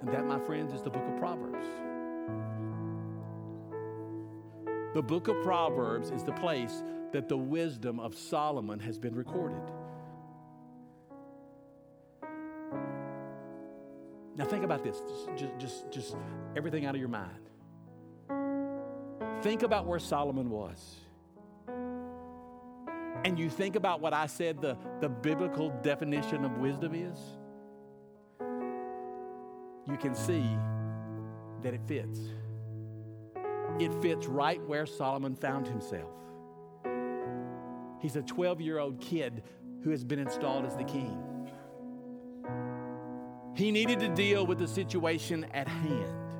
And 0.00 0.08
that, 0.12 0.24
my 0.24 0.38
friends, 0.38 0.72
is 0.72 0.82
the 0.82 0.90
book 0.90 1.02
of 1.04 1.18
Proverbs. 1.18 1.66
The 4.94 5.02
book 5.02 5.26
of 5.26 5.42
Proverbs 5.42 6.12
is 6.12 6.22
the 6.22 6.30
place 6.34 6.84
that 7.10 7.28
the 7.28 7.36
wisdom 7.36 7.98
of 7.98 8.16
Solomon 8.16 8.78
has 8.78 9.00
been 9.00 9.16
recorded. 9.16 9.68
Now 14.36 14.44
think 14.44 14.62
about 14.62 14.84
this, 14.84 14.96
just, 15.36 15.58
just, 15.58 15.90
just 15.90 16.16
everything 16.56 16.86
out 16.86 16.94
of 16.94 17.00
your 17.00 17.08
mind. 17.08 17.50
Think 19.42 19.64
about 19.64 19.86
where 19.86 19.98
Solomon 19.98 20.50
was. 20.50 21.03
And 23.24 23.38
you 23.38 23.48
think 23.48 23.76
about 23.76 24.00
what 24.00 24.12
I 24.12 24.26
said 24.26 24.60
the, 24.60 24.76
the 25.00 25.08
biblical 25.08 25.70
definition 25.82 26.44
of 26.44 26.58
wisdom 26.58 26.94
is, 26.94 27.18
you 29.86 29.96
can 29.96 30.14
see 30.14 30.44
that 31.62 31.74
it 31.74 31.80
fits. 31.86 32.18
It 33.78 33.92
fits 34.02 34.26
right 34.26 34.62
where 34.66 34.86
Solomon 34.86 35.34
found 35.34 35.66
himself. 35.66 36.10
He's 38.00 38.16
a 38.16 38.22
12 38.22 38.60
year 38.60 38.78
old 38.78 39.00
kid 39.00 39.42
who 39.82 39.90
has 39.90 40.04
been 40.04 40.18
installed 40.18 40.66
as 40.66 40.76
the 40.76 40.84
king. 40.84 41.20
He 43.54 43.70
needed 43.70 44.00
to 44.00 44.08
deal 44.08 44.46
with 44.46 44.58
the 44.58 44.66
situation 44.66 45.46
at 45.54 45.68
hand, 45.68 46.32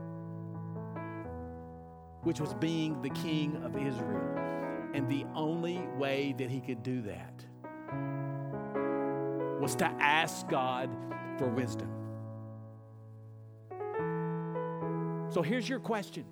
which 2.23 2.41
was 2.41 2.55
being 2.55 3.01
the 3.03 3.11
king 3.11 3.63
of 3.65 3.77
Israel. 3.77 4.44
And 4.95 5.09
the 5.09 5.27
only 5.35 5.79
way 5.99 6.35
that 6.39 6.49
he 6.49 6.61
could 6.61 6.85
do 6.85 7.03
that 7.03 7.45
was 9.61 9.75
to 9.77 9.87
ask 9.99 10.49
God 10.49 10.89
for 11.37 11.49
wisdom. 11.49 11.91
So 15.31 15.43
here's 15.43 15.69
your 15.69 15.81
question. 15.81 16.25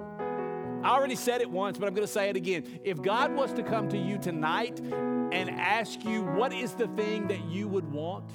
I 0.00 0.90
already 0.90 1.14
said 1.14 1.40
it 1.40 1.48
once, 1.48 1.78
but 1.78 1.86
I'm 1.86 1.94
going 1.94 2.06
to 2.06 2.12
say 2.12 2.28
it 2.28 2.36
again. 2.36 2.80
If 2.84 3.00
God 3.00 3.32
was 3.32 3.52
to 3.54 3.62
come 3.62 3.88
to 3.90 3.98
you 3.98 4.18
tonight 4.18 4.80
and 4.80 5.50
ask 5.50 6.04
you, 6.04 6.22
what 6.22 6.52
is 6.52 6.74
the 6.74 6.88
thing 6.88 7.28
that 7.28 7.44
you 7.44 7.68
would 7.68 7.90
want? 7.92 8.30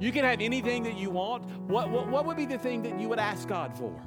You 0.00 0.12
can 0.12 0.24
have 0.24 0.40
anything 0.40 0.82
that 0.84 0.96
you 0.96 1.10
want. 1.10 1.44
What, 1.68 1.90
what, 1.90 2.08
what 2.08 2.26
would 2.26 2.36
be 2.36 2.46
the 2.46 2.58
thing 2.58 2.82
that 2.82 2.98
you 2.98 3.08
would 3.08 3.18
ask 3.18 3.48
God 3.48 3.76
for? 3.76 4.00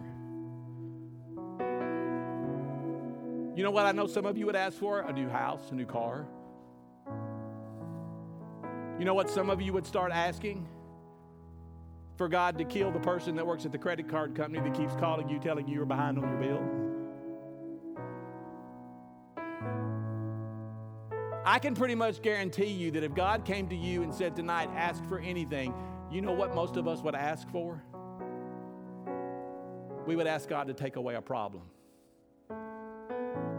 You 3.56 3.64
know 3.64 3.72
what 3.72 3.86
I 3.86 3.94
know 3.94 4.06
some 4.06 4.26
of 4.26 4.38
you 4.38 4.46
would 4.48 4.56
ask 4.56 4.78
for? 4.78 5.00
A 5.02 5.14
new 5.14 5.30
house, 5.30 5.72
a 5.72 5.76
new 5.76 5.86
car. 5.86 6.28
You 9.00 9.06
know 9.06 9.14
what 9.14 9.30
some 9.30 9.50
of 9.50 9.62
you 9.62 9.72
would 9.74 9.86
start 9.86 10.12
asking? 10.12 10.68
For 12.18 12.28
God 12.28 12.58
to 12.58 12.66
kill 12.66 12.92
the 12.92 13.00
person 13.00 13.36
that 13.36 13.48
works 13.48 13.66
at 13.66 13.72
the 13.72 13.78
credit 13.78 14.10
card 14.10 14.36
company 14.36 14.60
that 14.60 14.78
keeps 14.78 14.96
calling 14.96 15.30
you, 15.30 15.40
telling 15.40 15.68
you 15.68 15.76
you're 15.76 15.86
behind 15.86 16.18
on 16.18 16.24
your 16.24 16.40
bill. 16.40 16.86
I 21.46 21.60
can 21.60 21.76
pretty 21.76 21.96
much 21.96 22.22
guarantee 22.22 22.66
you 22.66 22.92
that 22.92 23.04
if 23.04 23.14
God 23.14 23.46
came 23.46 23.70
to 23.70 23.76
you 23.76 24.02
and 24.04 24.14
said 24.14 24.36
tonight, 24.36 24.70
ask 24.76 25.06
for 25.06 25.20
anything, 25.20 25.74
you 26.12 26.22
know 26.22 26.32
what 26.32 26.56
most 26.56 26.76
of 26.76 26.88
us 26.88 27.02
would 27.02 27.16
ask 27.16 27.48
for? 27.50 27.84
We 30.08 30.16
would 30.16 30.28
ask 30.28 30.50
God 30.50 30.68
to 30.68 30.74
take 30.74 30.96
away 30.96 31.16
a 31.16 31.22
problem, 31.22 31.64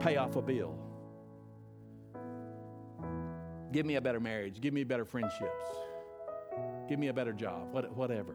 pay 0.01 0.17
off 0.17 0.37
a 0.37 0.43
bill, 0.43 0.79
give 3.73 3.85
me 3.87 3.97
a 3.97 4.01
better 4.01 4.21
marriage, 4.21 4.61
give 4.61 4.73
me 4.73 4.85
better 4.85 5.05
friendships, 5.05 5.65
give 6.89 6.99
me 6.99 7.09
a 7.09 7.13
better 7.13 7.33
job, 7.33 7.73
whatever. 7.73 8.35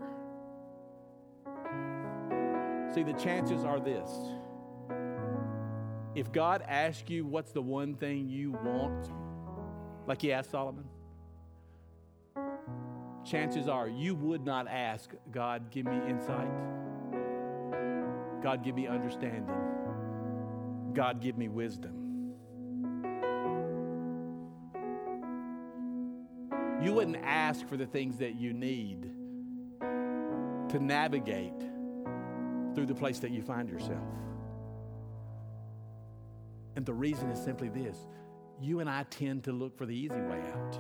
See, 2.94 3.04
the 3.04 3.14
chances 3.14 3.64
are 3.64 3.80
this. 3.80 4.10
If 6.14 6.32
God 6.34 6.62
asks 6.68 7.10
you 7.10 7.26
what's 7.26 7.54
the 7.54 7.62
one 7.62 7.96
thing 7.96 8.28
you 8.28 8.52
want, 8.52 9.10
like 10.08 10.22
he 10.22 10.34
asked 10.34 10.52
Solomon? 10.52 10.84
Chances 13.24 13.70
are 13.70 13.88
you 13.88 14.14
would 14.16 14.44
not 14.44 14.68
ask, 14.68 15.12
God, 15.32 15.72
give 15.72 15.86
me 15.86 15.96
insight. 16.10 16.50
God, 18.44 18.64
give 18.64 18.76
me 18.76 18.88
understanding. 18.88 19.48
God, 20.92 21.22
give 21.22 21.38
me 21.38 21.48
wisdom. 21.48 22.02
You 26.82 26.94
wouldn't 26.94 27.18
ask 27.24 27.68
for 27.68 27.78
the 27.78 27.86
things 27.86 28.18
that 28.18 28.36
you 28.36 28.54
need 28.54 29.12
to 29.80 30.80
navigate 30.80 31.60
through 32.74 32.86
the 32.86 32.96
place 32.96 33.20
that 33.20 33.32
you 33.32 33.42
find 33.42 33.70
yourself. 33.70 34.08
And 36.76 36.86
the 36.86 36.94
reason 36.94 37.30
is 37.30 37.42
simply 37.44 37.70
this 37.70 38.08
you 38.60 38.80
and 38.80 38.90
I 38.90 39.04
tend 39.10 39.44
to 39.46 39.52
look 39.52 39.78
for 39.78 39.86
the 39.86 39.96
easy 39.96 40.22
way 40.22 40.40
out. 40.54 40.80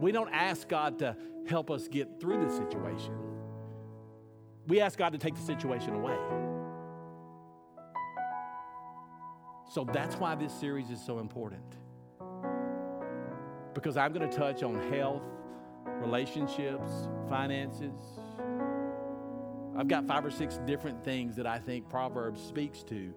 We 0.00 0.12
don't 0.12 0.30
ask 0.32 0.66
God 0.68 0.98
to 0.98 1.16
help 1.46 1.70
us 1.70 1.88
get 1.88 2.20
through 2.20 2.44
the 2.44 2.50
situation. 2.50 3.31
We 4.66 4.80
ask 4.80 4.98
God 4.98 5.12
to 5.12 5.18
take 5.18 5.34
the 5.34 5.42
situation 5.42 5.94
away. 5.94 6.16
So 9.68 9.84
that's 9.90 10.16
why 10.16 10.34
this 10.34 10.52
series 10.52 10.90
is 10.90 11.00
so 11.04 11.18
important. 11.18 11.64
Because 13.74 13.96
I'm 13.96 14.12
going 14.12 14.28
to 14.28 14.36
touch 14.36 14.62
on 14.62 14.78
health, 14.92 15.22
relationships, 15.86 17.08
finances. 17.28 18.20
I've 19.76 19.88
got 19.88 20.06
five 20.06 20.24
or 20.24 20.30
six 20.30 20.58
different 20.66 21.02
things 21.02 21.34
that 21.36 21.46
I 21.46 21.58
think 21.58 21.88
Proverbs 21.88 22.40
speaks 22.40 22.82
to 22.84 23.14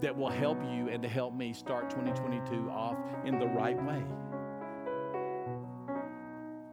that 0.00 0.16
will 0.16 0.30
help 0.30 0.62
you 0.62 0.88
and 0.88 1.02
to 1.02 1.08
help 1.08 1.34
me 1.34 1.52
start 1.52 1.90
2022 1.90 2.70
off 2.70 2.96
in 3.24 3.38
the 3.38 3.46
right 3.46 3.82
way. 3.82 4.02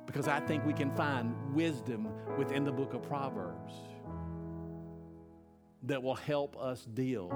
Because 0.06 0.28
I 0.28 0.40
think 0.42 0.64
we 0.66 0.74
can 0.74 0.92
find 0.92 1.36
wisdom 1.54 2.08
within 2.38 2.64
the 2.64 2.72
book 2.72 2.94
of 2.94 3.02
Proverbs 3.02 3.74
that 5.84 6.02
will 6.02 6.16
help 6.16 6.58
us 6.58 6.86
deal 6.86 7.28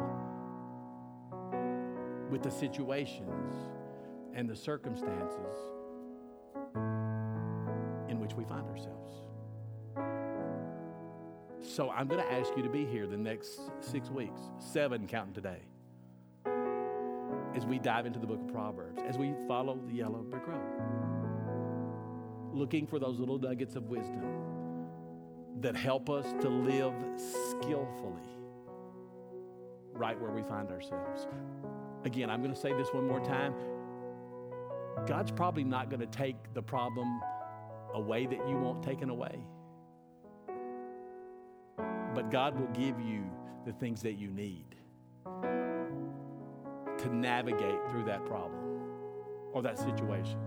with 2.30 2.44
the 2.44 2.52
situations 2.52 3.54
and 4.34 4.50
the 4.50 4.56
circumstances 4.56 5.58
in 8.10 8.20
which 8.20 8.34
we 8.34 8.44
find 8.46 8.68
ourselves. 8.68 9.14
So 11.62 11.90
I'm 11.90 12.08
going 12.08 12.22
to 12.22 12.32
ask 12.32 12.56
you 12.56 12.64
to 12.64 12.70
be 12.70 12.86
here 12.86 13.08
the 13.08 13.18
next 13.18 13.60
six 13.82 14.10
weeks, 14.10 14.40
seven 14.60 15.08
counting 15.08 15.34
today 15.34 15.62
as 17.56 17.66
we 17.66 17.80
dive 17.80 18.06
into 18.06 18.20
the 18.20 18.28
book 18.28 18.40
of 18.40 18.54
Proverbs, 18.54 19.02
as 19.08 19.18
we 19.18 19.34
follow 19.48 19.80
the 19.88 19.94
yellow 19.94 20.20
brick 20.22 20.48
road, 20.48 20.62
looking 22.54 22.86
for 22.86 23.00
those 23.00 23.20
little 23.20 23.40
nuggets 23.40 23.76
of 23.76 23.90
wisdom 23.90 24.24
that 25.60 25.76
help 25.76 26.10
us 26.10 26.32
to 26.42 26.50
live 26.50 26.94
skillfully 27.52 28.37
right 29.98 30.20
where 30.20 30.32
we 30.32 30.44
find 30.44 30.70
ourselves. 30.72 31.28
Again, 32.06 32.30
I'm 32.30 32.42
going 32.42 32.54
to 32.54 32.60
say 32.60 32.74
this 32.74 32.90
one 32.94 33.08
more 33.08 33.20
time. 33.20 33.54
God's 35.06 35.32
probably 35.32 35.64
not 35.64 35.90
going 35.90 36.00
to 36.00 36.06
take 36.08 36.36
the 36.54 36.62
problem 36.62 37.22
away 37.94 38.26
that 38.26 38.48
you 38.48 38.58
want 38.58 38.84
taken 38.84 39.10
away. 39.10 39.40
But 42.14 42.32
God 42.32 42.60
will 42.60 42.68
give 42.68 43.00
you 43.00 43.24
the 43.66 43.74
things 43.74 44.02
that 44.02 44.14
you 44.14 44.30
need 44.30 44.76
to 46.98 47.16
navigate 47.16 47.80
through 47.90 48.06
that 48.06 48.26
problem 48.26 48.82
or 49.54 49.62
that 49.62 49.78
situation 49.78 50.40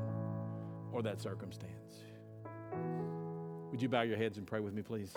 or 0.92 1.02
that 1.02 1.20
circumstance. 1.20 2.04
Would 3.70 3.80
you 3.80 3.88
bow 3.88 4.02
your 4.02 4.16
heads 4.16 4.36
and 4.38 4.46
pray 4.46 4.60
with 4.60 4.74
me, 4.74 4.82
please? 4.82 5.14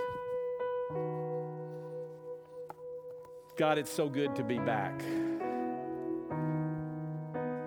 God, 3.56 3.78
it's 3.78 3.92
so 3.92 4.10
good 4.10 4.36
to 4.38 4.44
be 4.44 4.58
back 4.58 5.00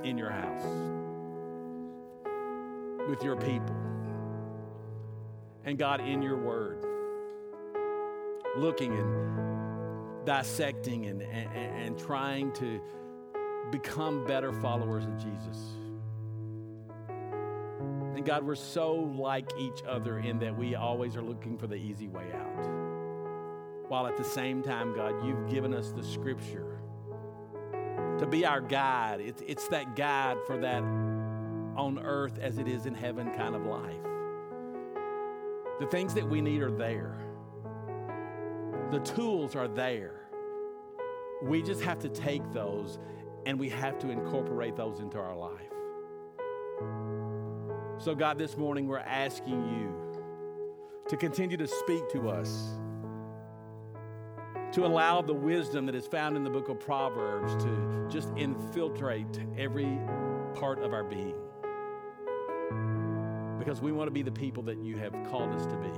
in 0.02 0.18
your 0.18 0.30
house 0.30 0.64
with 3.08 3.22
your 3.22 3.36
people. 3.36 3.76
And 5.64 5.78
God, 5.78 6.00
in 6.00 6.22
your 6.22 6.38
word, 6.38 6.84
looking 8.56 8.96
and 8.96 10.26
dissecting 10.26 11.06
and, 11.06 11.22
and, 11.22 11.54
and 11.54 11.98
trying 11.98 12.52
to 12.54 12.80
become 13.70 14.26
better 14.26 14.52
followers 14.52 15.04
of 15.04 15.16
Jesus. 15.18 15.58
And 18.16 18.24
God, 18.24 18.44
we're 18.44 18.56
so 18.56 18.92
like 18.92 19.52
each 19.56 19.84
other 19.86 20.18
in 20.18 20.40
that 20.40 20.56
we 20.56 20.74
always 20.74 21.16
are 21.16 21.22
looking 21.22 21.56
for 21.56 21.68
the 21.68 21.76
easy 21.76 22.08
way 22.08 22.24
out. 22.32 22.85
While 23.88 24.06
at 24.06 24.16
the 24.16 24.24
same 24.24 24.62
time, 24.62 24.94
God, 24.94 25.24
you've 25.24 25.48
given 25.48 25.72
us 25.72 25.92
the 25.92 26.02
scripture 26.02 26.80
to 28.18 28.26
be 28.26 28.44
our 28.44 28.60
guide. 28.60 29.20
It's, 29.20 29.42
it's 29.46 29.68
that 29.68 29.94
guide 29.94 30.38
for 30.46 30.58
that 30.58 30.82
on 30.82 32.00
earth 32.02 32.38
as 32.40 32.58
it 32.58 32.66
is 32.66 32.86
in 32.86 32.94
heaven 32.94 33.32
kind 33.34 33.54
of 33.54 33.64
life. 33.64 33.94
The 35.78 35.86
things 35.86 36.14
that 36.14 36.28
we 36.28 36.40
need 36.40 36.62
are 36.62 36.70
there, 36.70 37.18
the 38.90 39.00
tools 39.00 39.54
are 39.54 39.68
there. 39.68 40.28
We 41.42 41.62
just 41.62 41.82
have 41.82 41.98
to 42.00 42.08
take 42.08 42.50
those 42.52 42.98
and 43.44 43.60
we 43.60 43.68
have 43.68 43.98
to 44.00 44.10
incorporate 44.10 44.74
those 44.74 45.00
into 45.00 45.18
our 45.18 45.36
life. 45.36 45.70
So, 47.98 48.14
God, 48.14 48.36
this 48.38 48.56
morning 48.56 48.88
we're 48.88 48.98
asking 48.98 49.62
you 49.68 49.94
to 51.08 51.16
continue 51.16 51.56
to 51.56 51.68
speak 51.68 52.08
to 52.10 52.30
us 52.30 52.78
to 54.72 54.84
allow 54.84 55.22
the 55.22 55.34
wisdom 55.34 55.86
that 55.86 55.94
is 55.94 56.06
found 56.06 56.36
in 56.36 56.44
the 56.44 56.50
book 56.50 56.68
of 56.68 56.78
Proverbs 56.80 57.54
to 57.62 58.06
just 58.10 58.28
infiltrate 58.36 59.40
every 59.56 59.98
part 60.54 60.80
of 60.80 60.92
our 60.92 61.04
being. 61.04 61.34
Because 63.58 63.80
we 63.80 63.92
want 63.92 64.08
to 64.08 64.12
be 64.12 64.22
the 64.22 64.32
people 64.32 64.62
that 64.64 64.78
you 64.78 64.96
have 64.98 65.12
called 65.30 65.52
us 65.54 65.64
to 65.66 65.76
be. 65.76 65.90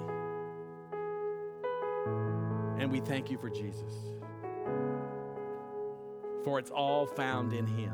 And 2.82 2.92
we 2.92 3.00
thank 3.00 3.30
you 3.30 3.38
for 3.38 3.50
Jesus. 3.50 3.92
For 6.44 6.58
it's 6.58 6.70
all 6.70 7.06
found 7.06 7.52
in 7.52 7.66
Him. 7.66 7.92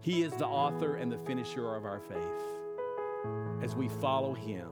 He 0.00 0.22
is 0.22 0.32
the 0.32 0.46
author 0.46 0.96
and 0.96 1.12
the 1.12 1.18
finisher 1.18 1.74
of 1.74 1.84
our 1.84 2.00
faith 2.00 3.62
as 3.62 3.76
we 3.76 3.88
follow 3.88 4.34
Him 4.34 4.70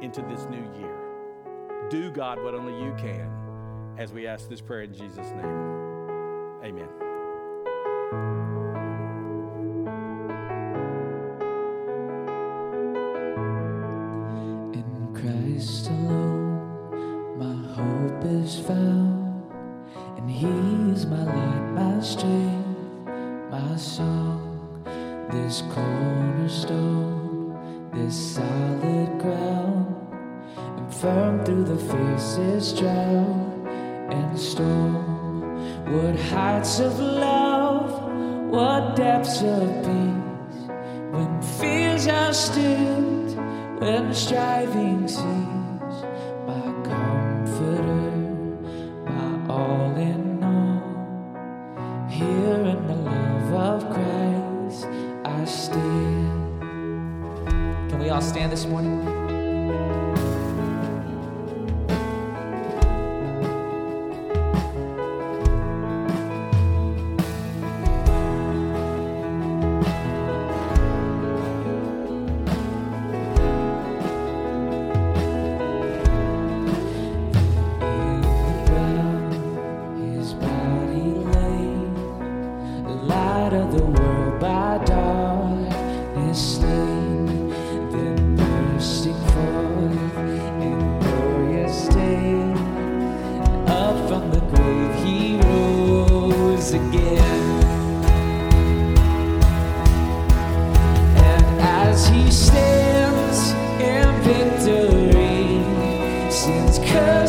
into 0.00 0.22
this 0.22 0.46
new 0.46 0.64
year. 0.78 1.88
Do, 1.90 2.10
God, 2.10 2.42
what 2.42 2.54
only 2.54 2.80
you 2.84 2.94
can 2.96 3.45
as 3.98 4.12
we 4.12 4.26
ask 4.26 4.46
this 4.48 4.60
prayer 4.60 4.82
in 4.82 4.92
Jesus' 4.92 5.30
name. 5.30 5.46
Amen. 6.62 6.88
In 14.74 15.14
Christ 15.14 15.88
alone, 15.88 17.38
my 17.38 17.56
hope 17.74 18.22
is 18.24 18.58
found, 18.60 19.50
and 20.18 20.30
He 20.30 20.50
is 20.92 21.06
my 21.06 21.24
light, 21.24 21.72
my 21.72 21.98
strength, 22.00 23.08
my 23.50 23.76
song. 23.76 24.42
This 25.30 25.62
cornerstone, 25.72 27.90
this 27.92 28.34
solid 28.34 29.18
ground, 29.20 29.96
and 30.78 30.94
firm 30.94 31.44
through 31.44 31.64
the 31.64 31.76
fiercest 31.76 32.78
drought 32.78 33.45
and 34.16 34.38
storm. 34.38 34.94
What 35.92 36.18
heights 36.32 36.80
of 36.80 36.98
love, 36.98 37.88
what 38.50 38.96
depths 38.96 39.42
of 39.42 39.68
peace, 39.84 40.60
when 41.12 41.42
fears 41.58 42.06
are 42.08 42.32
stilled, 42.32 43.36
when 43.80 44.12
striving 44.14 45.06
cease, 45.08 45.45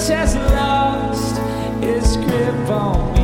has 0.09 0.35
lost 0.35 1.39
its 1.83 2.17
grip 2.17 2.69
on 2.69 3.11
me. 3.11 3.16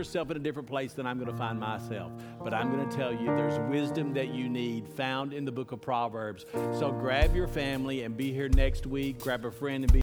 Yourself 0.00 0.30
in 0.30 0.36
a 0.38 0.40
different 0.40 0.66
place 0.66 0.94
than 0.94 1.06
I'm 1.06 1.18
going 1.18 1.30
to 1.30 1.36
find 1.36 1.60
myself. 1.60 2.10
But 2.42 2.54
I'm 2.54 2.74
going 2.74 2.88
to 2.88 2.96
tell 2.96 3.12
you 3.12 3.26
there's 3.26 3.58
wisdom 3.70 4.14
that 4.14 4.28
you 4.28 4.48
need 4.48 4.88
found 4.88 5.34
in 5.34 5.44
the 5.44 5.52
book 5.52 5.72
of 5.72 5.82
Proverbs. 5.82 6.46
So 6.72 6.90
grab 6.90 7.36
your 7.36 7.46
family 7.46 8.04
and 8.04 8.16
be 8.16 8.32
here 8.32 8.48
next 8.48 8.86
week. 8.86 9.18
Grab 9.18 9.44
a 9.44 9.50
friend 9.50 9.84
and 9.84 9.92
be 9.92 9.98